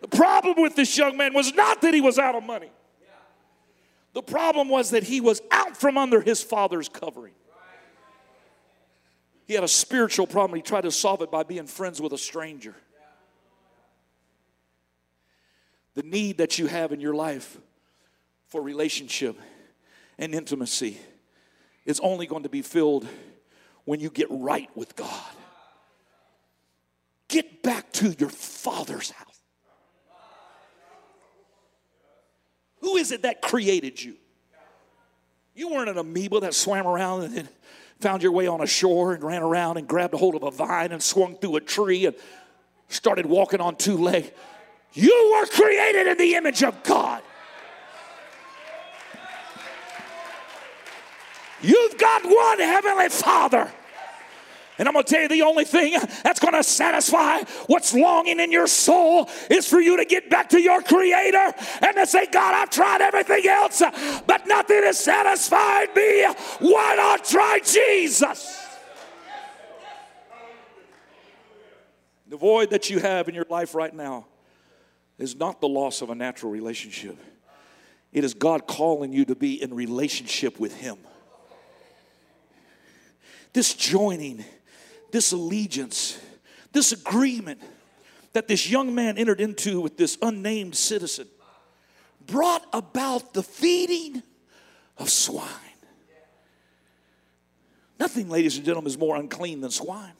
problem 0.11 0.61
with 0.61 0.75
this 0.75 0.97
young 0.97 1.17
man 1.17 1.33
was 1.33 1.53
not 1.53 1.81
that 1.81 1.93
he 1.93 2.01
was 2.01 2.19
out 2.19 2.35
of 2.35 2.43
money. 2.43 2.71
The 4.13 4.21
problem 4.21 4.69
was 4.69 4.91
that 4.91 5.03
he 5.03 5.21
was 5.21 5.41
out 5.51 5.77
from 5.77 5.97
under 5.97 6.21
his 6.21 6.43
father's 6.43 6.89
covering. 6.89 7.33
He 9.45 9.53
had 9.53 9.63
a 9.63 9.69
spiritual 9.69 10.27
problem. 10.27 10.55
He 10.57 10.61
tried 10.61 10.81
to 10.81 10.91
solve 10.91 11.21
it 11.21 11.31
by 11.31 11.43
being 11.43 11.67
friends 11.67 12.01
with 12.01 12.13
a 12.13 12.17
stranger. 12.17 12.75
The 15.93 16.03
need 16.03 16.37
that 16.37 16.57
you 16.57 16.67
have 16.67 16.93
in 16.93 17.01
your 17.01 17.13
life 17.13 17.57
for 18.47 18.61
relationship 18.61 19.37
and 20.17 20.33
intimacy 20.33 20.97
is 21.85 21.99
only 21.99 22.27
going 22.27 22.43
to 22.43 22.49
be 22.49 22.61
filled 22.61 23.07
when 23.85 23.99
you 23.99 24.09
get 24.09 24.27
right 24.29 24.69
with 24.75 24.95
God. 24.95 25.33
Get 27.27 27.63
back 27.63 27.91
to 27.93 28.15
your 28.17 28.29
father's 28.29 29.11
house. 29.11 29.30
Who 32.81 32.97
is 32.97 33.11
it 33.11 33.21
that 33.23 33.41
created 33.41 34.01
you? 34.03 34.15
You 35.55 35.69
weren't 35.69 35.89
an 35.89 35.97
amoeba 35.97 36.39
that 36.41 36.53
swam 36.53 36.87
around 36.87 37.23
and 37.23 37.35
then 37.35 37.49
found 37.99 38.23
your 38.23 38.31
way 38.31 38.47
on 38.47 38.61
a 38.61 38.67
shore 38.67 39.13
and 39.13 39.23
ran 39.23 39.43
around 39.43 39.77
and 39.77 39.87
grabbed 39.87 40.13
a 40.13 40.17
hold 40.17 40.35
of 40.35 40.43
a 40.43 40.51
vine 40.51 40.91
and 40.91 41.01
swung 41.01 41.35
through 41.35 41.57
a 41.57 41.61
tree 41.61 42.05
and 42.05 42.15
started 42.87 43.25
walking 43.25 43.61
on 43.61 43.75
two 43.75 43.97
legs. 43.97 44.31
You 44.93 45.37
were 45.37 45.45
created 45.45 46.07
in 46.07 46.17
the 46.17 46.35
image 46.35 46.63
of 46.63 46.81
God. 46.83 47.21
You've 51.61 51.97
got 51.97 52.25
one 52.25 52.59
Heavenly 52.59 53.09
Father. 53.09 53.71
And 54.77 54.87
I'm 54.87 54.93
going 54.93 55.05
to 55.05 55.13
tell 55.13 55.21
you 55.21 55.27
the 55.27 55.41
only 55.43 55.65
thing 55.65 55.93
that's 56.23 56.39
going 56.39 56.53
to 56.53 56.63
satisfy 56.63 57.39
what's 57.67 57.93
longing 57.93 58.39
in 58.39 58.51
your 58.51 58.67
soul 58.67 59.29
is 59.49 59.67
for 59.67 59.79
you 59.79 59.97
to 59.97 60.05
get 60.05 60.29
back 60.29 60.49
to 60.49 60.61
your 60.61 60.81
Creator 60.81 61.53
and 61.81 61.95
to 61.95 62.07
say, 62.07 62.25
God, 62.31 62.55
I've 62.55 62.69
tried 62.69 63.01
everything 63.01 63.47
else, 63.47 63.81
but 64.25 64.47
nothing 64.47 64.83
has 64.83 64.99
satisfied 64.99 65.95
me. 65.95 66.23
Why 66.59 66.95
not 66.95 67.25
try 67.25 67.59
Jesus? 67.63 68.57
The 72.27 72.37
void 72.37 72.69
that 72.69 72.89
you 72.89 72.99
have 72.99 73.27
in 73.27 73.35
your 73.35 73.45
life 73.49 73.75
right 73.75 73.93
now 73.93 74.25
is 75.17 75.35
not 75.35 75.59
the 75.59 75.67
loss 75.67 76.01
of 76.01 76.09
a 76.09 76.15
natural 76.15 76.51
relationship. 76.51 77.17
It 78.13 78.23
is 78.23 78.33
God 78.33 78.67
calling 78.67 79.11
you 79.13 79.25
to 79.25 79.35
be 79.35 79.61
in 79.61 79.73
relationship 79.73 80.59
with 80.59 80.75
Him. 80.75 80.97
This 83.53 83.73
joining, 83.73 84.45
this 85.11 85.31
allegiance, 85.31 86.19
this 86.71 86.91
agreement 86.91 87.61
that 88.33 88.47
this 88.47 88.69
young 88.69 88.95
man 88.95 89.17
entered 89.17 89.41
into 89.41 89.81
with 89.81 89.97
this 89.97 90.17
unnamed 90.21 90.75
citizen 90.75 91.27
brought 92.27 92.65
about 92.73 93.33
the 93.33 93.43
feeding 93.43 94.23
of 94.97 95.09
swine. 95.09 95.47
Nothing, 97.99 98.29
ladies 98.29 98.55
and 98.55 98.65
gentlemen, 98.65 98.89
is 98.89 98.97
more 98.97 99.15
unclean 99.15 99.61
than 99.61 99.69
swine. 99.69 100.13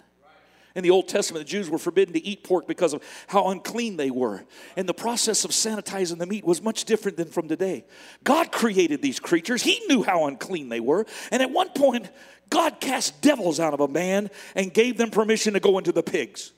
In 0.75 0.83
the 0.83 0.89
Old 0.91 1.07
Testament, 1.07 1.45
the 1.45 1.49
Jews 1.49 1.69
were 1.69 1.77
forbidden 1.77 2.13
to 2.13 2.25
eat 2.25 2.43
pork 2.43 2.67
because 2.67 2.93
of 2.93 3.03
how 3.27 3.49
unclean 3.49 3.97
they 3.97 4.09
were. 4.09 4.45
And 4.75 4.87
the 4.87 4.93
process 4.93 5.43
of 5.43 5.51
sanitizing 5.51 6.17
the 6.17 6.25
meat 6.25 6.45
was 6.45 6.61
much 6.61 6.85
different 6.85 7.17
than 7.17 7.29
from 7.29 7.47
today. 7.47 7.85
God 8.23 8.51
created 8.51 9.01
these 9.01 9.19
creatures, 9.19 9.63
He 9.63 9.81
knew 9.87 10.03
how 10.03 10.27
unclean 10.27 10.69
they 10.69 10.79
were. 10.79 11.05
And 11.31 11.41
at 11.41 11.51
one 11.51 11.69
point, 11.69 12.09
God 12.49 12.79
cast 12.79 13.21
devils 13.21 13.59
out 13.59 13.73
of 13.73 13.79
a 13.79 13.87
man 13.87 14.29
and 14.55 14.73
gave 14.73 14.97
them 14.97 15.09
permission 15.09 15.53
to 15.53 15.59
go 15.59 15.77
into 15.77 15.91
the 15.91 16.03
pigs. 16.03 16.51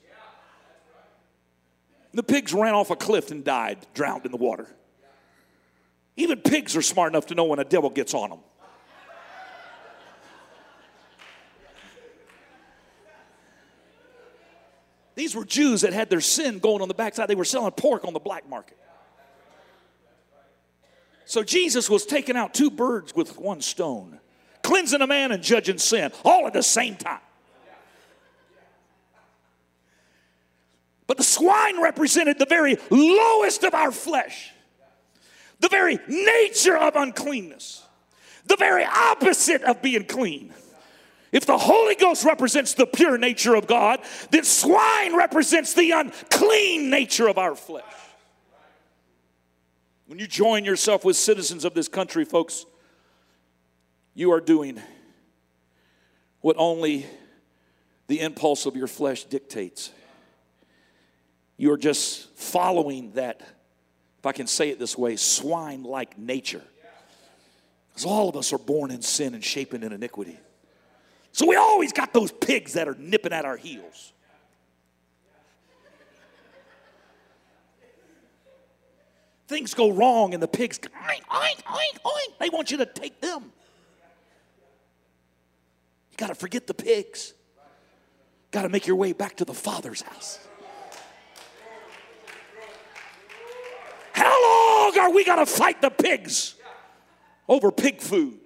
The 2.12 2.22
pigs 2.22 2.54
ran 2.54 2.74
off 2.74 2.90
a 2.90 2.96
cliff 2.96 3.32
and 3.32 3.44
died, 3.44 3.78
drowned 3.94 4.24
in 4.24 4.30
the 4.30 4.36
water. 4.36 4.68
Even 6.16 6.38
pigs 6.38 6.76
are 6.76 6.82
smart 6.82 7.12
enough 7.12 7.26
to 7.26 7.34
know 7.34 7.44
when 7.44 7.58
a 7.58 7.64
devil 7.64 7.90
gets 7.90 8.14
on 8.14 8.30
them. 8.30 8.38
These 15.14 15.34
were 15.34 15.44
Jews 15.44 15.82
that 15.82 15.92
had 15.92 16.10
their 16.10 16.20
sin 16.20 16.58
going 16.58 16.82
on 16.82 16.88
the 16.88 16.94
backside. 16.94 17.28
They 17.28 17.34
were 17.34 17.44
selling 17.44 17.72
pork 17.72 18.04
on 18.04 18.12
the 18.12 18.20
black 18.20 18.48
market. 18.48 18.78
So 21.24 21.42
Jesus 21.42 21.88
was 21.88 22.04
taking 22.04 22.36
out 22.36 22.52
two 22.52 22.70
birds 22.70 23.14
with 23.14 23.38
one 23.38 23.60
stone, 23.60 24.20
cleansing 24.62 25.00
a 25.00 25.06
man 25.06 25.32
and 25.32 25.42
judging 25.42 25.78
sin, 25.78 26.12
all 26.24 26.46
at 26.46 26.52
the 26.52 26.62
same 26.62 26.96
time. 26.96 27.20
But 31.06 31.16
the 31.18 31.24
swine 31.24 31.80
represented 31.82 32.38
the 32.38 32.46
very 32.46 32.76
lowest 32.90 33.62
of 33.62 33.74
our 33.74 33.92
flesh, 33.92 34.50
the 35.60 35.68
very 35.68 35.98
nature 36.08 36.76
of 36.76 36.96
uncleanness, 36.96 37.82
the 38.46 38.56
very 38.56 38.84
opposite 38.84 39.62
of 39.62 39.80
being 39.80 40.04
clean. 40.04 40.52
If 41.34 41.46
the 41.46 41.58
Holy 41.58 41.96
Ghost 41.96 42.24
represents 42.24 42.74
the 42.74 42.86
pure 42.86 43.18
nature 43.18 43.56
of 43.56 43.66
God, 43.66 43.98
then 44.30 44.44
swine 44.44 45.16
represents 45.16 45.74
the 45.74 45.90
unclean 45.90 46.90
nature 46.90 47.26
of 47.26 47.38
our 47.38 47.56
flesh. 47.56 47.82
When 50.06 50.20
you 50.20 50.28
join 50.28 50.64
yourself 50.64 51.04
with 51.04 51.16
citizens 51.16 51.64
of 51.64 51.74
this 51.74 51.88
country, 51.88 52.24
folks, 52.24 52.66
you 54.14 54.30
are 54.32 54.40
doing 54.40 54.80
what 56.40 56.54
only 56.56 57.04
the 58.06 58.20
impulse 58.20 58.64
of 58.64 58.76
your 58.76 58.86
flesh 58.86 59.24
dictates. 59.24 59.90
You 61.56 61.72
are 61.72 61.78
just 61.78 62.30
following 62.36 63.10
that, 63.14 63.40
if 64.20 64.26
I 64.26 64.30
can 64.30 64.46
say 64.46 64.70
it 64.70 64.78
this 64.78 64.96
way, 64.96 65.16
swine 65.16 65.82
like 65.82 66.16
nature. 66.16 66.62
Because 67.88 68.04
all 68.04 68.28
of 68.28 68.36
us 68.36 68.52
are 68.52 68.58
born 68.58 68.92
in 68.92 69.02
sin 69.02 69.34
and 69.34 69.42
shapen 69.42 69.82
in 69.82 69.92
iniquity. 69.92 70.38
So 71.34 71.46
we 71.46 71.56
always 71.56 71.92
got 71.92 72.12
those 72.12 72.30
pigs 72.30 72.74
that 72.74 72.86
are 72.86 72.94
nipping 72.94 73.32
at 73.32 73.44
our 73.44 73.56
heels. 73.56 74.12
Things 79.48 79.74
go 79.74 79.90
wrong 79.90 80.32
and 80.32 80.40
the 80.40 80.46
pigs, 80.46 80.78
oink, 80.78 81.22
oink, 81.28 81.62
oink, 81.64 82.02
oink. 82.04 82.38
They 82.38 82.50
want 82.50 82.70
you 82.70 82.76
to 82.76 82.86
take 82.86 83.20
them. 83.20 83.50
You 86.12 86.16
got 86.16 86.28
to 86.28 86.36
forget 86.36 86.68
the 86.68 86.74
pigs. 86.74 87.34
Got 88.52 88.62
to 88.62 88.68
make 88.68 88.86
your 88.86 88.94
way 88.94 89.12
back 89.12 89.36
to 89.38 89.44
the 89.44 89.52
Father's 89.52 90.02
house. 90.02 90.38
How 94.12 94.40
long 94.40 94.98
are 95.00 95.12
we 95.12 95.24
going 95.24 95.40
to 95.40 95.46
fight 95.46 95.82
the 95.82 95.90
pigs 95.90 96.54
over 97.48 97.72
pig 97.72 98.00
food? 98.00 98.38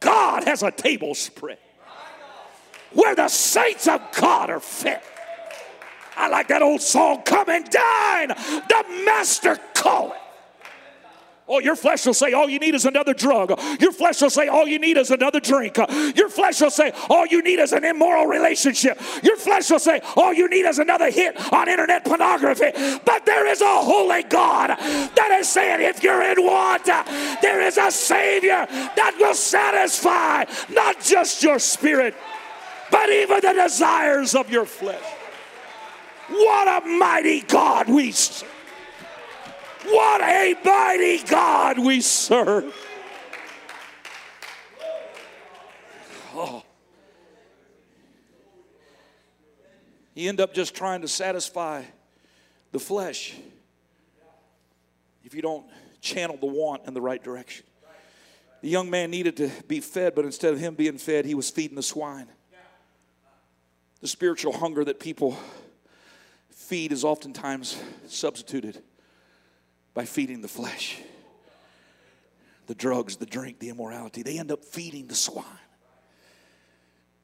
God 0.00 0.44
has 0.44 0.62
a 0.62 0.70
table 0.70 1.14
spread 1.14 1.58
where 2.92 3.14
the 3.14 3.28
saints 3.28 3.88
of 3.88 4.00
God 4.18 4.50
are 4.50 4.60
fed. 4.60 5.02
I 6.16 6.28
like 6.28 6.48
that 6.48 6.62
old 6.62 6.80
song, 6.80 7.22
Come 7.22 7.50
and 7.50 7.68
Dine, 7.68 8.28
the 8.28 8.84
Master 9.04 9.58
calleth. 9.74 10.16
Oh, 11.48 11.60
your 11.60 11.76
flesh 11.76 12.04
will 12.04 12.14
say, 12.14 12.32
All 12.32 12.48
you 12.48 12.58
need 12.58 12.74
is 12.74 12.86
another 12.86 13.14
drug. 13.14 13.50
Your 13.80 13.92
flesh 13.92 14.20
will 14.20 14.30
say, 14.30 14.48
All 14.48 14.66
you 14.66 14.80
need 14.80 14.96
is 14.96 15.10
another 15.12 15.38
drink. 15.38 15.76
Your 16.16 16.28
flesh 16.28 16.60
will 16.60 16.70
say, 16.70 16.92
All 17.08 17.24
you 17.26 17.40
need 17.40 17.60
is 17.60 17.72
an 17.72 17.84
immoral 17.84 18.26
relationship. 18.26 19.00
Your 19.22 19.36
flesh 19.36 19.70
will 19.70 19.78
say, 19.78 20.00
All 20.16 20.32
you 20.32 20.48
need 20.48 20.66
is 20.66 20.80
another 20.80 21.10
hit 21.10 21.52
on 21.52 21.68
internet 21.68 22.04
pornography. 22.04 22.72
But 23.04 23.26
there 23.26 23.46
is 23.46 23.60
a 23.60 23.76
holy 23.82 24.24
God 24.24 24.70
saying, 25.46 25.80
If 25.80 26.02
you're 26.02 26.22
in 26.22 26.44
want, 26.44 26.88
uh, 26.88 27.04
there 27.40 27.60
is 27.60 27.78
a 27.78 27.90
Savior 27.90 28.66
that 28.68 29.16
will 29.18 29.34
satisfy 29.34 30.44
not 30.70 31.00
just 31.00 31.42
your 31.42 31.58
spirit, 31.58 32.14
but 32.90 33.08
even 33.10 33.40
the 33.40 33.52
desires 33.52 34.34
of 34.34 34.50
your 34.50 34.66
flesh. 34.66 35.02
What 36.28 36.82
a 36.82 36.86
mighty 36.86 37.42
God 37.42 37.88
we 37.88 38.12
serve. 38.12 38.50
What 39.84 40.20
a 40.20 40.56
mighty 40.64 41.22
God 41.22 41.78
we 41.78 42.00
serve. 42.00 42.74
Oh. 46.34 46.64
You 50.14 50.28
end 50.28 50.40
up 50.40 50.52
just 50.52 50.74
trying 50.74 51.02
to 51.02 51.08
satisfy 51.08 51.84
the 52.72 52.80
flesh 52.80 53.34
if 55.26 55.34
you 55.34 55.42
don't 55.42 55.66
channel 56.00 56.36
the 56.36 56.46
want 56.46 56.86
in 56.86 56.94
the 56.94 57.00
right 57.00 57.22
direction. 57.22 57.66
The 58.62 58.68
young 58.68 58.88
man 58.88 59.10
needed 59.10 59.36
to 59.38 59.50
be 59.66 59.80
fed, 59.80 60.14
but 60.14 60.24
instead 60.24 60.54
of 60.54 60.60
him 60.60 60.74
being 60.74 60.98
fed, 60.98 61.24
he 61.24 61.34
was 61.34 61.50
feeding 61.50 61.74
the 61.74 61.82
swine. 61.82 62.28
The 64.00 64.08
spiritual 64.08 64.52
hunger 64.52 64.84
that 64.84 65.00
people 65.00 65.36
feed 66.50 66.92
is 66.92 67.02
oftentimes 67.02 67.80
substituted 68.06 68.80
by 69.94 70.04
feeding 70.04 70.42
the 70.42 70.48
flesh. 70.48 71.00
The 72.68 72.74
drugs, 72.74 73.16
the 73.16 73.26
drink, 73.26 73.58
the 73.58 73.68
immorality, 73.68 74.22
they 74.22 74.38
end 74.38 74.52
up 74.52 74.64
feeding 74.64 75.08
the 75.08 75.14
swine. 75.14 75.44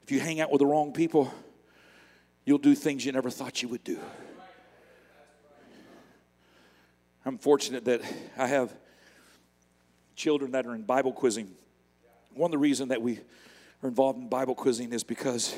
If 0.02 0.10
you 0.10 0.18
hang 0.18 0.40
out 0.40 0.50
with 0.50 0.58
the 0.58 0.66
wrong 0.66 0.92
people, 0.92 1.32
you'll 2.44 2.58
do 2.58 2.74
things 2.74 3.06
you 3.06 3.12
never 3.12 3.30
thought 3.30 3.62
you 3.62 3.68
would 3.68 3.84
do. 3.84 3.98
I'm 7.24 7.38
fortunate 7.38 7.84
that 7.84 8.02
I 8.36 8.48
have 8.48 8.74
children 10.16 10.52
that 10.52 10.66
are 10.66 10.74
in 10.74 10.82
Bible 10.82 11.12
quizzing. 11.12 11.50
One 12.34 12.48
of 12.48 12.52
the 12.52 12.58
reasons 12.58 12.88
that 12.88 13.00
we 13.00 13.20
are 13.82 13.88
involved 13.88 14.18
in 14.18 14.28
Bible 14.28 14.54
quizzing 14.54 14.92
is 14.92 15.04
because 15.04 15.54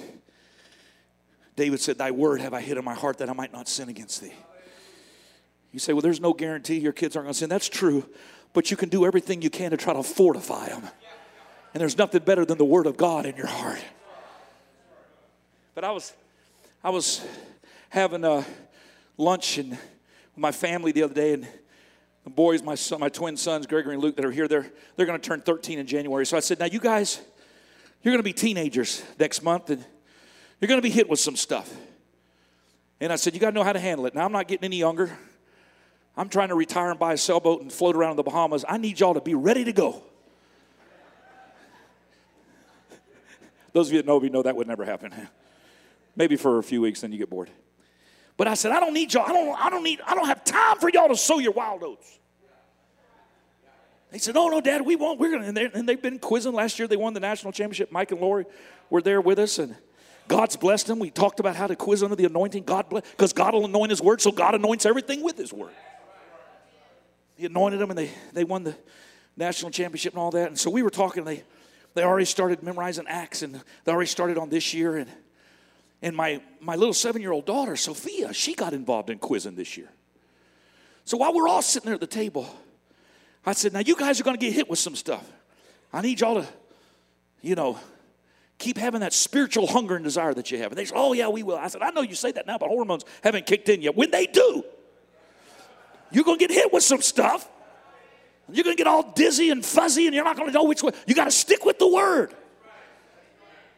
David 1.56 1.80
said, 1.80 1.98
Thy 1.98 2.10
word 2.10 2.40
have 2.40 2.52
I 2.52 2.60
hid 2.60 2.76
in 2.76 2.84
my 2.84 2.94
heart 2.94 3.18
that 3.18 3.28
I 3.28 3.32
might 3.32 3.52
not 3.52 3.68
sin 3.68 3.88
against 3.88 4.20
thee. 4.20 4.32
You 5.72 5.78
say, 5.80 5.92
well, 5.92 6.02
there's 6.02 6.20
no 6.20 6.32
guarantee 6.32 6.78
your 6.78 6.92
kids 6.92 7.16
aren't 7.16 7.26
going 7.26 7.32
to 7.32 7.38
sin. 7.38 7.48
That's 7.48 7.68
true, 7.68 8.08
but 8.52 8.70
you 8.70 8.76
can 8.76 8.88
do 8.88 9.04
everything 9.04 9.42
you 9.42 9.50
can 9.50 9.72
to 9.72 9.76
try 9.76 9.92
to 9.92 10.04
fortify 10.04 10.68
them. 10.68 10.82
And 11.72 11.80
there's 11.80 11.98
nothing 11.98 12.22
better 12.22 12.44
than 12.44 12.58
the 12.58 12.64
Word 12.64 12.86
of 12.86 12.96
God 12.96 13.26
in 13.26 13.34
your 13.36 13.48
heart. 13.48 13.82
But 15.74 15.82
I 15.82 15.90
was, 15.90 16.12
I 16.84 16.90
was 16.90 17.26
having 17.88 18.24
a 18.24 18.44
lunch 19.16 19.58
and 19.58 19.76
my 20.37 20.53
family 20.53 20.93
the 20.93 21.03
other 21.03 21.14
day, 21.14 21.32
and 21.32 21.47
the 22.24 22.30
boys, 22.30 22.62
my 22.62 22.74
son, 22.74 23.01
my 23.01 23.09
twin 23.09 23.37
sons, 23.37 23.66
Gregory 23.66 23.95
and 23.95 24.03
Luke, 24.03 24.16
that 24.16 24.24
are 24.24 24.30
here, 24.30 24.49
they're 24.49 24.66
they're 24.97 25.07
going 25.07 25.20
to 25.20 25.26
turn 25.26 25.41
13 25.41 25.78
in 25.78 25.87
January. 25.87 26.24
So 26.26 26.37
I 26.37 26.41
said, 26.41 26.59
now 26.59 26.66
you 26.66 26.80
guys, 26.80 27.20
you're 28.03 28.12
going 28.12 28.20
to 28.20 28.24
be 28.24 28.32
teenagers 28.32 29.03
next 29.18 29.43
month, 29.43 29.70
and 29.70 29.85
you're 30.61 30.68
going 30.68 30.80
to 30.80 30.82
be 30.82 30.91
hit 30.91 31.09
with 31.09 31.20
some 31.20 31.37
stuff. 31.37 31.72
And 33.01 33.12
I 33.12 33.16
said, 33.16 33.35
you 33.35 33.41
got 33.41 33.51
to 33.51 33.55
know 33.55 33.64
how 33.64 33.72
to 33.72 33.80
handle 33.80 34.07
it. 34.07 34.14
Now 34.14 34.24
I'm 34.24 34.32
not 34.32 34.49
getting 34.49 34.64
any 34.64 34.78
younger. 34.78 35.16
I'm 36.16 36.28
trying 36.28 36.49
to 36.49 36.55
retire 36.55 36.91
and 36.91 36.99
buy 36.99 37.12
a 37.12 37.18
sailboat 37.18 37.61
and 37.61 37.72
float 37.72 37.97
around 37.97 38.12
in 38.12 38.16
the 38.16 38.22
Bahamas. 38.22 38.64
I 38.68 38.78
need 38.78 39.01
y'all 39.01 39.14
to 39.14 39.20
be 39.20 39.35
ready 39.35 39.64
to 39.64 39.72
go. 39.72 40.03
Those 43.72 43.89
of 43.89 43.95
you 43.95 43.99
that 43.99 44.07
know 44.07 44.20
me 44.20 44.28
know 44.28 44.43
that 44.43 44.55
would 44.55 44.68
never 44.68 44.85
happen. 44.85 45.12
Maybe 46.14 46.37
for 46.37 46.59
a 46.59 46.62
few 46.62 46.80
weeks, 46.80 47.01
then 47.01 47.11
you 47.11 47.18
get 47.18 47.28
bored. 47.28 47.51
But 48.37 48.49
I 48.49 48.55
said, 48.55 48.72
I 48.72 48.80
don't 48.80 48.95
need 48.95 49.14
y'all. 49.14 49.24
I 49.28 49.32
don't, 49.32 49.64
I 49.66 49.70
don't 49.70 49.85
need, 49.85 50.01
I 50.07 50.14
don't 50.14 50.26
have 50.26 50.45
time 50.45 50.78
for 50.78 50.91
y'all 50.91 51.09
to 51.09 51.16
sow 51.16 51.39
your 51.39 51.53
wild 51.53 51.82
oats. 51.82 52.18
They 54.11 54.18
said, 54.18 54.37
Oh 54.37 54.49
no, 54.49 54.61
Dad, 54.61 54.82
we 54.82 54.97
won't. 54.97 55.18
We're 55.18 55.32
gonna 55.32 55.49
and, 55.49 55.59
and 55.59 55.89
they've 55.89 56.01
been 56.01 56.18
quizzing. 56.18 56.53
Last 56.53 56.78
year 56.78 56.87
they 56.87 56.97
won 56.97 57.14
the 57.14 57.20
national 57.20 57.53
championship. 57.53 57.91
Mike 57.91 58.12
and 58.12 58.20
Lori 58.20 58.45
were 58.89 59.03
there 59.03 59.20
with 59.20 59.41
us, 59.41 59.59
and 59.59 59.74
God's 60.28 60.57
blessed 60.57 60.87
them. 60.87 61.01
We 61.01 61.11
talked 61.11 61.41
about 61.41 61.57
how 61.57 61.66
to 61.66 61.74
quiz 61.74 62.03
under 62.03 62.14
the 62.14 62.24
anointing. 62.24 62.62
God 62.62 62.89
bless 62.89 63.03
because 63.11 63.32
God 63.32 63.55
will 63.55 63.64
anoint 63.64 63.91
his 63.91 64.01
word, 64.01 64.20
so 64.20 64.30
God 64.30 64.55
anoints 64.55 64.87
everything 64.87 65.24
with 65.24 65.37
his 65.37 65.53
word. 65.53 65.72
He 67.37 67.47
anointed 67.47 67.80
them 67.80 67.91
and 67.91 67.99
they, 67.99 68.11
they 68.32 68.45
won 68.45 68.62
the 68.62 68.76
national 69.37 69.72
championship 69.72 70.12
and 70.12 70.20
all 70.20 70.30
that. 70.30 70.47
And 70.47 70.59
so 70.59 70.70
we 70.70 70.85
were 70.85 70.91
talking, 70.91 71.24
they 71.24 71.43
they 71.95 72.03
already 72.03 72.24
started 72.24 72.62
memorizing 72.62 73.07
Acts 73.09 73.43
and 73.43 73.61
they 73.85 73.93
already 73.93 74.09
started 74.09 74.37
on 74.37 74.49
this 74.49 74.74
year. 74.74 74.97
And 74.97 75.11
and 76.05 76.14
my, 76.14 76.38
my 76.61 76.76
little 76.76 76.92
seven 76.92 77.22
year 77.22 77.32
old 77.32 77.46
daughter, 77.46 77.76
Sophia, 77.76 78.32
she 78.34 78.55
got 78.55 78.74
involved 78.74 79.09
in 79.09 79.18
quizzing 79.18 79.57
this 79.57 79.78
year. 79.78 79.88
So 81.07 81.16
while 81.16 81.32
we're 81.32 81.48
all 81.48 81.62
sitting 81.62 81.86
there 81.86 81.94
at 81.94 82.00
the 82.00 82.07
table, 82.07 82.46
I 83.44 83.55
said, 83.55 83.72
Now 83.72 83.80
you 83.80 83.96
guys 83.96 84.20
are 84.20 84.24
going 84.24 84.36
to 84.36 84.40
get 84.40 84.52
hit 84.52 84.68
with 84.68 84.78
some 84.78 84.94
stuff. 84.94 85.26
I 85.94 86.02
need 86.02 86.20
y'all 86.20 86.42
to, 86.42 86.46
you 87.40 87.55
know, 87.55 87.78
keep 88.59 88.76
having 88.76 89.00
that 89.00 89.14
spiritual 89.14 89.66
hunger 89.66 89.96
and 89.96 90.05
desire 90.05 90.34
that 90.34 90.50
you 90.50 90.59
have. 90.59 90.72
And 90.72 90.78
they 90.78 90.84
said, 90.84 90.94
Oh, 90.94 91.14
yeah, 91.14 91.28
we 91.28 91.42
will. 91.42 91.57
I 91.57 91.68
said, 91.68 91.80
I 91.80 91.90
know 91.90 92.02
you 92.02 92.14
say 92.14 92.32
that 92.32 92.46
now, 92.46 92.59
but 92.59 92.68
hormones 92.68 93.07
haven't 93.22 93.46
kicked 93.46 93.70
in 93.70 93.80
yet. 93.80 93.96
When 93.96 94.11
they 94.11 94.26
do, 94.26 94.62
you're 96.12 96.24
going 96.24 96.38
to 96.38 96.46
get 96.46 96.55
hit 96.55 96.70
with 96.70 96.82
some 96.82 97.00
stuff. 97.00 97.48
You're 98.52 98.64
going 98.64 98.76
to 98.76 98.80
get 98.80 98.86
all 98.86 99.11
dizzy 99.12 99.48
and 99.48 99.64
fuzzy, 99.64 100.05
and 100.05 100.14
you're 100.14 100.24
not 100.24 100.36
going 100.36 100.50
to 100.50 100.52
know 100.52 100.64
which 100.64 100.82
way. 100.82 100.92
You 101.07 101.14
got 101.14 101.24
to 101.24 101.30
stick 101.30 101.64
with 101.64 101.78
the 101.78 101.88
word. 101.88 102.34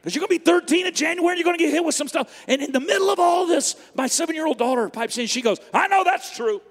Because 0.06 0.14
you're 0.14 0.24
going 0.24 0.38
to 0.38 0.44
be 0.44 0.50
13 0.52 0.86
in 0.86 0.94
January 0.94 1.36
you're 1.36 1.42
going 1.42 1.58
to 1.58 1.64
get 1.64 1.72
hit 1.72 1.84
with 1.84 1.96
some 1.96 2.06
stuff. 2.06 2.44
And 2.46 2.62
in 2.62 2.70
the 2.70 2.78
middle 2.78 3.10
of 3.10 3.18
all 3.18 3.44
this, 3.44 3.74
my 3.96 4.06
seven 4.06 4.36
year 4.36 4.46
old 4.46 4.56
daughter 4.56 4.88
pipes 4.88 5.18
in. 5.18 5.26
She 5.26 5.42
goes, 5.42 5.58
I 5.74 5.88
know 5.88 6.04
that's 6.04 6.36
true. 6.36 6.62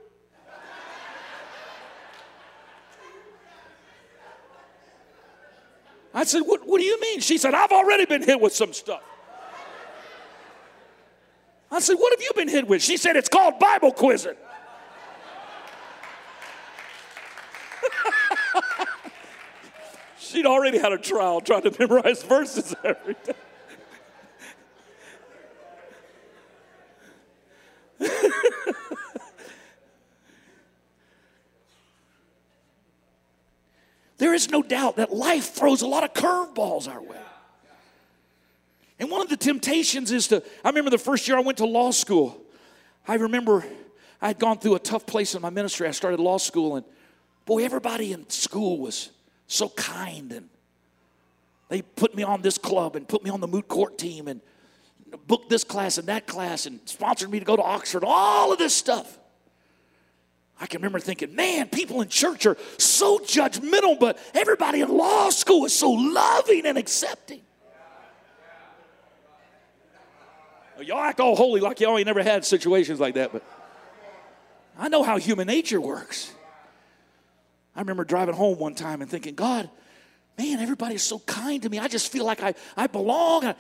I 6.14 6.24
said, 6.24 6.44
what, 6.44 6.66
what 6.66 6.80
do 6.80 6.86
you 6.86 6.98
mean? 7.02 7.20
She 7.20 7.38
said, 7.38 7.54
I've 7.54 7.74
already 7.74 8.06
been 8.06 8.24
hit 8.24 8.40
with 8.40 8.54
some 8.54 8.72
stuff. 8.72 9.04
I 11.70 11.82
said, 11.82 11.96
What 11.96 12.14
have 12.14 12.22
you 12.22 12.32
been 12.38 12.48
hit 12.48 12.70
with? 12.70 12.82
She 12.82 12.96
said, 12.96 13.18
It's 13.18 13.28
called 13.28 13.60
Bible 13.60 13.92
quizzing. 13.92 14.38
She'd 20.26 20.46
already 20.48 20.78
had 20.80 20.92
a 20.92 20.98
trial 20.98 21.40
trying 21.40 21.62
to 21.64 21.76
memorize 21.80 22.24
verses 22.24 22.74
every 22.84 23.16
day. 23.24 23.34
there 34.18 34.34
is 34.34 34.50
no 34.50 34.64
doubt 34.64 34.96
that 34.96 35.14
life 35.14 35.54
throws 35.54 35.84
a 35.84 35.88
lot 35.88 36.04
of 36.04 36.14
curveballs 36.14 36.90
our 36.90 37.02
way. 37.02 37.18
And 38.98 39.12
one 39.12 39.22
of 39.22 39.30
the 39.30 39.38
temptations 39.38 40.12
is 40.12 40.28
to, 40.30 40.42
I 40.64 40.70
remember 40.70 40.90
the 40.90 40.98
first 40.98 41.28
year 41.28 41.38
I 41.38 41.42
went 41.42 41.60
to 41.60 41.66
law 41.66 41.92
school. 41.92 42.42
I 43.08 43.16
remember 43.16 43.64
I 44.22 44.28
had 44.28 44.40
gone 44.40 44.58
through 44.58 44.74
a 44.76 44.80
tough 44.80 45.06
place 45.06 45.36
in 45.36 45.42
my 45.42 45.52
ministry. 45.52 45.88
I 45.88 45.92
started 45.92 46.20
law 46.20 46.38
school, 46.38 46.78
and 46.78 46.86
boy, 47.46 47.64
everybody 47.64 48.12
in 48.12 48.28
school 48.30 48.80
was 48.80 49.12
so 49.48 49.70
kind 49.70 50.32
and 50.32 50.50
they 51.70 51.82
put 51.82 52.16
me 52.16 52.24
on 52.24 52.42
this 52.42 52.58
club 52.58 52.96
and 52.96 53.08
put 53.08 53.24
me 53.24 53.30
on 53.30 53.42
the 53.42 53.48
moot 53.48 53.68
court 53.68 53.98
team 53.98 54.28
and 54.28 54.42
booked 55.28 55.50
this 55.50 55.64
class 55.64 55.98
and 55.98 56.08
that 56.08 56.28
class 56.28 56.66
and 56.66 56.80
sponsored 56.86 57.30
me 57.30 57.40
to 57.40 57.46
go 57.46 57.56
to 57.56 57.62
Oxford, 57.62 58.04
all 58.06 58.52
of 58.52 58.60
this 58.60 58.74
stuff. 58.74 59.18
I 60.60 60.68
can 60.68 60.80
remember 60.80 61.00
thinking, 61.00 61.36
man, 61.36 61.68
people 61.68 62.02
in 62.02 62.08
church 62.08 62.46
are 62.46 62.56
so 62.78 63.20
judgmental, 63.20 64.00
but 64.00 64.18
everybody 64.34 64.82
in 64.82 64.90
law 64.90 65.30
school 65.30 65.66
is 65.66 65.76
so 65.76 65.92
loving 65.92 66.66
and 66.66 66.78
accepting. 66.78 67.42
Oh, 70.78 70.82
y'all 70.82 71.00
act 71.00 71.20
all 71.20 71.36
holy 71.36 71.62
like 71.62 71.80
y'all 71.80 71.98
ain't 71.98 72.06
never 72.06 72.24
had 72.24 72.46
situations 72.46 73.00
like 73.00 73.16
that, 73.16 73.32
but 73.32 73.44
I 74.78 74.90
know 74.90 75.04
how 75.04 75.18
human 75.18 75.48
nature 75.48 75.80
works. 75.80 76.32
I 77.76 77.82
remember 77.82 78.04
driving 78.04 78.36
home 78.36 78.58
one 78.58 78.76
time 78.76 79.02
and 79.02 79.10
thinking, 79.10 79.36
God, 79.36 79.70
man, 80.38 80.60
everybody's 80.60 81.04
so 81.04 81.20
kind 81.20 81.62
to 81.64 81.70
me. 81.70 81.80
I 81.80 81.88
just 81.88 82.12
feel 82.12 82.26
like 82.26 82.42
I, 82.42 82.54
I 82.78 82.88
belong. 82.88 83.54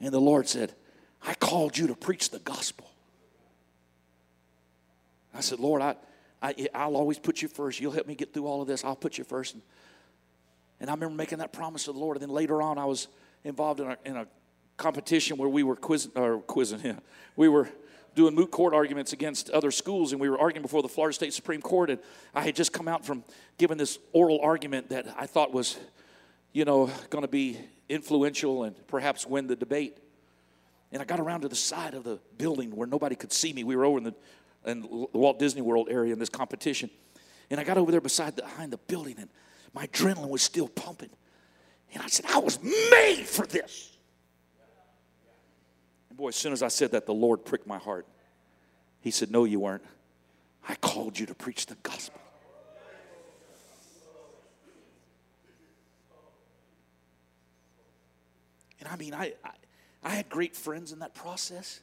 And 0.00 0.12
the 0.12 0.20
Lord 0.20 0.48
said, 0.48 0.74
I 1.24 1.34
called 1.34 1.76
you 1.76 1.88
to 1.88 1.94
preach 1.94 2.30
the 2.30 2.38
gospel. 2.38 2.90
I 5.34 5.40
said, 5.40 5.60
Lord, 5.60 5.82
I, 5.82 5.96
I, 6.42 6.68
I'll 6.74 6.96
always 6.96 7.18
put 7.18 7.42
you 7.42 7.48
first. 7.48 7.80
You'll 7.80 7.92
help 7.92 8.06
me 8.06 8.14
get 8.14 8.34
through 8.34 8.46
all 8.46 8.60
of 8.60 8.68
this. 8.68 8.84
I'll 8.84 8.96
put 8.96 9.18
you 9.18 9.24
first. 9.24 9.54
And, 9.54 9.62
and 10.80 10.90
I 10.90 10.92
remember 10.92 11.14
making 11.14 11.38
that 11.38 11.52
promise 11.52 11.84
to 11.84 11.92
the 11.92 11.98
Lord. 11.98 12.16
And 12.16 12.22
then 12.22 12.30
later 12.30 12.60
on, 12.60 12.78
I 12.78 12.84
was 12.84 13.08
involved 13.44 13.80
in 13.80 13.90
a, 13.90 13.98
in 14.04 14.16
a 14.16 14.26
competition 14.76 15.36
where 15.36 15.48
we 15.48 15.62
were 15.62 15.76
quizzing, 15.76 16.12
or 16.16 16.38
quizzing, 16.40 16.80
yeah. 16.84 16.98
We 17.36 17.48
were 17.48 17.68
doing 18.14 18.34
moot 18.34 18.50
court 18.50 18.74
arguments 18.74 19.12
against 19.12 19.50
other 19.50 19.70
schools, 19.70 20.12
and 20.12 20.20
we 20.20 20.28
were 20.28 20.38
arguing 20.38 20.62
before 20.62 20.82
the 20.82 20.88
Florida 20.88 21.14
State 21.14 21.32
Supreme 21.32 21.62
Court. 21.62 21.90
And 21.90 22.00
I 22.34 22.42
had 22.42 22.54
just 22.54 22.72
come 22.72 22.88
out 22.88 23.04
from 23.04 23.24
giving 23.58 23.76
this 23.76 23.98
oral 24.12 24.40
argument 24.42 24.90
that 24.90 25.06
I 25.18 25.26
thought 25.26 25.52
was, 25.52 25.76
you 26.52 26.64
know, 26.64 26.90
going 27.10 27.22
to 27.22 27.28
be 27.28 27.58
influential 27.88 28.64
and 28.64 28.74
perhaps 28.86 29.26
win 29.26 29.46
the 29.46 29.56
debate. 29.56 29.98
And 30.92 31.00
I 31.00 31.04
got 31.04 31.20
around 31.20 31.42
to 31.42 31.48
the 31.48 31.56
side 31.56 31.94
of 31.94 32.04
the 32.04 32.18
building 32.36 32.74
where 32.76 32.86
nobody 32.86 33.16
could 33.16 33.32
see 33.32 33.52
me. 33.52 33.64
We 33.64 33.76
were 33.76 33.84
over 33.84 33.98
in 33.98 34.04
the, 34.04 34.14
in 34.66 34.82
the 34.82 35.18
Walt 35.18 35.38
Disney 35.38 35.62
World 35.62 35.88
area 35.90 36.12
in 36.12 36.18
this 36.18 36.28
competition. 36.28 36.90
And 37.50 37.58
I 37.58 37.64
got 37.64 37.78
over 37.78 37.90
there 37.90 38.00
beside 38.00 38.36
the, 38.36 38.42
behind 38.42 38.72
the 38.72 38.78
building, 38.78 39.16
and 39.18 39.28
my 39.74 39.86
adrenaline 39.86 40.28
was 40.28 40.42
still 40.42 40.68
pumping. 40.68 41.10
And 41.94 42.02
I 42.02 42.08
said, 42.08 42.26
I 42.28 42.38
was 42.38 42.62
made 42.62 43.24
for 43.26 43.46
this. 43.46 43.91
Boy, 46.22 46.28
as 46.28 46.36
soon 46.36 46.52
as 46.52 46.62
I 46.62 46.68
said 46.68 46.92
that, 46.92 47.04
the 47.04 47.12
Lord 47.12 47.44
pricked 47.44 47.66
my 47.66 47.78
heart. 47.78 48.06
He 49.00 49.10
said, 49.10 49.32
No, 49.32 49.42
you 49.42 49.58
weren't. 49.58 49.82
I 50.68 50.76
called 50.76 51.18
you 51.18 51.26
to 51.26 51.34
preach 51.34 51.66
the 51.66 51.74
gospel. 51.82 52.20
And 58.78 58.88
I 58.88 58.94
mean, 58.94 59.14
I, 59.14 59.32
I, 59.44 59.50
I, 60.04 60.10
had 60.10 60.28
great 60.28 60.54
friends 60.54 60.92
in 60.92 61.00
that 61.00 61.12
process. 61.12 61.80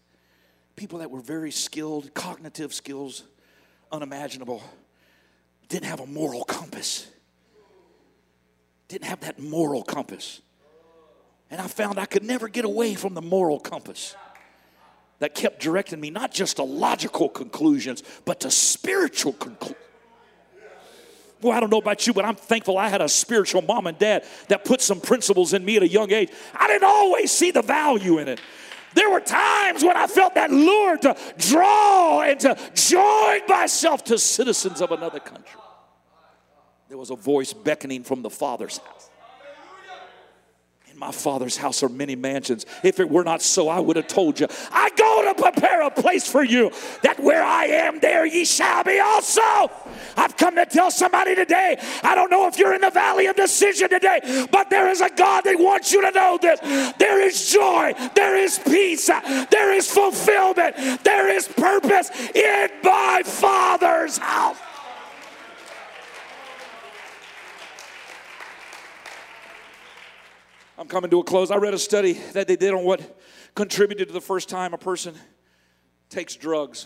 People 0.78 1.00
that 1.00 1.12
were 1.12 1.20
very 1.20 1.52
skilled, 1.52 2.14
cognitive 2.14 2.74
skills, 2.74 3.24
unimaginable, 3.92 4.64
didn't 5.68 5.88
have 5.88 6.00
a 6.00 6.08
moral 6.08 6.46
compass. 6.46 7.08
Didn't 8.88 9.04
have 9.04 9.20
that 9.20 9.38
moral 9.38 9.84
compass. 9.84 10.40
And 11.52 11.60
I 11.60 11.68
found 11.68 12.00
I 12.00 12.06
could 12.06 12.24
never 12.24 12.48
get 12.48 12.64
away 12.64 12.96
from 12.96 13.16
the 13.16 13.22
moral 13.22 13.60
compass 13.60 14.16
that 15.20 15.36
kept 15.36 15.62
directing 15.62 16.00
me 16.00 16.10
not 16.10 16.32
just 16.32 16.58
to 16.58 16.64
logical 16.64 17.30
conclusions, 17.30 18.04
but 18.26 18.40
to 18.42 18.52
spiritual 18.52 19.34
conclusions. 19.34 19.78
Well, 21.42 21.54
I 21.54 21.62
don't 21.62 21.70
know 21.70 21.78
about 21.78 22.06
you, 22.06 22.14
but 22.14 22.26
I'm 22.26 22.36
thankful 22.36 22.78
I 22.78 22.90
had 22.90 23.02
a 23.02 23.08
spiritual 23.08 23.62
mom 23.62 23.88
and 23.88 23.98
dad 23.98 24.26
that 24.50 24.66
put 24.66 24.82
some 24.82 25.00
principles 25.00 25.54
in 25.54 25.64
me 25.64 25.78
at 25.78 25.84
a 25.84 25.88
young 25.88 26.12
age. 26.12 26.30
I 26.54 26.68
didn't 26.68 26.84
always 26.84 27.32
see 27.32 27.52
the 27.52 27.62
value 27.62 28.18
in 28.18 28.28
it. 28.28 28.42
There 28.94 29.10
were 29.10 29.22
times 29.22 29.84
when 29.84 29.96
I 29.96 30.08
felt 30.08 30.36
that 30.36 30.52
lure 30.52 30.98
to 30.98 31.16
draw 31.38 32.22
and 32.22 32.40
to 32.42 32.58
join 32.74 33.42
myself 33.48 34.04
to 34.06 34.18
citizens 34.18 34.82
of 34.82 34.92
another 34.92 35.20
country. 35.20 35.62
There 36.90 36.98
was 36.98 37.12
a 37.12 37.16
voice 37.16 37.54
beckoning 37.54 38.04
from 38.04 38.22
the 38.22 38.32
Father's 38.32 38.80
house 38.80 39.09
my 41.00 41.12
father's 41.12 41.56
house 41.56 41.82
are 41.82 41.89
many 41.89 42.16
mansions. 42.16 42.66
If 42.84 43.00
it 43.00 43.10
were 43.10 43.24
not 43.24 43.41
so, 43.41 43.70
I 43.70 43.80
would 43.80 43.95
have 43.95 44.08
told 44.08 44.39
you. 44.39 44.47
I 44.72 44.89
go 44.97 45.34
to 45.34 45.41
prepare 45.41 45.82
a 45.84 45.91
place 45.91 46.30
for 46.30 46.43
you, 46.43 46.72
that 47.04 47.20
where 47.20 47.43
I 47.43 47.66
am, 47.66 48.00
there 48.00 48.26
ye 48.26 48.43
shall 48.43 48.84
be 48.84 49.00
also. 49.00 49.41
I've 50.18 50.36
come 50.36 50.56
to 50.56 50.66
tell 50.66 50.91
somebody 50.91 51.36
today, 51.36 51.78
I 52.04 52.16
don't 52.16 52.30
know 52.30 52.47
if 52.47 52.60
you're 52.60 52.74
in 52.74 52.82
the 52.82 52.89
valley 52.89 53.28
of 53.28 53.36
decision 53.36 53.89
today, 53.89 54.47
but 54.52 54.70
there 54.70 54.89
is 54.89 55.00
a 55.02 55.10
God 55.10 55.45
that 55.45 55.58
wants 55.58 55.93
you 55.93 56.02
to 56.02 56.12
know 56.12 56.38
this. 56.41 56.60
There 56.97 57.22
is 57.22 57.50
joy, 57.50 57.93
there 58.16 58.36
is 58.36 58.60
peace, 58.60 59.08
there 59.08 59.74
is 59.74 59.89
fulfillment, 59.89 60.76
there 61.04 61.30
is 61.30 61.47
purpose 61.47 62.12
in 62.36 62.70
my 62.84 63.22
father's 63.26 64.18
house. 64.18 64.58
I'm 70.80 70.88
coming 70.88 71.12
to 71.12 71.20
a 71.20 71.24
close. 71.26 71.52
I 71.52 71.58
read 71.58 71.74
a 71.74 71.78
study 71.78 72.14
that 72.32 72.48
they 72.48 72.56
did 72.56 72.74
on 72.74 72.86
what 72.86 73.20
contributed 73.54 74.08
to 74.08 74.14
the 74.14 74.22
first 74.22 74.48
time 74.48 74.74
a 74.74 74.78
person 74.78 75.14
takes 76.10 76.38
drugs. 76.38 76.86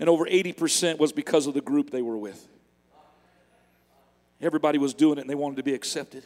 And 0.00 0.08
over 0.08 0.24
80% 0.24 0.98
was 0.98 1.12
because 1.12 1.46
of 1.46 1.54
the 1.54 1.60
group 1.60 1.90
they 1.90 2.02
were 2.02 2.18
with. 2.18 2.48
Everybody 4.40 4.78
was 4.78 4.94
doing 4.94 5.18
it 5.18 5.20
and 5.20 5.30
they 5.30 5.36
wanted 5.36 5.58
to 5.58 5.62
be 5.62 5.74
accepted. 5.74 6.24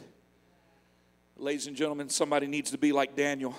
Ladies 1.37 1.67
and 1.67 1.75
gentlemen, 1.75 2.09
somebody 2.09 2.47
needs 2.47 2.71
to 2.71 2.79
be 2.79 2.91
like 2.91 3.15
Daniel. 3.15 3.55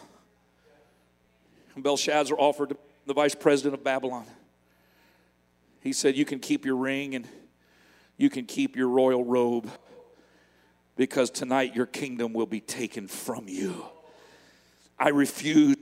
Belshazzar 1.77 2.37
offered 2.37 2.77
the 3.07 3.15
vice 3.15 3.37
president 3.37 3.75
of 3.75 3.85
Babylon. 3.85 4.25
He 5.83 5.93
said, 5.93 6.17
You 6.17 6.25
can 6.25 6.41
keep 6.41 6.65
your 6.65 6.77
ring 6.77 7.15
and 7.15 7.29
you 8.17 8.29
can 8.29 8.45
keep 8.45 8.75
your 8.75 8.89
royal 8.89 9.23
robe 9.23 9.71
because 10.97 11.31
tonight 11.31 11.77
your 11.77 11.87
kingdom 11.87 12.33
will 12.33 12.47
be 12.47 12.61
taken 12.61 13.07
from 13.07 13.49
you. 13.49 13.85
I 14.99 15.11
refuse, 15.11 15.77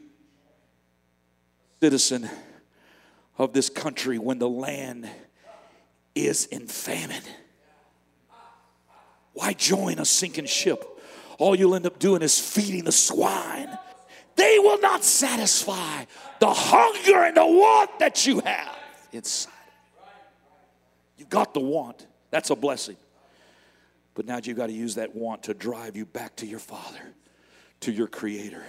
citizen 1.80 2.28
of 3.38 3.52
this 3.52 3.70
country, 3.70 4.18
when 4.18 4.38
the 4.38 4.48
land 4.48 5.08
is 6.14 6.46
in 6.46 6.66
famine. 6.66 7.22
Why 9.32 9.52
join 9.52 9.98
a 9.98 10.04
sinking 10.04 10.46
ship? 10.46 10.84
All 11.38 11.56
you'll 11.56 11.74
end 11.74 11.86
up 11.86 11.98
doing 11.98 12.22
is 12.22 12.38
feeding 12.38 12.84
the 12.84 12.92
swine. 12.92 13.76
They 14.36 14.58
will 14.58 14.80
not 14.80 15.04
satisfy 15.04 16.04
the 16.40 16.52
hunger 16.52 17.24
and 17.24 17.36
the 17.36 17.46
want 17.46 17.98
that 17.98 18.26
you 18.26 18.40
have 18.40 18.76
inside. 19.12 19.52
You 21.16 21.24
got 21.26 21.54
the 21.54 21.60
want. 21.60 22.06
That's 22.30 22.50
a 22.50 22.56
blessing. 22.56 22.96
But 24.14 24.26
now 24.26 24.38
you've 24.42 24.56
got 24.56 24.68
to 24.68 24.72
use 24.72 24.94
that 24.94 25.14
want 25.14 25.44
to 25.44 25.54
drive 25.54 25.96
you 25.96 26.06
back 26.06 26.36
to 26.36 26.46
your 26.46 26.60
Father, 26.60 27.00
to 27.80 27.92
your 27.92 28.06
Creator, 28.06 28.64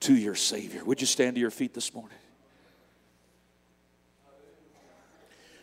to 0.00 0.14
your 0.14 0.34
Savior. 0.34 0.84
Would 0.84 1.00
you 1.00 1.06
stand 1.06 1.36
to 1.36 1.40
your 1.40 1.50
feet 1.50 1.74
this 1.74 1.92
morning? 1.92 2.18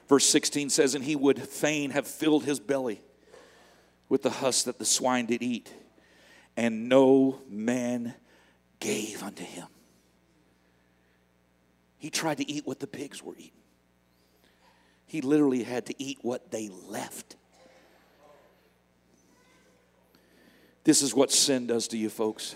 Verse 0.07 0.25
16 0.25 0.69
says, 0.69 0.95
And 0.95 1.03
he 1.03 1.15
would 1.15 1.41
fain 1.41 1.91
have 1.91 2.07
filled 2.07 2.43
his 2.43 2.59
belly 2.59 3.01
with 4.09 4.21
the 4.21 4.29
husk 4.29 4.65
that 4.65 4.77
the 4.77 4.85
swine 4.85 5.25
did 5.25 5.41
eat, 5.41 5.73
and 6.55 6.87
no 6.87 7.39
man 7.49 8.13
gave 8.79 9.23
unto 9.23 9.43
him. 9.43 9.67
He 11.97 12.09
tried 12.09 12.37
to 12.37 12.51
eat 12.51 12.67
what 12.67 12.79
the 12.79 12.87
pigs 12.87 13.23
were 13.23 13.33
eating. 13.35 13.51
He 15.05 15.21
literally 15.21 15.63
had 15.63 15.85
to 15.87 16.03
eat 16.03 16.19
what 16.21 16.51
they 16.51 16.69
left. 16.69 17.37
This 20.84 21.01
is 21.01 21.13
what 21.13 21.31
sin 21.31 21.67
does 21.67 21.88
to 21.89 21.97
you, 21.97 22.09
folks. 22.09 22.55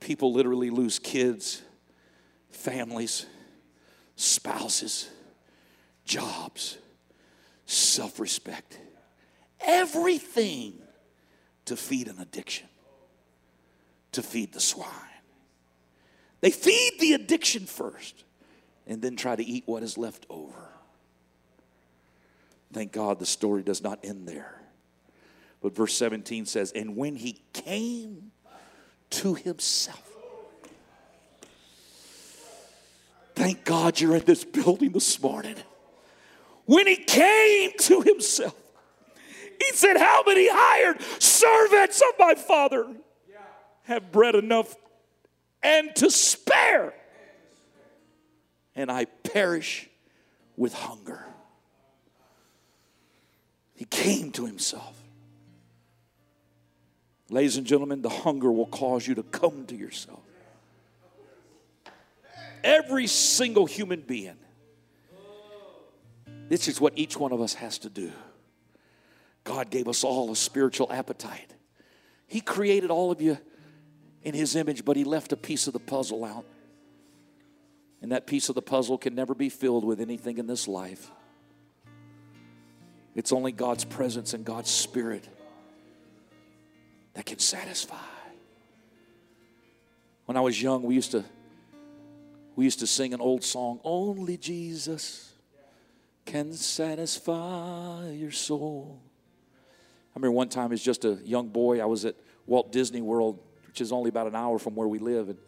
People 0.00 0.32
literally 0.32 0.70
lose 0.70 0.98
kids, 0.98 1.62
families, 2.50 3.26
spouses, 4.16 5.08
jobs, 6.04 6.78
self 7.66 8.18
respect, 8.18 8.78
everything 9.60 10.74
to 11.66 11.76
feed 11.76 12.08
an 12.08 12.18
addiction, 12.18 12.66
to 14.12 14.22
feed 14.22 14.52
the 14.52 14.60
swine. 14.60 14.88
They 16.40 16.50
feed 16.50 16.98
the 16.98 17.12
addiction 17.12 17.66
first 17.66 18.24
and 18.86 19.00
then 19.00 19.14
try 19.14 19.36
to 19.36 19.44
eat 19.44 19.62
what 19.66 19.82
is 19.82 19.96
left 19.96 20.26
over. 20.28 20.70
Thank 22.72 22.92
God 22.92 23.18
the 23.18 23.26
story 23.26 23.62
does 23.62 23.82
not 23.82 24.00
end 24.02 24.26
there. 24.26 24.61
But 25.62 25.76
verse 25.76 25.94
17 25.94 26.44
says, 26.46 26.72
And 26.72 26.96
when 26.96 27.14
he 27.14 27.40
came 27.52 28.32
to 29.10 29.34
himself, 29.34 30.10
thank 33.34 33.64
God 33.64 34.00
you're 34.00 34.16
in 34.16 34.24
this 34.24 34.44
building 34.44 34.90
this 34.90 35.22
morning. 35.22 35.56
When 36.64 36.86
he 36.86 36.96
came 36.96 37.70
to 37.78 38.00
himself, 38.00 38.56
he 39.60 39.72
said, 39.72 39.96
How 39.96 40.24
many 40.26 40.48
hired 40.50 41.00
servants 41.20 42.00
of 42.00 42.18
my 42.18 42.34
father 42.34 42.86
have 43.84 44.10
bread 44.10 44.34
enough 44.34 44.74
and 45.62 45.94
to 45.96 46.10
spare? 46.10 46.94
And 48.74 48.90
I 48.90 49.04
perish 49.04 49.88
with 50.56 50.72
hunger. 50.72 51.24
He 53.74 53.84
came 53.84 54.32
to 54.32 54.46
himself. 54.46 55.01
Ladies 57.32 57.56
and 57.56 57.66
gentlemen, 57.66 58.02
the 58.02 58.10
hunger 58.10 58.52
will 58.52 58.66
cause 58.66 59.08
you 59.08 59.14
to 59.14 59.22
come 59.22 59.64
to 59.68 59.74
yourself. 59.74 60.20
Every 62.62 63.06
single 63.06 63.64
human 63.64 64.02
being. 64.02 64.36
This 66.50 66.68
is 66.68 66.78
what 66.78 66.92
each 66.94 67.16
one 67.16 67.32
of 67.32 67.40
us 67.40 67.54
has 67.54 67.78
to 67.78 67.88
do. 67.88 68.12
God 69.44 69.70
gave 69.70 69.88
us 69.88 70.04
all 70.04 70.30
a 70.30 70.36
spiritual 70.36 70.92
appetite. 70.92 71.54
He 72.26 72.42
created 72.42 72.90
all 72.90 73.10
of 73.10 73.22
you 73.22 73.38
in 74.22 74.34
His 74.34 74.54
image, 74.54 74.84
but 74.84 74.98
He 74.98 75.04
left 75.04 75.32
a 75.32 75.36
piece 75.36 75.66
of 75.66 75.72
the 75.72 75.80
puzzle 75.80 76.26
out. 76.26 76.44
And 78.02 78.12
that 78.12 78.26
piece 78.26 78.50
of 78.50 78.54
the 78.54 78.62
puzzle 78.62 78.98
can 78.98 79.14
never 79.14 79.34
be 79.34 79.48
filled 79.48 79.86
with 79.86 80.02
anything 80.02 80.36
in 80.36 80.46
this 80.46 80.68
life. 80.68 81.10
It's 83.14 83.32
only 83.32 83.52
God's 83.52 83.86
presence 83.86 84.34
and 84.34 84.44
God's 84.44 84.70
Spirit 84.70 85.26
that 87.14 87.26
can 87.26 87.38
satisfy. 87.38 87.96
When 90.26 90.36
I 90.36 90.40
was 90.40 90.60
young, 90.60 90.82
we 90.82 90.94
used 90.94 91.10
to 91.12 91.24
we 92.54 92.64
used 92.64 92.80
to 92.80 92.86
sing 92.86 93.14
an 93.14 93.20
old 93.20 93.42
song, 93.42 93.80
Only 93.82 94.36
Jesus 94.36 95.32
can 96.24 96.52
satisfy 96.52 98.10
your 98.10 98.30
soul. 98.30 99.00
I 100.14 100.18
remember 100.18 100.32
one 100.32 100.48
time 100.48 100.72
as 100.72 100.82
just 100.82 101.04
a 101.04 101.14
young 101.24 101.48
boy, 101.48 101.80
I 101.80 101.86
was 101.86 102.04
at 102.04 102.14
Walt 102.46 102.70
Disney 102.70 103.00
World, 103.00 103.38
which 103.66 103.80
is 103.80 103.92
only 103.92 104.10
about 104.10 104.26
an 104.26 104.34
hour 104.34 104.58
from 104.58 104.74
where 104.74 104.86
we 104.86 104.98
live, 104.98 105.30
and 105.30 105.38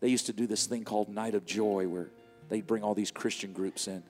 they 0.00 0.08
used 0.08 0.26
to 0.26 0.32
do 0.32 0.46
this 0.46 0.66
thing 0.66 0.84
called 0.84 1.08
Night 1.08 1.34
of 1.34 1.46
Joy 1.46 1.88
where 1.88 2.10
they'd 2.48 2.66
bring 2.66 2.82
all 2.82 2.94
these 2.94 3.10
Christian 3.10 3.52
groups 3.52 3.88
in. 3.88 4.02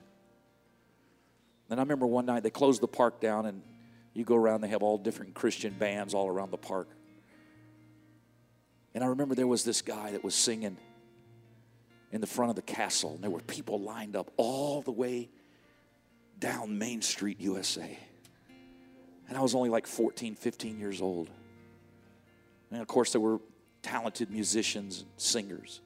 And 1.69 1.79
I 1.79 1.83
remember 1.83 2.05
one 2.05 2.25
night 2.25 2.43
they 2.43 2.49
closed 2.49 2.81
the 2.81 2.87
park 2.87 3.21
down 3.21 3.45
and 3.45 3.61
you 4.13 4.23
go 4.23 4.35
around, 4.35 4.61
they 4.61 4.67
have 4.69 4.83
all 4.83 4.97
different 4.97 5.33
Christian 5.33 5.73
bands 5.73 6.13
all 6.13 6.27
around 6.27 6.51
the 6.51 6.57
park. 6.57 6.87
And 8.93 9.03
I 9.03 9.07
remember 9.07 9.33
there 9.33 9.47
was 9.47 9.63
this 9.63 9.81
guy 9.81 10.11
that 10.11 10.23
was 10.23 10.35
singing 10.35 10.77
in 12.11 12.21
the 12.21 12.27
front 12.27 12.51
of 12.51 12.55
the 12.55 12.61
castle, 12.61 13.13
and 13.15 13.23
there 13.23 13.31
were 13.31 13.39
people 13.39 13.79
lined 13.81 14.15
up 14.15 14.31
all 14.37 14.83
the 14.83 14.91
way 14.91 15.29
down 16.37 16.77
Main 16.77 17.01
Street, 17.01 17.39
USA. 17.39 17.97
And 19.27 19.37
I 19.37 19.41
was 19.41 19.55
only 19.55 19.69
like 19.69 19.87
14, 19.87 20.35
15 20.35 20.79
years 20.79 21.01
old. 21.01 21.29
And 22.69 22.81
of 22.81 22.87
course, 22.87 23.13
there 23.13 23.21
were 23.21 23.39
talented 23.81 24.29
musicians 24.29 25.01
and 25.01 25.09
singers. 25.17 25.81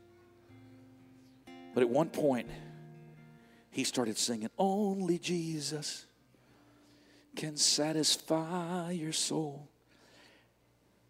But 1.74 1.84
at 1.84 1.90
one 1.90 2.10
point, 2.10 2.50
he 3.72 3.86
started 3.86 4.18
singing, 4.18 4.50
Only 4.58 5.20
Jesus 5.20 6.07
can 7.38 7.56
satisfy 7.56 8.92
your 8.92 9.14
soul. 9.14 9.70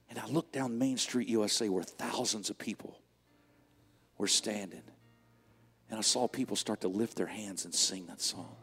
And 0.09 0.19
I 0.19 0.28
looked 0.28 0.53
down 0.53 0.78
Main 0.78 0.97
Street, 0.97 1.28
USA, 1.30 1.69
where 1.69 1.84
thousands 1.84 2.49
of 2.49 2.57
people 2.57 2.99
were 4.17 4.28
standing. 4.28 4.84
And 5.89 5.97
I 5.97 6.01
saw 6.01 6.28
people 6.28 6.55
start 6.55 6.82
to 6.82 6.89
lift 6.89 7.15
their 7.15 7.28
hands 7.28 7.65
and 7.65 7.73
sing 7.73 8.05
that 8.07 8.21
song. 8.21 8.55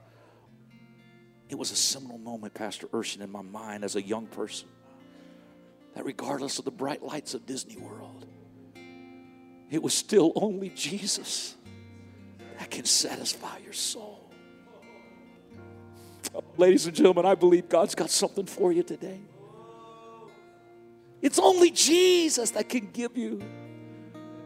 It 1.48 1.56
was 1.56 1.70
a 1.70 1.76
seminal 1.76 2.18
moment, 2.18 2.54
Pastor 2.54 2.86
Urshan, 2.88 3.22
in 3.22 3.32
my 3.32 3.42
mind 3.42 3.82
as 3.82 3.96
a 3.96 4.02
young 4.02 4.26
person. 4.26 4.68
That 5.94 6.04
regardless 6.04 6.58
of 6.58 6.64
the 6.64 6.70
bright 6.70 7.02
lights 7.02 7.34
of 7.34 7.46
Disney 7.46 7.76
World, 7.76 8.26
it 9.70 9.82
was 9.82 9.94
still 9.94 10.32
only 10.36 10.68
Jesus 10.70 11.54
that 12.58 12.70
can 12.70 12.84
satisfy 12.84 13.58
your 13.58 13.72
soul. 13.72 14.23
Ladies 16.56 16.86
and 16.86 16.94
gentlemen, 16.94 17.26
I 17.26 17.34
believe 17.34 17.68
God's 17.68 17.94
got 17.94 18.10
something 18.10 18.46
for 18.46 18.72
you 18.72 18.82
today. 18.82 19.20
It's 21.22 21.38
only 21.38 21.70
Jesus 21.70 22.50
that 22.50 22.68
can 22.68 22.90
give 22.92 23.16
you 23.16 23.42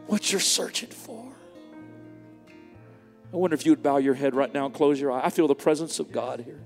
what 0.07 0.31
you're 0.31 0.39
searching 0.39 0.89
for. 0.89 1.25
I 3.31 3.37
wonder 3.37 3.53
if 3.53 3.65
you 3.65 3.71
would 3.71 3.83
bow 3.83 3.97
your 3.97 4.13
head 4.13 4.33
right 4.33 4.51
now 4.51 4.65
and 4.65 4.73
close 4.73 4.99
your 4.99 5.11
eye. 5.11 5.21
I 5.23 5.29
feel 5.29 5.47
the 5.47 5.55
presence 5.55 5.99
of 5.99 6.11
God 6.11 6.39
here. 6.39 6.61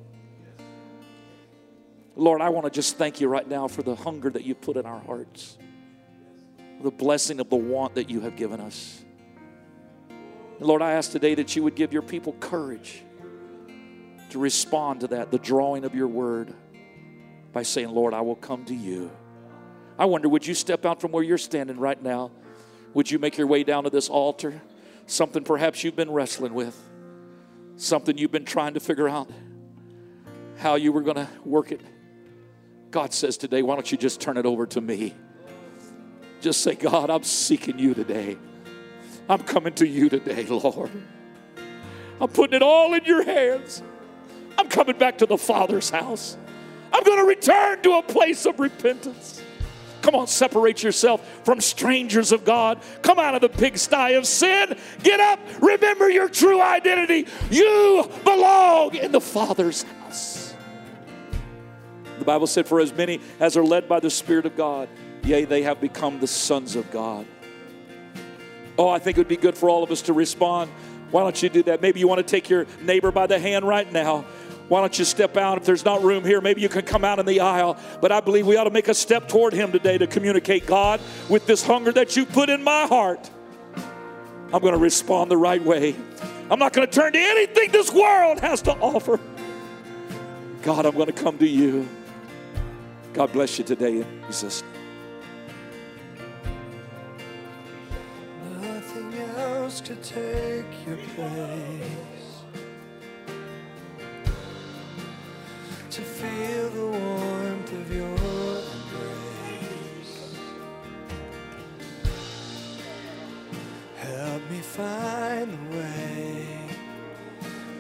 Lord, 2.16 2.42
I 2.42 2.50
want 2.50 2.66
to 2.66 2.72
just 2.72 2.98
thank 2.98 3.20
you 3.20 3.28
right 3.28 3.48
now 3.48 3.68
for 3.68 3.82
the 3.82 3.96
hunger 3.96 4.30
that 4.30 4.44
you 4.44 4.56
put 4.56 4.78
in 4.78 4.86
our 4.86 5.00
hearts, 5.00 5.58
the 6.82 6.92
blessing 6.92 7.40
of 7.40 7.50
the 7.50 7.56
want 7.56 7.96
that 7.96 8.10
you 8.10 8.22
have 8.22 8.36
given 8.36 8.62
us. 8.62 9.04
Lord, 10.60 10.82
I 10.82 10.92
ask 10.92 11.12
today 11.12 11.36
that 11.36 11.56
you 11.56 11.64
would 11.64 11.76
give 11.76 11.92
your 11.92 12.02
people 12.02 12.34
courage 12.40 13.02
to 14.34 14.40
respond 14.40 15.02
to 15.02 15.08
that, 15.08 15.30
the 15.32 15.38
drawing 15.38 15.86
of 15.86 15.94
your 15.94 16.08
word, 16.08 16.54
by 17.52 17.62
saying, 17.62 17.90
Lord, 17.90 18.16
I 18.16 18.22
will 18.22 18.36
come 18.36 18.66
to 18.66 18.74
you. 18.74 19.12
I 19.98 20.06
wonder, 20.06 20.28
would 20.28 20.46
you 20.46 20.56
step 20.56 20.86
out 20.86 21.00
from 21.00 21.12
where 21.12 21.24
you're 21.24 21.38
standing 21.38 21.80
right 21.80 22.02
now? 22.02 22.32
Would 22.96 23.12
you 23.12 23.20
make 23.20 23.38
your 23.38 23.46
way 23.46 23.64
down 23.64 23.84
to 23.84 23.92
this 23.92 24.10
altar? 24.10 24.60
Something 25.06 25.44
perhaps 25.44 25.84
you've 25.84 25.96
been 25.96 26.10
wrestling 26.10 26.56
with, 26.56 26.76
something 27.76 28.18
you've 28.18 28.32
been 28.32 28.46
trying 28.46 28.74
to 28.74 28.80
figure 28.80 29.08
out 29.08 29.30
how 30.58 30.76
you 30.76 30.92
were 30.92 31.02
going 31.02 31.18
to 31.18 31.30
work 31.46 31.72
it. 31.72 31.82
God 32.90 33.14
says 33.14 33.38
today, 33.38 33.62
why 33.62 33.76
don't 33.76 33.92
you 33.92 34.00
just 34.00 34.20
turn 34.20 34.38
it 34.38 34.48
over 34.48 34.66
to 34.66 34.82
me? 34.82 35.14
Just 36.42 36.62
say, 36.62 36.74
God, 36.74 37.12
I'm 37.12 37.24
seeking 37.24 37.78
you 37.78 37.94
today. 37.94 38.38
I'm 39.30 39.44
coming 39.44 39.74
to 39.76 39.88
you 39.88 40.10
today, 40.10 40.44
Lord. 40.50 40.92
I'm 42.20 42.30
putting 42.30 42.56
it 42.56 42.64
all 42.64 42.96
in 42.96 43.06
your 43.06 43.24
hands. 43.24 43.84
I'm 44.58 44.68
coming 44.70 44.98
back 44.98 45.20
to 45.20 45.26
the 45.26 45.38
Father's 45.38 45.90
house. 45.90 46.38
I'm 46.92 47.04
going 47.04 47.20
to 47.20 47.26
return 47.26 47.82
to 47.84 47.94
a 47.94 48.04
place 48.04 48.46
of 48.46 48.60
repentance. 48.60 49.42
Come 50.04 50.16
on, 50.16 50.28
separate 50.28 50.84
yourself 50.84 51.26
from 51.46 51.62
strangers 51.62 52.34
of 52.34 52.44
God. 52.44 52.82
Come 53.02 53.20
out 53.20 53.36
of 53.36 53.42
the 53.42 53.48
pigsty 53.48 54.14
of 54.16 54.28
sin. 54.28 54.78
Get 55.02 55.20
up. 55.20 55.40
Remember 55.62 56.10
your 56.10 56.28
true 56.28 56.62
identity. 56.62 57.26
You 57.50 58.10
belong 58.26 58.96
in 58.96 59.14
the 59.14 59.22
Father's 59.22 59.84
house. 59.84 60.54
The 62.20 62.26
Bible 62.26 62.48
said, 62.48 62.68
For 62.68 62.82
as 62.82 62.94
many 62.94 63.22
as 63.40 63.56
are 63.56 63.64
led 63.64 63.88
by 63.88 64.02
the 64.02 64.10
Spirit 64.10 64.46
of 64.46 64.58
God, 64.58 64.90
yea, 65.24 65.46
they 65.46 65.64
have 65.64 65.80
become 65.80 66.20
the 66.20 66.28
sons 66.28 66.76
of 66.76 66.92
God. 66.92 67.26
Oh, 68.78 68.90
I 68.90 69.00
think 69.00 69.18
it 69.18 69.22
would 69.22 69.28
be 69.30 69.38
good 69.38 69.58
for 69.58 69.70
all 69.70 69.84
of 69.84 69.92
us 69.92 70.02
to 70.04 70.14
respond. 70.14 70.70
Why 71.12 71.22
don't 71.22 71.42
you 71.42 71.48
do 71.48 71.64
that? 71.64 71.82
Maybe 71.82 72.00
you 72.00 72.08
want 72.08 72.20
to 72.20 72.30
take 72.30 72.50
your 72.50 72.66
neighbor 72.82 73.12
by 73.12 73.28
the 73.28 73.38
hand 73.38 73.68
right 73.68 73.90
now. 73.92 74.26
Why 74.70 74.80
don't 74.80 74.98
you 74.98 75.06
step 75.06 75.38
out? 75.38 75.58
If 75.58 75.66
there's 75.66 75.86
not 75.86 76.02
room 76.02 76.24
here, 76.24 76.42
maybe 76.42 76.62
you 76.62 76.70
can 76.70 76.84
come 76.84 77.04
out 77.04 77.20
in 77.20 77.26
the 77.26 77.42
aisle. 77.42 77.78
But 78.02 78.12
I 78.12 78.22
believe 78.22 78.48
we 78.48 78.56
ought 78.56 78.64
to 78.64 78.72
make 78.72 78.88
a 78.88 78.94
step 78.94 79.28
toward 79.28 79.54
Him 79.54 79.72
today 79.72 79.98
to 79.98 80.08
communicate 80.08 80.66
God 80.66 81.02
with 81.30 81.46
this 81.46 81.64
hunger 81.64 81.92
that 81.92 82.16
you 82.16 82.26
put 82.26 82.50
in 82.50 82.64
my 82.64 82.88
heart. 82.88 83.30
I'm 84.54 84.62
going 84.62 84.74
to 84.74 84.80
respond 84.80 85.32
the 85.32 85.38
right 85.38 85.62
way. 85.62 85.96
I'm 86.50 86.60
not 86.60 86.74
going 86.74 86.88
to 86.88 86.94
turn 86.94 87.14
to 87.14 87.20
anything 87.20 87.72
this 87.72 87.92
world 87.92 88.40
has 88.40 88.62
to 88.64 88.74
offer. 88.74 89.20
God, 90.62 90.86
I'm 90.86 90.94
going 90.94 91.08
to 91.08 91.14
come 91.14 91.38
to 91.40 91.48
you. 91.48 91.88
God 93.14 93.32
bless 93.34 93.58
you 93.58 93.66
today 93.66 94.02
in 94.02 94.24
Jesus' 94.28 94.64
Nothing 98.62 99.14
else 99.38 99.82
could 99.82 100.02
take 100.04 100.66
your 100.86 100.98
place. 101.16 101.63
Feel 106.44 106.70
the 106.70 106.86
warmth 106.86 107.72
of 107.74 107.96
your 107.96 108.18
embrace. 108.78 110.16
Help 113.98 114.42
me 114.52 114.60
find 114.60 115.48
the 115.54 115.78
way. 115.78 116.48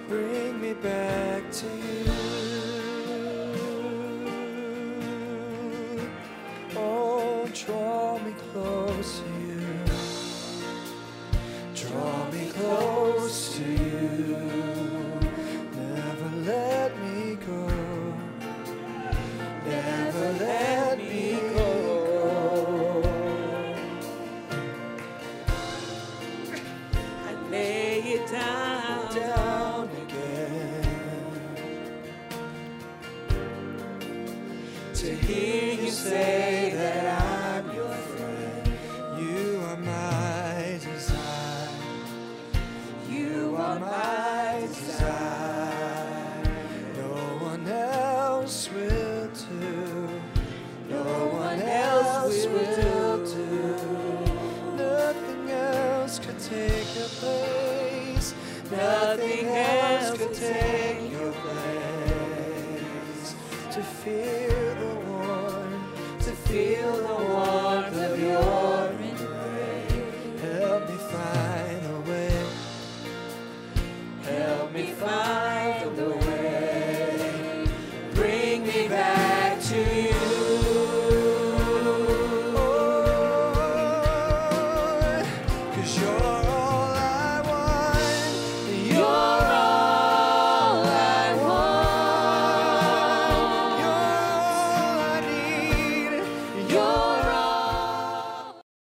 Bring 0.07 0.61
me 0.61 0.73
back 0.73 1.41
to 1.59 1.67
you. 1.87 2.05
Oh, 6.75 7.49
draw 7.53 8.17
me 8.19 8.33
close 8.51 9.21